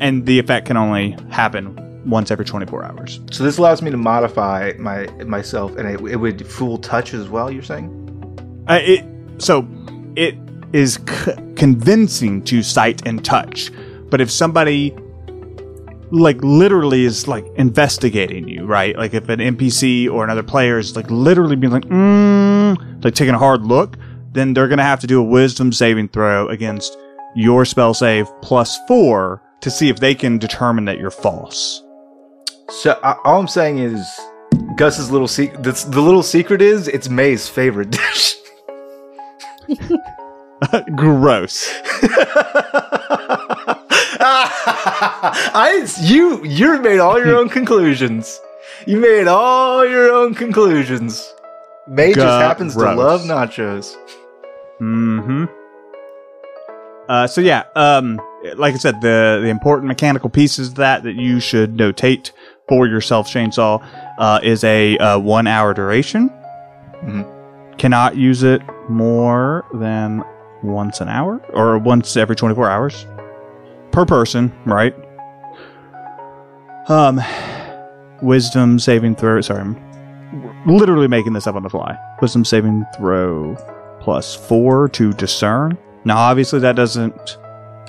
And 0.00 0.24
the 0.24 0.38
effect 0.38 0.66
can 0.66 0.76
only 0.76 1.16
happen 1.30 1.76
once 2.08 2.30
every 2.30 2.44
24 2.44 2.84
hours. 2.84 3.20
So 3.30 3.44
this 3.44 3.58
allows 3.58 3.82
me 3.82 3.90
to 3.90 3.96
modify 3.96 4.72
my 4.78 5.06
myself, 5.24 5.76
and 5.76 5.88
it, 5.88 6.00
it 6.12 6.16
would 6.16 6.46
fool 6.46 6.78
touch 6.78 7.12
as 7.12 7.28
well. 7.28 7.50
You're 7.50 7.62
saying? 7.62 8.64
Uh, 8.68 8.78
it 8.82 9.04
so 9.38 9.68
it 10.16 10.36
is 10.72 10.94
c- 11.08 11.32
convincing 11.56 12.42
to 12.44 12.62
sight 12.62 13.06
and 13.06 13.24
touch, 13.24 13.70
but 14.10 14.20
if 14.20 14.30
somebody 14.30 14.94
like 16.12 16.42
literally 16.42 17.04
is 17.04 17.28
like 17.28 17.46
investigating 17.56 18.48
you, 18.48 18.64
right? 18.64 18.96
Like 18.96 19.14
if 19.14 19.28
an 19.28 19.38
NPC 19.38 20.10
or 20.10 20.24
another 20.24 20.42
player 20.42 20.78
is 20.78 20.96
like 20.96 21.10
literally 21.10 21.56
being 21.56 21.72
like, 21.72 21.84
mm, 21.84 23.04
like 23.04 23.14
taking 23.14 23.34
a 23.34 23.38
hard 23.38 23.62
look, 23.62 23.96
then 24.32 24.54
they're 24.54 24.68
gonna 24.68 24.82
have 24.82 25.00
to 25.00 25.06
do 25.06 25.20
a 25.20 25.22
Wisdom 25.22 25.72
saving 25.72 26.08
throw 26.08 26.48
against 26.48 26.96
your 27.34 27.64
spell 27.64 27.94
save 27.94 28.28
plus 28.42 28.78
four 28.88 29.42
to 29.60 29.70
see 29.70 29.88
if 29.88 30.00
they 30.00 30.14
can 30.14 30.38
determine 30.38 30.84
that 30.86 30.98
you're 30.98 31.10
false. 31.10 31.82
So 32.68 32.92
uh, 33.02 33.16
all 33.24 33.40
I'm 33.40 33.48
saying 33.48 33.78
is, 33.78 34.04
Gus's 34.76 35.10
little 35.10 35.28
secret. 35.28 35.62
The 35.62 36.00
little 36.00 36.22
secret 36.22 36.62
is 36.62 36.88
it's 36.88 37.08
May's 37.08 37.48
favorite 37.48 37.90
dish. 37.90 38.36
Gross. 40.96 41.72
I 45.52 45.86
you 46.00 46.44
you 46.44 46.80
made 46.80 47.00
all 47.00 47.18
your 47.18 47.36
own 47.36 47.48
conclusions. 47.58 48.40
You 48.86 49.00
made 49.00 49.26
all 49.26 49.86
your 49.86 50.12
own 50.12 50.34
conclusions. 50.34 51.34
May 51.86 52.14
just 52.14 52.26
happens 52.26 52.74
to 52.74 52.94
love 52.94 53.22
nachos. 53.22 53.96
Mm-hmm. 54.80 55.44
Uh, 57.08 57.26
so 57.26 57.40
yeah, 57.40 57.64
um, 57.74 58.20
like 58.54 58.74
I 58.74 58.78
said, 58.78 59.00
the 59.00 59.40
the 59.42 59.48
important 59.48 59.88
mechanical 59.88 60.30
pieces 60.30 60.68
of 60.68 60.74
that 60.76 61.02
that 61.02 61.16
you 61.16 61.40
should 61.40 61.76
notate 61.76 62.30
for 62.68 62.86
yourself, 62.86 63.28
Chainsaw, 63.28 63.84
uh, 64.18 64.40
is 64.42 64.62
a 64.62 64.96
uh, 64.98 65.18
one 65.18 65.46
hour 65.46 65.74
duration. 65.74 66.30
Mhm. 67.02 67.76
Cannot 67.78 68.16
use 68.16 68.42
it 68.42 68.62
more 68.88 69.66
than 69.74 70.22
once 70.62 71.00
an 71.00 71.08
hour 71.08 71.42
or 71.52 71.78
once 71.78 72.16
every 72.16 72.36
twenty 72.36 72.54
four 72.54 72.70
hours 72.70 73.04
per 73.92 74.04
person, 74.06 74.52
right? 74.64 74.94
Um, 76.88 77.20
wisdom 78.22 78.78
saving 78.78 79.16
throw. 79.16 79.40
Sorry, 79.40 79.60
I'm 79.60 79.76
literally 80.66 81.08
making 81.08 81.32
this 81.34 81.46
up 81.46 81.54
on 81.54 81.62
the 81.62 81.70
fly. 81.70 81.96
Wisdom 82.20 82.44
saving 82.44 82.84
throw 82.96 83.56
plus 84.00 84.34
four 84.34 84.88
to 84.90 85.12
discern. 85.12 85.76
Now, 86.04 86.16
obviously, 86.18 86.58
that 86.60 86.76
doesn't 86.76 87.38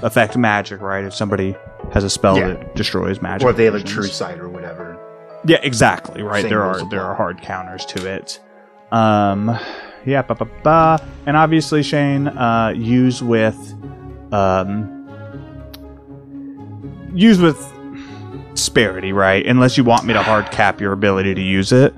affect 0.03 0.37
magic, 0.37 0.81
right? 0.81 1.03
If 1.03 1.13
somebody 1.13 1.55
has 1.93 2.03
a 2.03 2.09
spell 2.09 2.37
Yeah. 2.37 2.47
that 2.49 2.75
destroys 2.75 3.21
magic, 3.21 3.47
Or 3.47 3.53
they 3.53 3.65
have 3.65 3.75
a 3.75 3.83
true 3.83 4.03
sight 4.07 4.39
or 4.39 4.49
whatever. 4.49 4.97
Yeah, 5.45 5.57
exactly. 5.63 6.21
Right. 6.21 6.41
Same 6.41 6.49
there 6.49 6.63
are 6.63 6.87
there 6.89 7.01
are 7.03 7.15
hard 7.15 7.41
counters 7.41 7.85
to 7.87 8.07
it. 8.07 8.39
Um, 8.91 9.57
yeah, 10.05 10.21
ba 10.21 10.35
ba 10.35 10.47
ba, 10.63 10.99
and 11.25 11.37
obviously 11.37 11.81
Shane, 11.81 12.27
uh, 12.27 12.73
use 12.75 13.23
with, 13.23 13.57
um, 14.33 15.00
use 17.13 17.39
with 17.39 17.57
disparity, 18.53 19.13
right? 19.13 19.45
Unless 19.45 19.77
you 19.77 19.83
want 19.83 20.05
me 20.05 20.13
to 20.13 20.21
hard 20.23 20.51
cap 20.51 20.79
your 20.81 20.93
ability 20.93 21.33
to 21.35 21.41
use 21.41 21.71
it. 21.71 21.93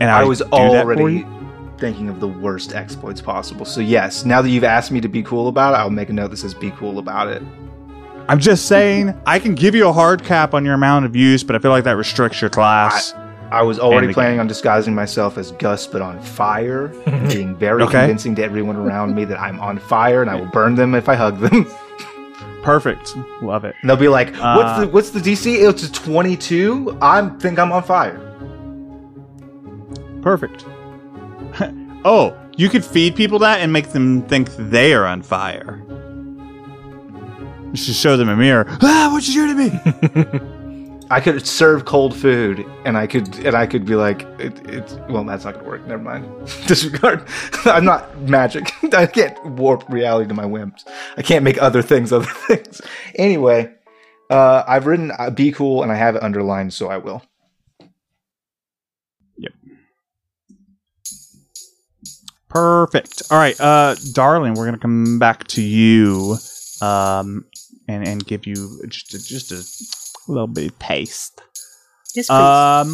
And 0.00 0.04
I 0.04 0.24
was 0.24 0.38
do 0.40 0.44
that 0.50 0.84
for 0.84 0.92
already 0.94 1.26
thinking 1.78 2.08
of 2.08 2.20
the 2.20 2.28
worst 2.28 2.74
exploits 2.74 3.20
possible. 3.20 3.64
So 3.64 3.80
yes, 3.80 4.24
now 4.24 4.42
that 4.42 4.50
you've 4.50 4.64
asked 4.64 4.90
me 4.90 5.00
to 5.00 5.08
be 5.08 5.22
cool 5.22 5.48
about 5.48 5.74
it, 5.74 5.78
I'll 5.78 5.90
make 5.90 6.08
a 6.08 6.12
note 6.12 6.28
that 6.28 6.38
says 6.38 6.54
be 6.54 6.70
cool 6.72 6.98
about 6.98 7.28
it. 7.28 7.42
I'm 8.28 8.38
just 8.40 8.66
saying 8.66 9.18
I 9.26 9.38
can 9.38 9.54
give 9.54 9.74
you 9.74 9.88
a 9.88 9.92
hard 9.92 10.22
cap 10.24 10.54
on 10.54 10.64
your 10.64 10.74
amount 10.74 11.06
of 11.06 11.16
use, 11.16 11.42
but 11.42 11.56
I 11.56 11.58
feel 11.60 11.70
like 11.70 11.84
that 11.84 11.96
restricts 11.96 12.40
your 12.40 12.50
class. 12.50 13.14
I 13.50 13.62
was 13.62 13.78
already 13.78 14.12
planning 14.12 14.34
game. 14.34 14.40
on 14.40 14.46
disguising 14.46 14.94
myself 14.94 15.38
as 15.38 15.52
Gus, 15.52 15.86
but 15.86 16.02
on 16.02 16.20
fire, 16.20 16.92
and 17.06 17.28
being 17.32 17.56
very 17.56 17.82
Okay. 17.84 17.92
convincing 17.92 18.34
to 18.34 18.42
everyone 18.44 18.76
around 18.76 19.14
me 19.14 19.24
that 19.24 19.40
I'm 19.40 19.58
on 19.60 19.78
fire 19.78 20.20
and 20.20 20.30
I 20.30 20.34
will 20.34 20.50
burn 20.50 20.74
them 20.74 20.94
if 20.94 21.08
I 21.08 21.14
hug 21.14 21.38
them. 21.40 21.66
Perfect. 22.68 23.16
Love 23.40 23.64
it. 23.64 23.74
And 23.80 23.88
they'll 23.88 23.96
be 23.96 24.08
like, 24.08 24.28
"What's 24.32 24.42
Uh, 24.42 24.80
the 24.80 24.88
what's 24.88 25.08
the 25.08 25.20
DC? 25.20 25.46
It's 25.66 25.84
a 25.84 25.90
22. 25.90 26.98
I 27.00 27.26
think 27.40 27.58
I'm 27.58 27.72
on 27.72 27.82
fire." 27.82 28.20
Perfect. 30.20 30.66
oh, 32.04 32.36
you 32.58 32.68
could 32.68 32.84
feed 32.84 33.16
people 33.16 33.38
that 33.38 33.60
and 33.60 33.72
make 33.72 33.92
them 33.92 34.20
think 34.20 34.50
they 34.58 34.92
are 34.92 35.06
on 35.06 35.22
fire. 35.22 35.82
You 37.70 37.76
should 37.76 37.94
show 37.94 38.18
them 38.18 38.28
a 38.28 38.36
mirror. 38.36 38.66
Ah, 38.82 39.08
what 39.12 39.26
you 39.26 39.32
do 39.32 39.46
to 39.46 39.54
me? 39.54 40.48
I 41.10 41.20
could 41.20 41.46
serve 41.46 41.86
cold 41.86 42.14
food, 42.14 42.66
and 42.84 42.96
I 42.98 43.06
could 43.06 43.34
and 43.38 43.54
I 43.54 43.66
could 43.66 43.86
be 43.86 43.94
like, 43.94 44.22
it, 44.38 44.60
"It's 44.68 44.94
well, 45.08 45.24
that's 45.24 45.44
not 45.44 45.54
gonna 45.54 45.66
work. 45.66 45.86
Never 45.86 46.02
mind. 46.02 46.26
Disregard. 46.66 47.26
I'm 47.64 47.84
not 47.84 48.18
magic. 48.22 48.72
I 48.94 49.06
can't 49.06 49.42
warp 49.52 49.88
reality 49.88 50.28
to 50.28 50.34
my 50.34 50.44
whims. 50.44 50.84
I 51.16 51.22
can't 51.22 51.44
make 51.44 51.60
other 51.62 51.80
things 51.80 52.12
other 52.12 52.26
things." 52.26 52.82
Anyway, 53.14 53.72
uh, 54.28 54.64
I've 54.68 54.86
written 54.86 55.12
uh, 55.18 55.30
"be 55.30 55.50
cool" 55.50 55.82
and 55.82 55.90
I 55.90 55.94
have 55.94 56.14
it 56.14 56.22
underlined, 56.22 56.74
so 56.74 56.88
I 56.88 56.98
will. 56.98 57.22
Yep. 59.38 59.52
Perfect. 62.50 63.22
All 63.30 63.38
right, 63.38 63.58
uh, 63.58 63.94
darling, 64.12 64.54
we're 64.54 64.66
gonna 64.66 64.78
come 64.78 65.18
back 65.18 65.46
to 65.48 65.62
you, 65.62 66.36
um, 66.82 67.46
and 67.88 68.06
and 68.06 68.26
give 68.26 68.46
you 68.46 68.82
just 68.88 69.14
a, 69.14 69.24
just 69.24 69.52
a 69.52 69.97
little 70.32 70.46
bit 70.46 70.72
of 70.72 70.78
taste. 70.78 71.40
Yes, 72.14 72.26
please. 72.26 72.30
Um, 72.30 72.92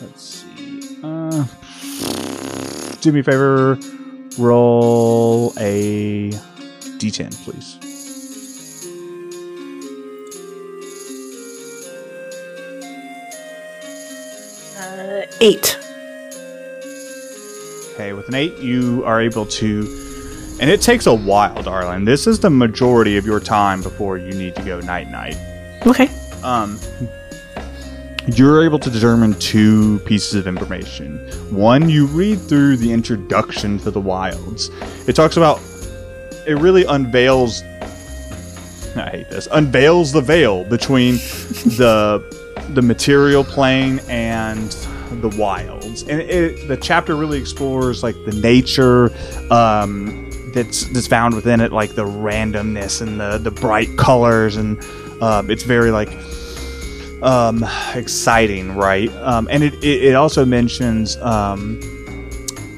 let's 0.00 0.22
see. 0.22 0.98
Uh, 1.02 1.44
do 3.00 3.12
me 3.12 3.20
a 3.20 3.22
favor. 3.22 3.78
Roll 4.38 5.52
a 5.58 6.30
d10, 6.98 7.44
please. 7.44 7.78
uh, 14.78 15.26
eight. 15.40 15.78
Okay, 17.94 18.12
with 18.12 18.28
an 18.28 18.34
eight, 18.34 18.56
you 18.58 19.04
are 19.04 19.20
able 19.20 19.46
to, 19.46 19.84
and 20.60 20.70
it 20.70 20.80
takes 20.80 21.06
a 21.06 21.14
while, 21.14 21.62
darling. 21.62 22.04
This 22.04 22.26
is 22.26 22.40
the 22.40 22.50
majority 22.50 23.16
of 23.16 23.26
your 23.26 23.40
time 23.40 23.82
before 23.82 24.18
you 24.18 24.32
need 24.32 24.54
to 24.56 24.62
go 24.62 24.80
night 24.80 25.10
night. 25.10 25.36
Okay. 25.86 26.08
um, 26.42 26.78
you're 28.28 28.64
able 28.64 28.78
to 28.78 28.90
determine 28.90 29.34
two 29.34 29.98
pieces 30.00 30.34
of 30.34 30.46
information. 30.46 31.18
One, 31.54 31.88
you 31.90 32.06
read 32.06 32.40
through 32.40 32.78
the 32.78 32.90
introduction 32.90 33.78
to 33.80 33.90
the 33.90 34.00
wilds. 34.00 34.70
It 35.06 35.14
talks 35.14 35.36
about, 35.36 35.60
it 36.46 36.56
really 36.58 36.84
unveils. 36.84 37.62
I 38.96 39.10
hate 39.10 39.28
this. 39.28 39.46
Unveils 39.52 40.12
the 40.12 40.20
veil 40.20 40.64
between 40.64 41.14
the 41.76 42.22
the 42.70 42.80
material 42.80 43.44
plane 43.44 44.00
and 44.08 44.70
the 45.20 45.28
wilds, 45.38 46.02
and 46.02 46.20
it, 46.22 46.66
the 46.66 46.76
chapter 46.78 47.14
really 47.14 47.38
explores 47.38 48.02
like 48.02 48.14
the 48.24 48.32
nature 48.32 49.10
um, 49.52 50.30
that's 50.54 50.84
that's 50.84 51.06
found 51.06 51.34
within 51.34 51.60
it, 51.60 51.72
like 51.72 51.94
the 51.94 52.04
randomness 52.04 53.02
and 53.02 53.20
the 53.20 53.38
the 53.38 53.50
bright 53.50 53.96
colors, 53.96 54.56
and 54.56 54.82
um, 55.22 55.50
it's 55.50 55.64
very 55.64 55.90
like 55.90 56.10
um, 57.22 57.64
exciting, 57.94 58.76
right? 58.76 59.10
Um, 59.16 59.48
and 59.50 59.62
it, 59.64 59.74
it, 59.82 60.04
it 60.04 60.14
also 60.14 60.44
mentions 60.44 61.16
um, 61.18 61.80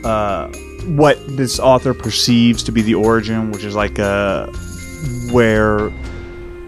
uh, 0.05 0.49
what 0.87 1.19
this 1.37 1.59
author 1.59 1.93
perceives 1.93 2.63
to 2.65 2.73
be 2.73 2.83
the 2.83 2.95
origin, 2.95 3.51
which 3.51 3.65
is 3.65 3.75
like 3.75 3.99
uh, 3.99 4.47
where 5.31 5.89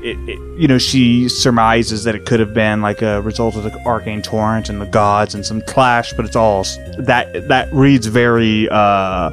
it, 0.03 0.17
it, 0.29 0.59
you 0.59 0.69
know, 0.69 0.79
she 0.79 1.29
surmises 1.29 2.05
that 2.05 2.15
it 2.15 2.27
could 2.27 2.41
have 2.41 2.55
been 2.55 2.83
like 2.83 3.03
a 3.03 3.21
result 3.23 3.57
of 3.57 3.65
the 3.65 3.73
arcane 3.87 4.23
torrent 4.23 4.69
and 4.69 4.81
the 4.81 4.87
gods 4.87 5.35
and 5.35 5.45
some 5.45 5.63
clash, 5.63 6.13
but 6.13 6.25
it's 6.25 6.37
all 6.37 6.65
that 6.99 7.49
that 7.49 7.73
reads 7.73 8.07
very 8.07 8.69
uh, 8.71 9.31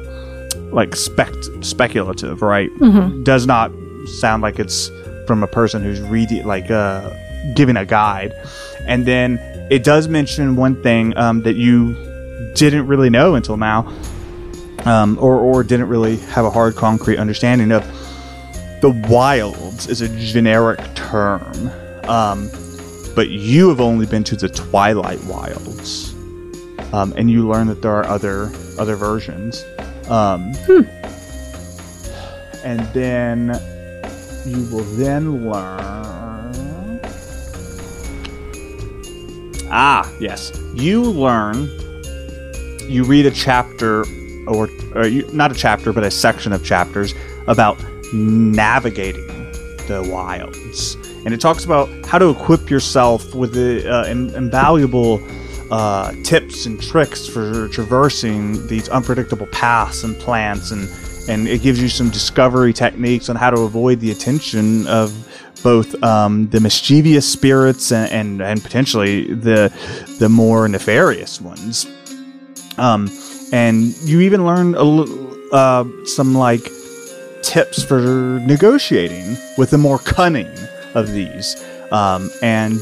like 0.72 0.96
spect 0.96 1.36
speculative, 1.62 2.42
right? 2.42 2.70
Mm-hmm. 2.78 3.22
does 3.22 3.46
not 3.46 3.72
sound 4.20 4.42
like 4.42 4.58
it's 4.58 4.90
from 5.26 5.42
a 5.42 5.46
person 5.46 5.82
who's 5.82 6.00
reading 6.00 6.46
like 6.46 6.70
uh 6.70 7.10
giving 7.54 7.76
a 7.76 7.84
guide 7.84 8.32
and 8.86 9.04
then 9.06 9.38
it 9.70 9.82
does 9.82 10.08
mention 10.08 10.56
one 10.56 10.80
thing 10.82 11.16
um, 11.16 11.42
that 11.42 11.56
you 11.56 11.94
didn't 12.54 12.86
really 12.86 13.10
know 13.10 13.34
until 13.34 13.56
now 13.56 13.92
um, 14.84 15.18
or, 15.20 15.38
or 15.38 15.64
didn't 15.64 15.88
really 15.88 16.16
have 16.16 16.44
a 16.44 16.50
hard 16.50 16.76
concrete 16.76 17.18
understanding 17.18 17.72
of 17.72 17.84
the 18.80 18.90
wilds 19.08 19.88
is 19.88 20.00
a 20.00 20.08
generic 20.18 20.80
term 20.94 21.70
um, 22.08 22.48
but 23.14 23.28
you 23.30 23.68
have 23.68 23.80
only 23.80 24.06
been 24.06 24.22
to 24.22 24.36
the 24.36 24.48
twilight 24.48 25.22
wilds 25.24 26.14
um, 26.92 27.12
and 27.16 27.30
you 27.30 27.46
learn 27.48 27.66
that 27.66 27.82
there 27.82 27.92
are 27.92 28.06
other 28.06 28.52
other 28.78 28.96
versions 28.96 29.64
um, 30.08 30.54
and 32.64 32.80
then 32.92 33.48
you 34.46 34.64
will 34.70 34.84
then 34.96 35.50
learn. 35.50 37.00
Ah, 39.68 40.10
yes. 40.20 40.52
You 40.74 41.02
learn. 41.02 41.68
You 42.88 43.02
read 43.04 43.26
a 43.26 43.32
chapter, 43.32 44.04
or, 44.46 44.68
or 44.94 45.06
you, 45.06 45.28
not 45.32 45.50
a 45.50 45.54
chapter, 45.54 45.92
but 45.92 46.04
a 46.04 46.10
section 46.10 46.52
of 46.52 46.64
chapters 46.64 47.14
about 47.48 47.82
navigating 48.12 49.26
the 49.88 50.08
wilds. 50.08 50.96
And 51.24 51.34
it 51.34 51.40
talks 51.40 51.64
about 51.64 51.88
how 52.06 52.18
to 52.18 52.30
equip 52.30 52.70
yourself 52.70 53.34
with 53.34 53.54
the 53.54 53.92
uh, 53.92 54.04
in- 54.06 54.32
invaluable 54.36 55.18
uh, 55.70 56.12
tips 56.22 56.66
and 56.66 56.80
tricks 56.80 57.26
for 57.26 57.68
traversing 57.68 58.66
these 58.68 58.88
unpredictable 58.88 59.46
paths 59.48 60.04
and 60.04 60.16
plants 60.18 60.70
and 60.70 60.88
and 61.28 61.48
it 61.48 61.60
gives 61.60 61.82
you 61.82 61.88
some 61.88 62.08
discovery 62.10 62.72
techniques 62.72 63.28
on 63.28 63.36
how 63.36 63.50
to 63.50 63.62
avoid 63.62 63.98
the 63.98 64.12
attention 64.12 64.86
of 64.86 65.12
both 65.62 66.00
um, 66.04 66.48
the 66.50 66.60
mischievous 66.60 67.28
spirits 67.28 67.90
and, 67.90 68.12
and, 68.12 68.42
and 68.42 68.62
potentially 68.62 69.34
the 69.34 69.72
the 70.18 70.28
more 70.28 70.68
nefarious 70.68 71.40
ones. 71.40 71.86
Um, 72.78 73.10
and 73.52 73.96
you 74.02 74.20
even 74.20 74.44
learn 74.44 74.74
a 74.74 74.82
little, 74.82 75.54
uh, 75.54 75.84
some 76.04 76.34
like 76.34 76.62
tips 77.42 77.82
for 77.82 78.00
negotiating 78.46 79.36
with 79.56 79.70
the 79.70 79.78
more 79.78 79.98
cunning 79.98 80.52
of 80.94 81.12
these. 81.12 81.56
Um, 81.90 82.30
and 82.42 82.80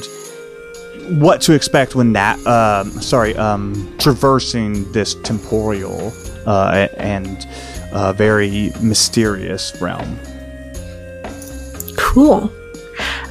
what 1.08 1.40
to 1.42 1.52
expect 1.52 1.94
when 1.94 2.12
that 2.12 2.38
um, 2.46 2.90
sorry 2.90 3.34
um, 3.36 3.94
traversing 3.98 4.90
this 4.92 5.14
temporal 5.16 6.12
uh, 6.46 6.88
and 6.96 7.46
uh, 7.92 8.12
very 8.12 8.72
mysterious 8.82 9.80
realm. 9.80 10.18
Cool. 11.96 12.52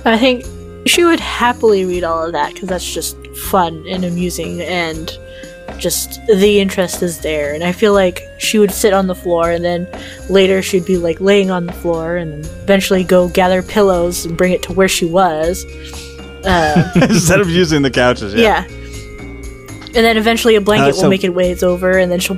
I 0.05 0.17
think 0.17 0.45
she 0.85 1.03
would 1.03 1.19
happily 1.19 1.85
read 1.85 2.03
all 2.03 2.25
of 2.25 2.33
that 2.33 2.53
because 2.53 2.69
that's 2.69 2.93
just 2.93 3.17
fun 3.49 3.85
and 3.87 4.03
amusing 4.03 4.61
and 4.61 5.17
just 5.77 6.25
the 6.27 6.59
interest 6.59 7.01
is 7.01 7.19
there. 7.21 7.53
And 7.53 7.63
I 7.63 7.71
feel 7.71 7.93
like 7.93 8.21
she 8.37 8.59
would 8.59 8.71
sit 8.71 8.93
on 8.93 9.07
the 9.07 9.15
floor 9.15 9.51
and 9.51 9.63
then 9.63 9.87
later 10.29 10.61
she'd 10.61 10.85
be 10.85 10.97
like 10.97 11.19
laying 11.19 11.51
on 11.51 11.65
the 11.65 11.73
floor 11.73 12.15
and 12.15 12.45
eventually 12.45 13.03
go 13.03 13.29
gather 13.29 13.61
pillows 13.61 14.25
and 14.25 14.37
bring 14.37 14.51
it 14.53 14.63
to 14.63 14.73
where 14.73 14.87
she 14.87 15.05
was. 15.05 15.65
Uh, 16.45 16.91
Instead 16.95 17.39
of 17.41 17.49
using 17.49 17.81
the 17.81 17.91
couches, 17.91 18.33
yeah. 18.33 18.65
yeah. 18.65 18.75
And 19.95 20.03
then 20.03 20.17
eventually 20.17 20.55
a 20.55 20.61
blanket 20.61 20.89
Uh, 20.89 20.93
so- 20.93 21.01
will 21.03 21.09
make 21.09 21.23
it 21.23 21.29
ways 21.29 21.63
over 21.63 21.97
and 21.97 22.11
then 22.11 22.19
she'll 22.19 22.37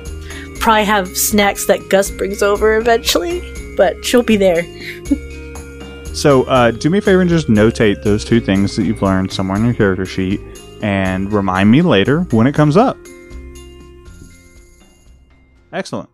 probably 0.60 0.86
have 0.86 1.08
snacks 1.16 1.66
that 1.68 1.90
Gus 1.90 2.12
brings 2.12 2.42
over 2.44 2.78
eventually. 2.78 3.42
But 3.78 4.04
she'll 4.06 4.24
be 4.24 4.38
there. 4.38 4.64
So, 6.16 6.44
uh, 6.44 6.72
do 6.72 6.90
me 6.90 7.00
a 7.00 7.02
favor 7.02 7.20
and 7.20 7.30
just 7.30 7.50
notate 7.50 8.02
those 8.02 8.24
two 8.24 8.40
things 8.40 8.78
that 8.78 8.84
you've 8.86 9.02
learned 9.02 9.34
somewhere 9.34 9.58
in 9.58 9.66
your 9.66 9.74
character 9.74 10.06
sheet, 10.06 10.40
and 10.82 11.30
remind 11.34 11.70
me 11.70 11.82
later 11.82 12.22
when 12.32 12.48
it 12.48 12.56
comes 12.56 12.78
up. 12.78 12.96
Excellent. 15.74 16.10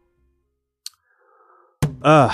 Uh, 2.02 2.32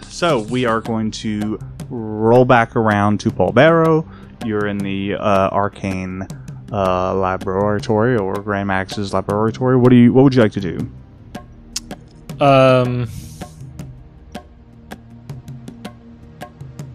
so 0.08 0.40
we 0.40 0.64
are 0.64 0.80
going 0.80 1.12
to 1.12 1.60
roll 1.88 2.44
back 2.44 2.74
around 2.74 3.20
to 3.20 3.30
Paul 3.30 3.52
Barrow. 3.52 4.04
You're 4.44 4.66
in 4.66 4.78
the 4.78 5.14
uh, 5.14 5.48
arcane 5.50 6.26
uh, 6.70 7.14
laboratory 7.14 8.16
or 8.16 8.34
Grand 8.34 8.68
Max's 8.68 9.12
laboratory. 9.12 9.76
What 9.76 9.90
do 9.90 9.96
you? 9.96 10.12
What 10.12 10.24
would 10.24 10.34
you 10.34 10.42
like 10.42 10.52
to 10.52 10.60
do? 10.60 10.90
Um. 12.44 13.08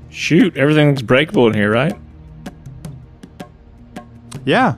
Shoot, 0.10 0.56
everything's 0.56 1.02
breakable 1.02 1.48
in 1.48 1.54
here, 1.54 1.72
right? 1.72 1.96
Yeah. 4.46 4.74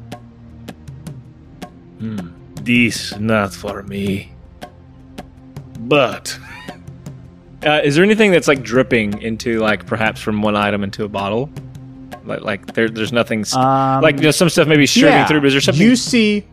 Hmm. 1.99 2.29
This 2.61 3.17
not 3.19 3.53
for 3.53 3.83
me. 3.83 4.31
But 5.81 6.39
uh, 7.65 7.81
is 7.83 7.95
there 7.95 8.03
anything 8.03 8.31
that's 8.31 8.47
like 8.47 8.63
dripping 8.63 9.21
into 9.21 9.59
like 9.59 9.85
perhaps 9.85 10.19
from 10.19 10.41
one 10.41 10.55
item 10.55 10.83
into 10.83 11.03
a 11.03 11.09
bottle? 11.09 11.49
Like 12.25 12.41
like 12.41 12.73
there, 12.73 12.89
there's 12.89 13.11
nothing 13.13 13.45
Um, 13.53 14.01
like 14.01 14.17
you 14.17 14.23
know, 14.23 14.31
some 14.31 14.49
stuff 14.49 14.67
maybe 14.67 14.85
streaming 14.85 15.25
through, 15.25 15.41
but 15.41 15.47
is 15.47 15.53
there 15.53 15.61
something? 15.61 15.81
you 15.83 15.95
see? 15.95 16.45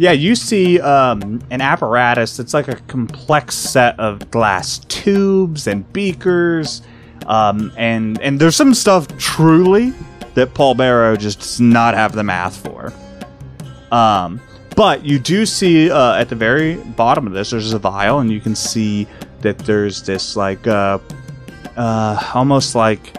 Yeah, 0.00 0.12
you 0.12 0.36
see 0.36 0.80
um, 0.80 1.42
an 1.50 1.60
apparatus 1.60 2.36
that's 2.36 2.54
like 2.54 2.68
a 2.68 2.76
complex 2.86 3.56
set 3.56 3.98
of 3.98 4.30
glass 4.30 4.78
tubes 4.86 5.66
and 5.66 5.90
beakers, 5.92 6.82
um, 7.26 7.72
and 7.76 8.20
and 8.20 8.38
there's 8.38 8.54
some 8.54 8.74
stuff 8.74 9.08
truly 9.18 9.92
that 10.34 10.54
Paul 10.54 10.74
Barrow 10.76 11.16
just 11.16 11.40
does 11.40 11.60
not 11.60 11.94
have 11.94 12.12
the 12.12 12.22
math 12.22 12.56
for. 12.64 12.92
Um, 13.90 14.40
but 14.76 15.04
you 15.04 15.18
do 15.18 15.44
see 15.44 15.90
uh, 15.90 16.14
at 16.14 16.28
the 16.28 16.36
very 16.36 16.76
bottom 16.76 17.26
of 17.26 17.32
this, 17.32 17.50
there's 17.50 17.72
a 17.72 17.78
vial, 17.80 18.20
and 18.20 18.30
you 18.30 18.40
can 18.40 18.54
see 18.54 19.08
that 19.40 19.58
there's 19.58 20.02
this 20.04 20.36
like 20.36 20.64
uh, 20.68 21.00
uh, 21.76 22.30
almost 22.34 22.76
like 22.76 23.16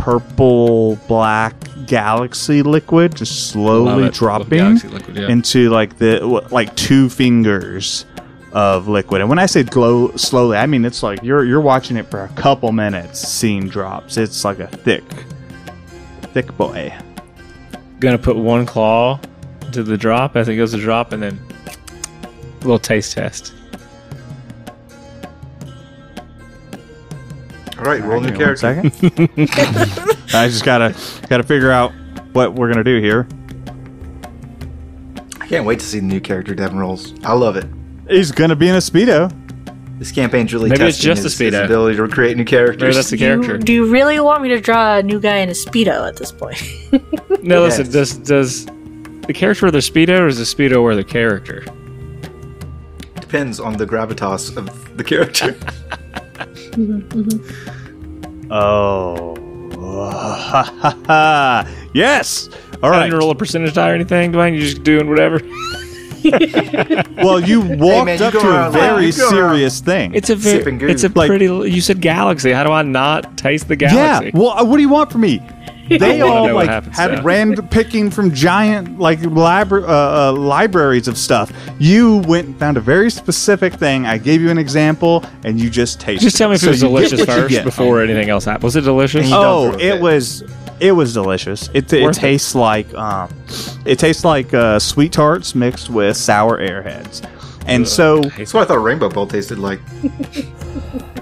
purple 0.00 0.96
black 1.08 1.54
galaxy 1.86 2.62
liquid 2.62 3.14
just 3.14 3.50
slowly 3.50 4.08
dropping 4.10 4.76
liquid, 4.76 5.16
yeah. 5.16 5.28
into 5.28 5.70
like 5.70 5.98
the 5.98 6.20
like 6.50 6.74
two 6.76 7.08
fingers 7.08 8.04
of 8.52 8.88
liquid 8.88 9.20
and 9.20 9.30
when 9.30 9.38
i 9.38 9.46
say 9.46 9.62
glow 9.62 10.10
slowly 10.16 10.56
i 10.56 10.66
mean 10.66 10.84
it's 10.84 11.02
like 11.02 11.22
you're 11.22 11.44
you're 11.44 11.60
watching 11.60 11.96
it 11.96 12.10
for 12.10 12.24
a 12.24 12.28
couple 12.30 12.72
minutes 12.72 13.20
seeing 13.20 13.68
drops 13.68 14.16
it's 14.16 14.44
like 14.44 14.58
a 14.58 14.66
thick 14.66 15.04
thick 16.32 16.56
boy 16.56 16.92
Gonna 18.00 18.16
put 18.16 18.36
one 18.36 18.64
claw 18.64 19.20
to 19.72 19.82
the 19.82 19.98
drop 19.98 20.34
as 20.34 20.48
it 20.48 20.56
goes 20.56 20.72
to 20.72 20.78
drop, 20.78 21.12
and 21.12 21.22
then 21.22 21.38
a 22.32 22.62
little 22.62 22.78
taste 22.78 23.12
test. 23.12 23.52
All 27.80 27.86
right, 27.86 28.02
roll 28.02 28.20
new 28.20 28.28
Give 28.30 28.38
me 28.38 28.44
one 28.44 28.56
character. 28.56 28.90
second. 28.90 30.10
i 30.34 30.46
just 30.48 30.64
gotta 30.64 30.94
gotta 31.28 31.42
figure 31.42 31.70
out 31.72 31.92
what 32.32 32.54
we're 32.54 32.70
gonna 32.70 32.84
do 32.84 33.00
here 33.00 33.26
I 35.40 35.46
can't 35.46 35.64
wait 35.66 35.80
to 35.80 35.84
see 35.86 35.98
the 35.98 36.06
new 36.06 36.20
character 36.20 36.54
Devin 36.54 36.78
rolls. 36.78 37.12
I 37.24 37.32
love 37.32 37.56
it. 37.56 37.66
he's 38.08 38.30
gonna 38.32 38.54
be 38.54 38.68
in 38.68 38.74
a 38.76 38.78
speedo 38.78 39.32
This 39.98 40.12
campaign's 40.12 40.52
really 40.54 40.70
Maybe 40.70 40.84
it's 40.84 40.98
testing 40.98 41.08
just 41.10 41.20
a 41.20 41.24
his, 41.24 41.38
his 41.38 41.54
speedo. 41.54 41.64
ability 41.64 41.96
to 41.96 42.06
create 42.08 42.36
new 42.36 42.42
Maybe 42.44 42.50
characters. 42.50 42.94
that's 42.96 43.10
the 43.10 43.16
Do 43.16 43.24
you, 43.24 43.40
character. 43.42 43.58
do 43.58 43.72
you 43.72 43.90
really 43.90 44.20
want 44.20 44.42
me 44.42 44.50
to 44.50 44.60
draw 44.60 44.98
a 44.98 45.02
new 45.02 45.18
guy 45.18 45.36
in 45.38 45.48
a 45.48 45.52
speedo 45.52 46.06
at 46.08 46.16
this 46.16 46.30
point? 46.32 46.62
No, 47.42 47.62
listen. 47.62 47.86
Yes. 47.86 47.92
Does 47.94 48.16
does 48.18 48.66
the 49.26 49.32
character 49.34 49.64
wear 49.64 49.70
the 49.72 49.78
speedo, 49.78 50.18
or 50.20 50.26
is 50.26 50.36
the 50.36 50.44
speedo 50.44 50.82
wear 50.82 50.94
the 50.94 51.02
character? 51.02 51.64
Depends 53.18 53.58
on 53.58 53.78
the 53.78 53.86
gravitas 53.86 54.54
of 54.58 54.96
the 54.98 55.02
character. 55.02 55.56
oh 58.50 59.36
yes 61.94 62.48
all 62.82 62.88
I 62.90 62.96
right 62.96 63.04
didn't 63.04 63.18
roll 63.18 63.30
a 63.30 63.34
percentage 63.34 63.74
die 63.74 63.90
or 63.90 63.94
anything, 63.94 64.32
Dwayne. 64.32 64.54
You 64.54 64.60
just 64.60 64.82
doing 64.82 65.08
whatever. 65.08 65.40
well 67.22 67.40
you 67.40 67.60
walked 67.60 68.06
man, 68.06 68.18
you 68.18 68.24
up 68.26 68.32
go 68.34 68.40
to 68.40 68.66
a 68.66 68.70
very 68.70 69.06
you 69.06 69.12
go 69.12 69.22
around- 69.22 69.30
serious 69.30 69.80
thing 69.80 70.14
It's 70.14 70.28
a 70.30 70.36
very, 70.36 70.90
it's 70.90 71.04
a 71.04 71.08
Like- 71.14 71.28
pretty. 71.28 71.46
You 71.46 71.80
said 71.80 72.00
galaxy. 72.00 72.52
How 72.52 72.64
do 72.64 72.70
I 72.72 72.82
not 72.82 73.36
taste 73.38 73.68
the 73.68 73.76
galaxy? 73.76 74.26
Yeah. 74.26 74.30
Well, 74.34 74.50
uh, 74.50 74.64
what 74.64 74.76
do 74.76 74.82
you 74.82 74.88
want 74.88 75.10
from 75.12 75.22
me? 75.22 75.40
They 75.98 76.20
all 76.20 76.52
like 76.54 76.68
had 76.94 77.12
now. 77.12 77.22
random 77.22 77.66
picking 77.68 78.10
from 78.10 78.32
giant 78.32 78.98
like 78.98 79.20
libra- 79.22 79.82
uh, 79.82 80.30
uh, 80.30 80.32
libraries 80.38 81.08
of 81.08 81.18
stuff. 81.18 81.50
You 81.78 82.18
went 82.28 82.46
and 82.46 82.58
found 82.58 82.76
a 82.76 82.80
very 82.80 83.10
specific 83.10 83.74
thing. 83.74 84.06
I 84.06 84.16
gave 84.18 84.40
you 84.40 84.50
an 84.50 84.58
example, 84.58 85.24
and 85.44 85.58
you 85.60 85.68
just 85.68 86.00
tasted. 86.00 86.22
Just 86.24 86.36
tell 86.36 86.48
me 86.48 86.54
if 86.54 86.60
So 86.60 86.68
it 86.68 86.70
was 86.70 86.82
you 86.82 86.88
get 86.88 86.94
delicious 87.10 87.24
first 87.24 87.48
get. 87.50 87.64
before 87.64 88.02
anything 88.02 88.30
else 88.30 88.44
happened. 88.44 88.64
Was 88.64 88.76
it 88.76 88.82
delicious? 88.82 89.24
And 89.26 89.34
Oh, 89.34 89.70
don't 89.72 89.78
throw 89.80 89.88
a 89.88 89.96
it 89.96 90.00
was. 90.00 90.44
It 90.80 90.92
was 90.92 91.12
delicious. 91.12 91.68
It, 91.74 91.92
it 91.92 92.02
Worth 92.04 92.16
it. 92.16 92.20
tastes 92.20 92.52
tastes 92.52 92.54
like 92.54 92.94
um, 92.94 93.28
it 93.84 93.98
tastes 93.98 94.24
like 94.24 94.54
uh, 94.54 94.78
sweet 94.78 95.12
tarts 95.12 95.54
mixed 95.54 95.90
with 95.90 96.16
sour 96.16 96.58
airheads, 96.58 97.22
and 97.66 97.86
so 97.86 98.20
That's 98.20 98.54
what 98.54 98.62
I 98.62 98.64
thought 98.66 98.78
Rainbow 98.82 99.08
Bowl 99.10 99.26
tasted 99.26 99.58
like. 99.58 99.80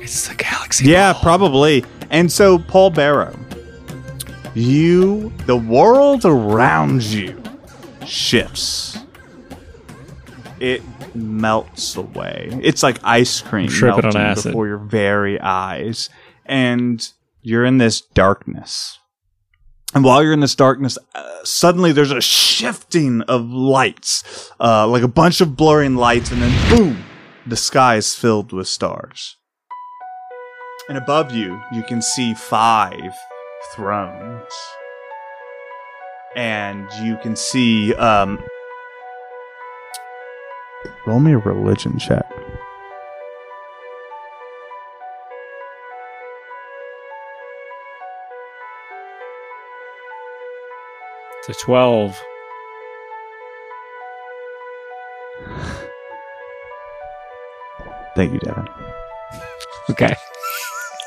It's 0.01 0.29
the 0.29 0.35
galaxy. 0.37 0.87
Yeah, 0.89 1.13
probably. 1.13 1.85
And 2.11 2.31
so, 2.33 2.59
Paul 2.59 2.91
Barrow, 2.91 3.35
you, 4.59 5.33
the 5.47 5.57
world 5.57 6.25
around 6.25 7.03
you 7.03 7.43
shifts. 8.07 8.99
It 10.61 10.83
melts 11.15 11.97
away. 11.97 12.49
It's 12.63 12.83
like 12.83 12.99
ice 13.05 13.41
cream 13.41 13.71
melting 13.81 14.17
acid. 14.17 14.51
before 14.51 14.67
your 14.67 14.79
very 14.79 15.41
eyes. 15.41 16.11
And 16.45 17.07
you're 17.43 17.65
in 17.65 17.79
this 17.79 18.01
darkness. 18.01 18.99
And 19.95 20.05
while 20.05 20.23
you're 20.23 20.33
in 20.33 20.41
this 20.41 20.55
darkness, 20.55 20.99
uh, 21.15 21.45
suddenly 21.45 21.93
there's 21.93 22.11
a 22.11 22.21
shifting 22.21 23.23
of 23.23 23.49
lights, 23.49 24.51
uh, 24.61 24.87
like 24.87 25.03
a 25.03 25.09
bunch 25.09 25.41
of 25.41 25.57
blurring 25.57 25.97
lights, 25.97 26.31
and 26.31 26.43
then 26.43 26.69
boom, 26.69 27.05
the 27.47 27.57
sky 27.57 27.97
is 27.97 28.15
filled 28.15 28.53
with 28.53 28.69
stars. 28.69 29.37
And 30.91 30.99
above 30.99 31.33
you, 31.33 31.63
you 31.73 31.83
can 31.83 32.03
see 32.03 32.35
five 32.35 33.15
thrones. 33.75 34.53
And 36.37 36.87
you 37.03 37.17
can 37.19 37.37
see, 37.37 37.95
um, 37.95 38.43
roll 41.07 41.21
me 41.21 41.33
a 41.33 41.39
religion 41.39 41.99
check. 41.99 42.27
To 51.45 51.55
twelve. 51.55 52.21
Thank 58.15 58.35
you, 58.35 58.39
Devin. 58.41 58.69
Okay. 59.91 60.15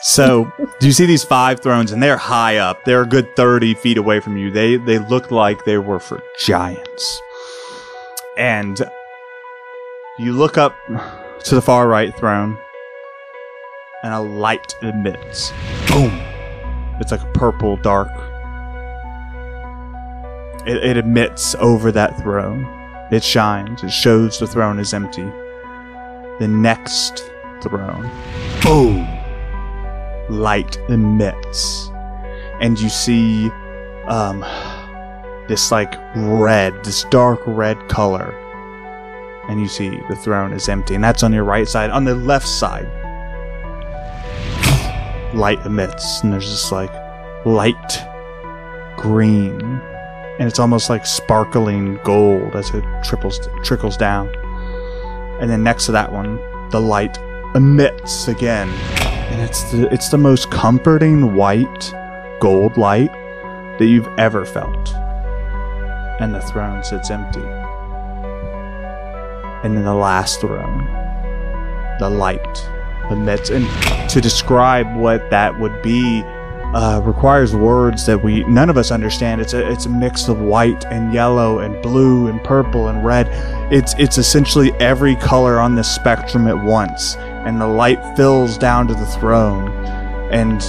So, 0.04 0.52
do 0.80 0.88
you 0.88 0.94
see 0.94 1.06
these 1.06 1.24
five 1.24 1.60
thrones? 1.60 1.92
And 1.92 2.02
they're 2.02 2.18
high 2.18 2.58
up. 2.58 2.86
They're 2.86 3.04
a 3.04 3.08
good 3.08 3.36
30 3.36 3.76
feet 3.76 3.98
away 3.98 4.20
from 4.20 4.36
you. 4.36 4.50
They, 4.50 4.78
they 4.78 4.98
look 4.98 5.30
like 5.30 5.64
they 5.64 5.78
were 5.78 6.00
for 6.00 6.24
giants. 6.40 7.22
And 8.36 8.82
you 10.18 10.34
look 10.34 10.58
up 10.58 10.76
to 11.44 11.56
the 11.56 11.62
far 11.62 11.88
right 11.88 12.16
throne, 12.18 12.58
and 14.04 14.14
a 14.14 14.20
light 14.20 14.76
emits. 14.82 15.52
Boom! 15.88 16.12
It's 17.00 17.12
like 17.12 17.22
a 17.22 17.32
purple, 17.34 17.78
dark. 17.78 18.10
it, 20.68 20.78
it 20.84 20.98
emits 20.98 21.56
over 21.56 21.92
that 21.92 22.18
throne. 22.22 22.66
It 23.12 23.24
shines. 23.24 23.84
It 23.84 23.92
shows 23.92 24.40
the 24.40 24.48
throne 24.48 24.80
is 24.80 24.94
empty. 24.94 25.30
The 26.40 26.48
next 26.48 27.24
throne, 27.62 28.10
boom, 28.64 29.08
light 30.32 30.78
emits, 30.90 31.90
and 32.60 32.80
you 32.80 32.90
see 32.90 33.50
um, 34.08 34.40
this 35.48 35.72
like 35.72 35.94
red, 36.16 36.74
this 36.84 37.04
dark 37.06 37.40
red 37.46 37.78
color, 37.90 38.32
and 39.50 39.60
you 39.60 39.68
see 39.68 39.90
the 40.10 40.16
throne 40.16 40.54
is 40.54 40.70
empty, 40.70 40.96
and 40.96 41.04
that's 41.04 41.22
on 41.22 41.34
your 41.34 41.44
right 41.44 41.68
side. 41.68 41.90
On 41.90 42.06
the 42.06 42.16
left 42.16 42.48
side, 42.48 42.88
light 45.34 45.64
emits, 45.66 46.24
and 46.24 46.32
there's 46.32 46.50
this 46.50 46.72
like 46.72 46.94
light 47.46 48.08
green, 48.98 49.62
and 50.40 50.48
it's 50.48 50.60
almost 50.60 50.90
like 50.90 51.06
sparkling 51.06 52.00
gold 52.04 52.56
as 52.56 52.70
it 52.74 52.84
triples 53.04 53.40
trickles 53.64 53.98
down. 53.98 54.30
And 55.42 55.50
then 55.50 55.64
next 55.64 55.88
to 55.88 55.92
that 55.94 56.12
one, 56.12 56.40
the 56.70 56.80
light 56.80 57.18
emits 57.56 58.28
again, 58.28 58.70
and 59.32 59.42
it's 59.42 59.72
the 59.72 59.92
it's 59.94 60.10
the 60.10 60.18
most 60.18 60.52
comforting 60.52 61.36
white 61.36 61.94
gold 62.42 62.76
light 62.76 63.12
that 63.80 63.86
you've 63.86 64.10
ever 64.18 64.46
felt. 64.46 64.94
And 66.20 66.36
the 66.36 66.42
throne 66.42 66.84
sits 66.84 67.10
empty. 67.10 67.40
And 69.64 69.78
then 69.78 69.86
the 69.86 69.94
last 69.94 70.42
throne, 70.42 70.86
the 72.00 72.10
light 72.10 72.70
emits. 73.10 73.50
And 73.50 73.68
to 74.10 74.20
describe 74.20 74.96
what 74.96 75.30
that 75.30 75.60
would 75.60 75.82
be 75.82 76.24
uh, 76.74 77.02
requires 77.04 77.56
words 77.56 78.06
that 78.06 78.24
we 78.24 78.44
none 78.46 78.70
of 78.70 78.78
us 78.78 78.92
understand. 78.92 79.42
It's 79.42 79.54
a 79.54 79.70
it's 79.72 79.86
a 79.86 79.90
mix 79.90 80.28
of 80.28 80.42
white 80.42 80.86
and 80.86 81.14
yellow 81.14 81.60
and 81.60 81.82
blue 81.82 82.28
and 82.28 82.44
purple 82.44 82.88
and 82.88 83.06
red. 83.06 83.28
It's 83.72 83.94
it's 83.98 84.18
essentially 84.18 84.72
every 84.74 85.16
color 85.16 85.60
on 85.60 85.76
the 85.76 85.84
spectrum 85.84 86.48
at 86.48 86.64
once, 86.64 87.16
and 87.46 87.60
the 87.60 87.68
light 87.68 88.00
fills 88.16 88.58
down 88.58 88.88
to 88.88 88.94
the 88.94 89.06
throne, 89.06 89.70
and 90.32 90.62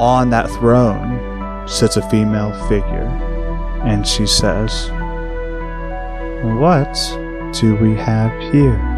on 0.00 0.30
that 0.30 0.48
throne 0.50 1.66
sits 1.68 1.96
a 1.96 2.08
female 2.10 2.52
figure, 2.68 3.08
and 3.84 4.06
she 4.06 4.26
says, 4.26 4.90
"What 6.42 6.94
do 7.60 7.76
we 7.76 7.94
have 7.96 8.32
here?" 8.52 8.97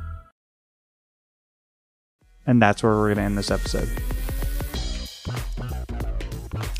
And 2.51 2.61
that's 2.61 2.83
where 2.83 2.91
we're 2.91 3.15
going 3.15 3.15
to 3.15 3.23
end 3.23 3.37
this 3.37 3.49
episode. 3.49 3.87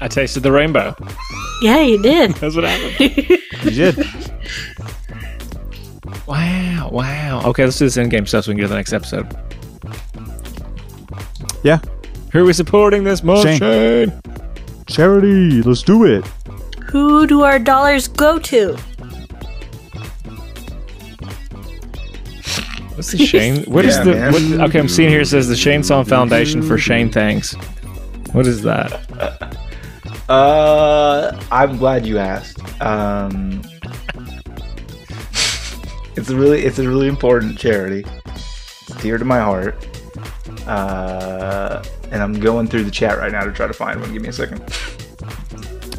I 0.01 0.09
tasted 0.09 0.41
the 0.41 0.51
rainbow. 0.51 0.93
Yeah, 1.61 1.79
you 1.79 2.01
did. 2.01 2.31
That's 2.35 2.57
what 2.57 2.65
happened. 2.65 3.39
You 3.63 3.71
did. 3.71 4.05
wow, 6.27 6.89
wow. 6.91 7.41
Okay, 7.45 7.63
let's 7.63 7.79
do 7.79 7.85
this 7.85 7.95
in 7.95 8.09
game 8.09 8.25
stuff 8.25 8.43
so 8.43 8.51
we 8.51 8.55
can 8.55 8.59
get 8.59 8.63
to 8.63 8.67
the 8.67 8.75
next 8.75 8.91
episode. 8.91 9.33
yeah. 11.63 11.79
Who 12.33 12.39
are 12.39 12.45
we 12.45 12.51
supporting 12.51 13.05
this 13.05 13.23
month, 13.23 13.43
Shane. 13.43 13.59
Shane? 13.59 14.21
Charity, 14.87 15.61
let's 15.61 15.83
do 15.83 16.03
it. 16.03 16.27
Who 16.89 17.25
do 17.27 17.43
our 17.43 17.59
dollars 17.59 18.09
go 18.09 18.39
to? 18.39 18.77
What's 23.01 23.13
the 23.13 23.25
Shane? 23.25 23.63
What 23.71 23.83
is 23.83 23.97
Yeah, 23.97 24.03
the? 24.03 24.57
What, 24.59 24.69
okay, 24.69 24.77
I'm 24.77 24.87
seeing 24.87 25.09
here 25.09 25.21
it 25.21 25.25
says 25.25 25.47
the 25.47 25.55
Shane 25.55 25.81
Song 25.81 26.05
Foundation 26.05 26.61
for 26.61 26.77
Shane 26.77 27.09
Thanks. 27.09 27.53
What 28.31 28.45
is 28.45 28.61
that? 28.61 29.57
Uh, 30.29 31.35
I'm 31.51 31.77
glad 31.77 32.05
you 32.05 32.19
asked. 32.19 32.59
Um, 32.79 33.63
it's 36.15 36.29
a 36.29 36.35
really, 36.35 36.61
it's 36.61 36.77
a 36.77 36.87
really 36.87 37.07
important 37.07 37.57
charity. 37.57 38.05
It's 38.27 38.95
dear 39.01 39.17
to 39.17 39.25
my 39.25 39.39
heart. 39.39 39.83
Uh, 40.67 41.83
and 42.11 42.21
I'm 42.21 42.39
going 42.39 42.67
through 42.67 42.83
the 42.83 42.91
chat 42.91 43.17
right 43.17 43.31
now 43.31 43.43
to 43.45 43.51
try 43.51 43.65
to 43.65 43.73
find 43.73 43.99
one. 43.99 44.13
Give 44.13 44.21
me 44.21 44.29
a 44.29 44.33
second. 44.33 44.61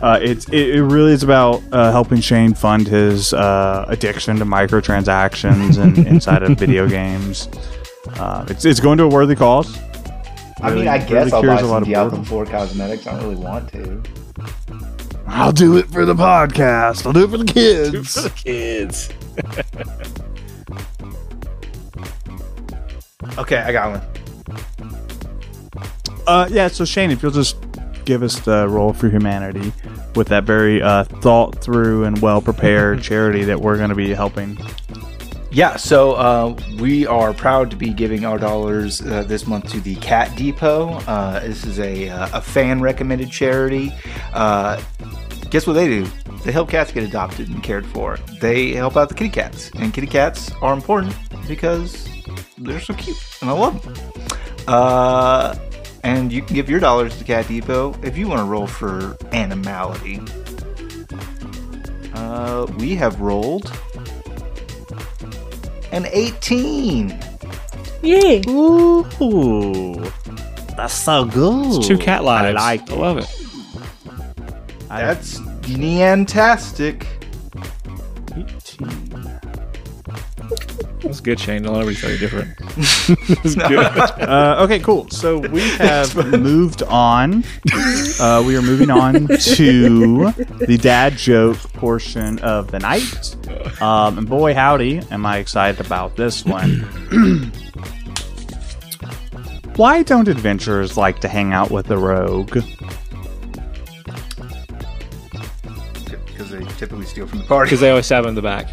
Uh, 0.02 0.18
it's 0.20 0.48
it, 0.48 0.70
it 0.76 0.82
really 0.82 1.12
is 1.12 1.22
about 1.22 1.62
uh, 1.70 1.92
helping 1.92 2.20
Shane 2.20 2.54
fund 2.54 2.88
his 2.88 3.32
uh, 3.32 3.84
addiction 3.88 4.36
to 4.38 4.44
microtransactions 4.44 5.78
and 5.80 5.96
inside 6.08 6.42
of 6.42 6.58
video 6.58 6.88
games. 6.88 7.48
Uh, 8.18 8.44
it's 8.48 8.64
it's 8.64 8.80
going 8.80 8.98
to 8.98 9.04
a 9.04 9.08
worthy 9.08 9.36
cause. 9.36 9.78
I 10.60 10.70
mean, 10.70 10.74
Really- 10.80 10.88
I 10.88 10.96
really 10.96 11.06
guess 11.08 11.32
I'll 11.32 11.40
cures 11.42 11.60
buy 11.60 11.66
a 11.66 11.66
lot 11.66 11.74
some 11.74 11.82
of 11.82 11.88
Diablo 11.88 12.10
boredom. 12.10 12.24
4 12.24 12.46
cosmetics. 12.46 13.06
I 13.06 13.12
don't 13.12 13.22
really 13.30 13.36
want 13.36 13.72
to. 13.72 14.02
I'll 15.28 15.52
do 15.52 15.76
it 15.76 15.86
for 15.86 16.04
the 16.04 16.14
podcast. 16.14 17.06
I'll 17.06 17.12
do 17.12 17.24
it 17.24 17.30
for 17.30 17.38
the 17.38 17.44
kids. 17.52 18.14
For 18.14 18.22
the 18.22 18.30
kids. 18.30 19.08
Okay, 23.38 23.56
I 23.58 23.72
got 23.72 23.92
one. 23.92 24.02
Uh, 26.26 26.48
yeah. 26.50 26.68
So 26.68 26.84
Shane, 26.84 27.10
if 27.10 27.22
you'll 27.22 27.32
just 27.32 27.56
give 28.04 28.22
us 28.22 28.40
the 28.40 28.68
roll 28.68 28.92
for 28.92 29.08
humanity 29.08 29.72
with 30.16 30.28
that 30.28 30.44
very 30.44 30.82
uh, 30.82 31.04
thought 31.04 31.56
through 31.56 32.04
and 32.04 32.20
well 32.20 32.40
prepared 32.40 33.02
charity 33.02 33.44
that 33.44 33.60
we're 33.60 33.76
going 33.76 33.90
to 33.90 33.96
be 33.96 34.12
helping. 34.14 34.58
Yeah, 35.52 35.76
so 35.76 36.12
uh, 36.12 36.56
we 36.78 37.06
are 37.06 37.34
proud 37.34 37.70
to 37.72 37.76
be 37.76 37.92
giving 37.92 38.24
our 38.24 38.38
dollars 38.38 39.02
uh, 39.02 39.22
this 39.24 39.46
month 39.46 39.70
to 39.72 39.80
the 39.80 39.96
Cat 39.96 40.34
Depot. 40.34 40.92
Uh, 41.06 41.40
this 41.40 41.66
is 41.66 41.78
a, 41.78 42.08
uh, 42.08 42.38
a 42.38 42.40
fan 42.40 42.80
recommended 42.80 43.30
charity. 43.30 43.92
Uh, 44.32 44.80
guess 45.50 45.66
what 45.66 45.74
they 45.74 45.88
do? 45.88 46.06
They 46.42 46.52
help 46.52 46.70
cats 46.70 46.90
get 46.90 47.04
adopted 47.04 47.50
and 47.50 47.62
cared 47.62 47.84
for. 47.84 48.16
They 48.40 48.72
help 48.72 48.96
out 48.96 49.10
the 49.10 49.14
kitty 49.14 49.28
cats, 49.28 49.70
and 49.74 49.92
kitty 49.92 50.06
cats 50.06 50.50
are 50.62 50.72
important 50.72 51.14
because 51.46 52.08
they're 52.56 52.80
so 52.80 52.94
cute, 52.94 53.18
and 53.42 53.50
I 53.50 53.52
love 53.52 53.82
them. 53.84 55.71
And 56.02 56.32
you 56.32 56.42
can 56.42 56.54
give 56.54 56.68
your 56.68 56.80
dollars 56.80 57.16
to 57.18 57.24
Cat 57.24 57.48
Depot 57.48 57.94
if 58.02 58.16
you 58.16 58.28
want 58.28 58.40
to 58.40 58.44
roll 58.44 58.66
for 58.66 59.16
animality. 59.32 60.20
Uh, 62.14 62.66
we 62.78 62.94
have 62.94 63.20
rolled 63.20 63.70
an 65.92 66.06
18. 66.10 67.18
Yay. 68.02 68.42
Ooh, 68.48 69.04
that's 70.76 70.94
so 70.94 71.24
good. 71.24 71.76
It's 71.76 71.86
two 71.86 71.98
cat 71.98 72.24
lives. 72.24 72.58
I 72.60 72.74
like 72.74 72.90
I 72.90 72.94
love 72.94 73.18
it. 73.18 73.28
That's 74.88 75.38
neantastic. 75.38 77.06
That's 81.12 81.20
good, 81.20 81.38
Shane. 81.38 81.62
Don't 81.64 81.76
ever 81.76 81.92
tell 81.92 82.10
you 82.10 82.16
different. 82.16 82.56
That's 82.58 83.54
good. 83.54 83.82
Uh, 84.32 84.64
okay, 84.64 84.78
cool. 84.78 85.10
So 85.10 85.40
we 85.40 85.60
have 85.76 86.16
moved 86.40 86.82
on. 86.84 87.44
Uh, 88.18 88.42
we 88.46 88.56
are 88.56 88.62
moving 88.62 88.88
on 88.88 89.26
to 89.26 90.32
the 90.32 90.78
dad 90.80 91.18
joke 91.18 91.58
portion 91.74 92.38
of 92.38 92.70
the 92.70 92.78
night. 92.78 93.36
Um, 93.82 94.16
and 94.16 94.26
boy, 94.26 94.54
howdy, 94.54 95.02
am 95.10 95.26
I 95.26 95.36
excited 95.36 95.84
about 95.84 96.16
this 96.16 96.46
one. 96.46 96.78
Why 99.76 100.02
don't 100.02 100.28
adventurers 100.28 100.96
like 100.96 101.20
to 101.20 101.28
hang 101.28 101.52
out 101.52 101.70
with 101.70 101.90
a 101.90 101.98
rogue? 101.98 102.54
Because 106.26 106.50
they 106.50 106.64
typically 106.78 107.04
steal 107.04 107.26
from 107.26 107.40
the 107.40 107.44
party. 107.44 107.66
Because 107.66 107.80
they 107.80 107.90
always 107.90 108.06
stab 108.06 108.24
him 108.24 108.30
in 108.30 108.34
the 108.34 108.40
back. 108.40 108.70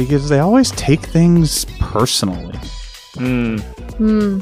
Because 0.00 0.30
they 0.30 0.38
always 0.38 0.70
take 0.72 1.00
things 1.00 1.66
personally. 1.78 2.58
Hmm. 3.16 3.58
Hmm. 3.98 4.40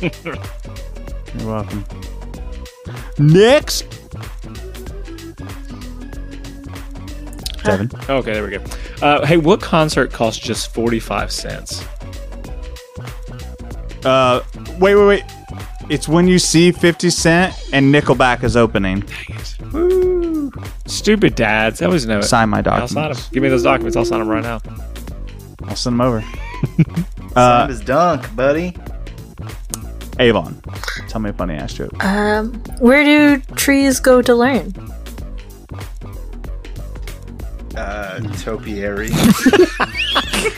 You're 1.38 1.46
welcome. 1.46 1.84
Next. 3.16 3.82
Devin. 7.62 7.90
Okay, 8.08 8.32
there 8.32 8.44
we 8.44 8.50
go. 8.50 8.64
Uh, 9.02 9.24
hey, 9.24 9.36
what 9.36 9.60
concert 9.60 10.12
costs 10.12 10.44
just 10.44 10.74
forty 10.74 10.98
five 10.98 11.30
cents? 11.30 11.84
Uh, 14.04 14.40
wait, 14.80 14.96
wait, 14.96 15.06
wait. 15.06 15.24
It's 15.88 16.08
when 16.08 16.26
you 16.26 16.40
see 16.40 16.72
50 16.72 17.10
Cent 17.10 17.54
and 17.72 17.94
Nickelback 17.94 18.42
is 18.42 18.56
opening. 18.56 19.04
Woo! 19.72 19.85
Stupid 21.06 21.36
dads. 21.36 21.80
I 21.82 21.86
always 21.86 22.04
know 22.04 22.18
it. 22.18 22.24
Sign 22.24 22.48
my 22.48 22.60
I'll 22.66 22.88
sign 22.88 23.12
them. 23.12 23.22
Give 23.30 23.40
me 23.40 23.48
those 23.48 23.62
documents. 23.62 23.96
I'll 23.96 24.04
sign 24.04 24.18
them 24.18 24.26
right 24.28 24.42
now. 24.42 24.60
I'll 25.62 25.76
send 25.76 25.94
them 25.94 26.00
over. 26.00 26.20
Send 26.76 27.36
uh, 27.36 27.62
him 27.62 27.68
his 27.68 27.80
dunk, 27.80 28.34
buddy. 28.34 28.74
Avon, 30.18 30.60
tell 31.08 31.20
me 31.20 31.30
a 31.30 31.32
funny 31.32 31.54
ass 31.54 31.74
joke. 31.74 32.04
Um, 32.04 32.54
where 32.80 33.04
do 33.04 33.40
trees 33.54 34.00
go 34.00 34.20
to 34.20 34.34
learn? 34.34 34.74
Uh, 37.76 38.18
topiary. 38.38 39.10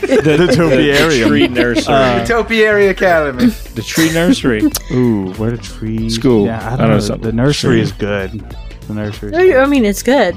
The, 0.01 0.17
topiary, 0.17 0.37
The 0.37 0.47
topiarium. 0.55 1.27
tree 1.27 1.47
nursery. 1.47 1.93
Uh, 1.93 2.25
topiary 2.25 2.87
Academy. 2.87 3.45
the 3.75 3.83
tree 3.83 4.11
nursery. 4.11 4.63
Ooh, 4.91 5.31
where 5.33 5.51
the 5.51 5.57
tree? 5.57 6.09
School. 6.09 6.45
Yeah, 6.47 6.59
I 6.67 6.73
I 6.73 6.77
don't, 6.77 6.87
know 6.87 6.93
know. 6.95 6.99
something. 6.99 7.25
The 7.29 7.33
nursery 7.33 7.75
Tree. 7.75 7.81
is 7.81 7.91
good. 7.91 8.57
The 8.89 8.95
nursery. 8.95 9.35
I 9.35 9.61
I 9.61 9.65
mean, 9.67 9.85
it's 9.85 10.01
good. 10.01 10.35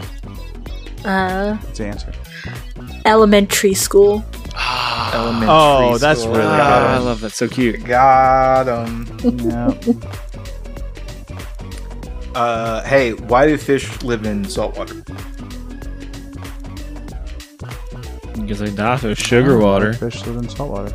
Uh, 1.06 1.54
That's 1.54 1.78
the 1.78 1.86
answer. 1.86 2.12
elementary 3.06 3.72
school. 3.72 4.22
Elementary 5.14 5.48
Oh, 5.48 5.96
that's 5.98 6.20
school. 6.20 6.34
really 6.34 6.44
good. 6.50 6.60
I 6.60 6.98
love 6.98 7.20
that. 7.22 7.32
So 7.32 7.48
cute. 7.48 7.82
Got 7.84 8.66
him. 8.86 9.08
Yeah. 9.48 9.74
Uh, 12.34 12.82
hey, 12.84 13.12
why 13.12 13.46
do 13.46 13.58
fish 13.58 14.00
live 14.02 14.24
in 14.24 14.42
salt 14.46 14.74
water? 14.78 14.94
Because 18.40 18.58
they 18.58 18.70
die 18.70 18.96
to 18.98 19.14
sugar 19.14 19.58
water. 19.58 19.92
Fish 19.92 20.24
live 20.26 20.36
in 20.38 20.48
salt 20.48 20.70
water. 20.70 20.94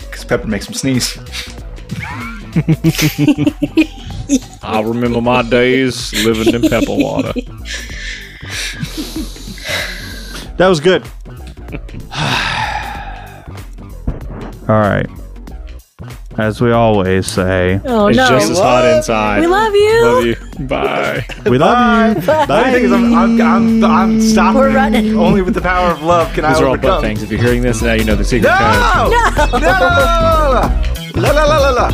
Because 0.00 0.24
pepper 0.24 0.48
makes 0.48 0.66
them 0.66 0.74
sneeze. 0.74 1.16
I 4.62 4.80
remember 4.82 5.20
my 5.20 5.42
days 5.42 6.12
living 6.24 6.54
in 6.54 6.62
pepper 6.62 6.94
water. 6.94 7.32
That 10.56 10.68
was 10.68 10.80
good. 10.80 11.02
All 14.68 14.78
right. 14.78 15.06
As 16.38 16.60
we 16.60 16.70
always 16.70 17.26
say, 17.26 17.80
Oh 17.84 18.06
it's 18.06 18.16
no. 18.16 18.28
just 18.28 18.52
as 18.52 18.58
hot 18.58 18.84
inside. 18.86 19.40
we 19.40 19.46
love 19.46 19.74
you. 19.74 20.02
Love 20.04 20.24
you. 20.24 20.36
Bye. 20.66 21.26
we 21.46 21.58
love 21.58 22.16
you. 22.16 22.22
The 22.22 22.46
only 22.50 22.70
thing 22.72 22.84
is, 22.84 22.92
I'm, 22.92 23.14
I'm, 23.14 23.40
I'm, 23.42 23.84
I'm 23.84 24.20
stopping. 24.20 24.60
We're 24.60 24.74
running. 24.74 25.16
Only 25.18 25.42
with 25.42 25.54
the 25.54 25.60
power 25.60 25.90
of 25.90 26.02
love 26.02 26.32
can 26.34 26.44
These 26.44 26.58
I 26.58 26.62
are 26.62 26.66
all 26.68 26.76
butt 26.76 26.84
overcome. 26.84 27.02
things. 27.02 27.22
If 27.22 27.30
you're 27.32 27.40
hearing 27.42 27.62
this, 27.62 27.82
now 27.82 27.94
you 27.94 28.04
know 28.04 28.14
the 28.16 28.24
secret 28.24 28.48
code. 28.48 28.58
No! 28.58 29.58
No! 29.58 31.20
La 31.20 31.30
la 31.32 31.44
la 31.44 31.58
la 31.58 31.70
la! 31.70 31.90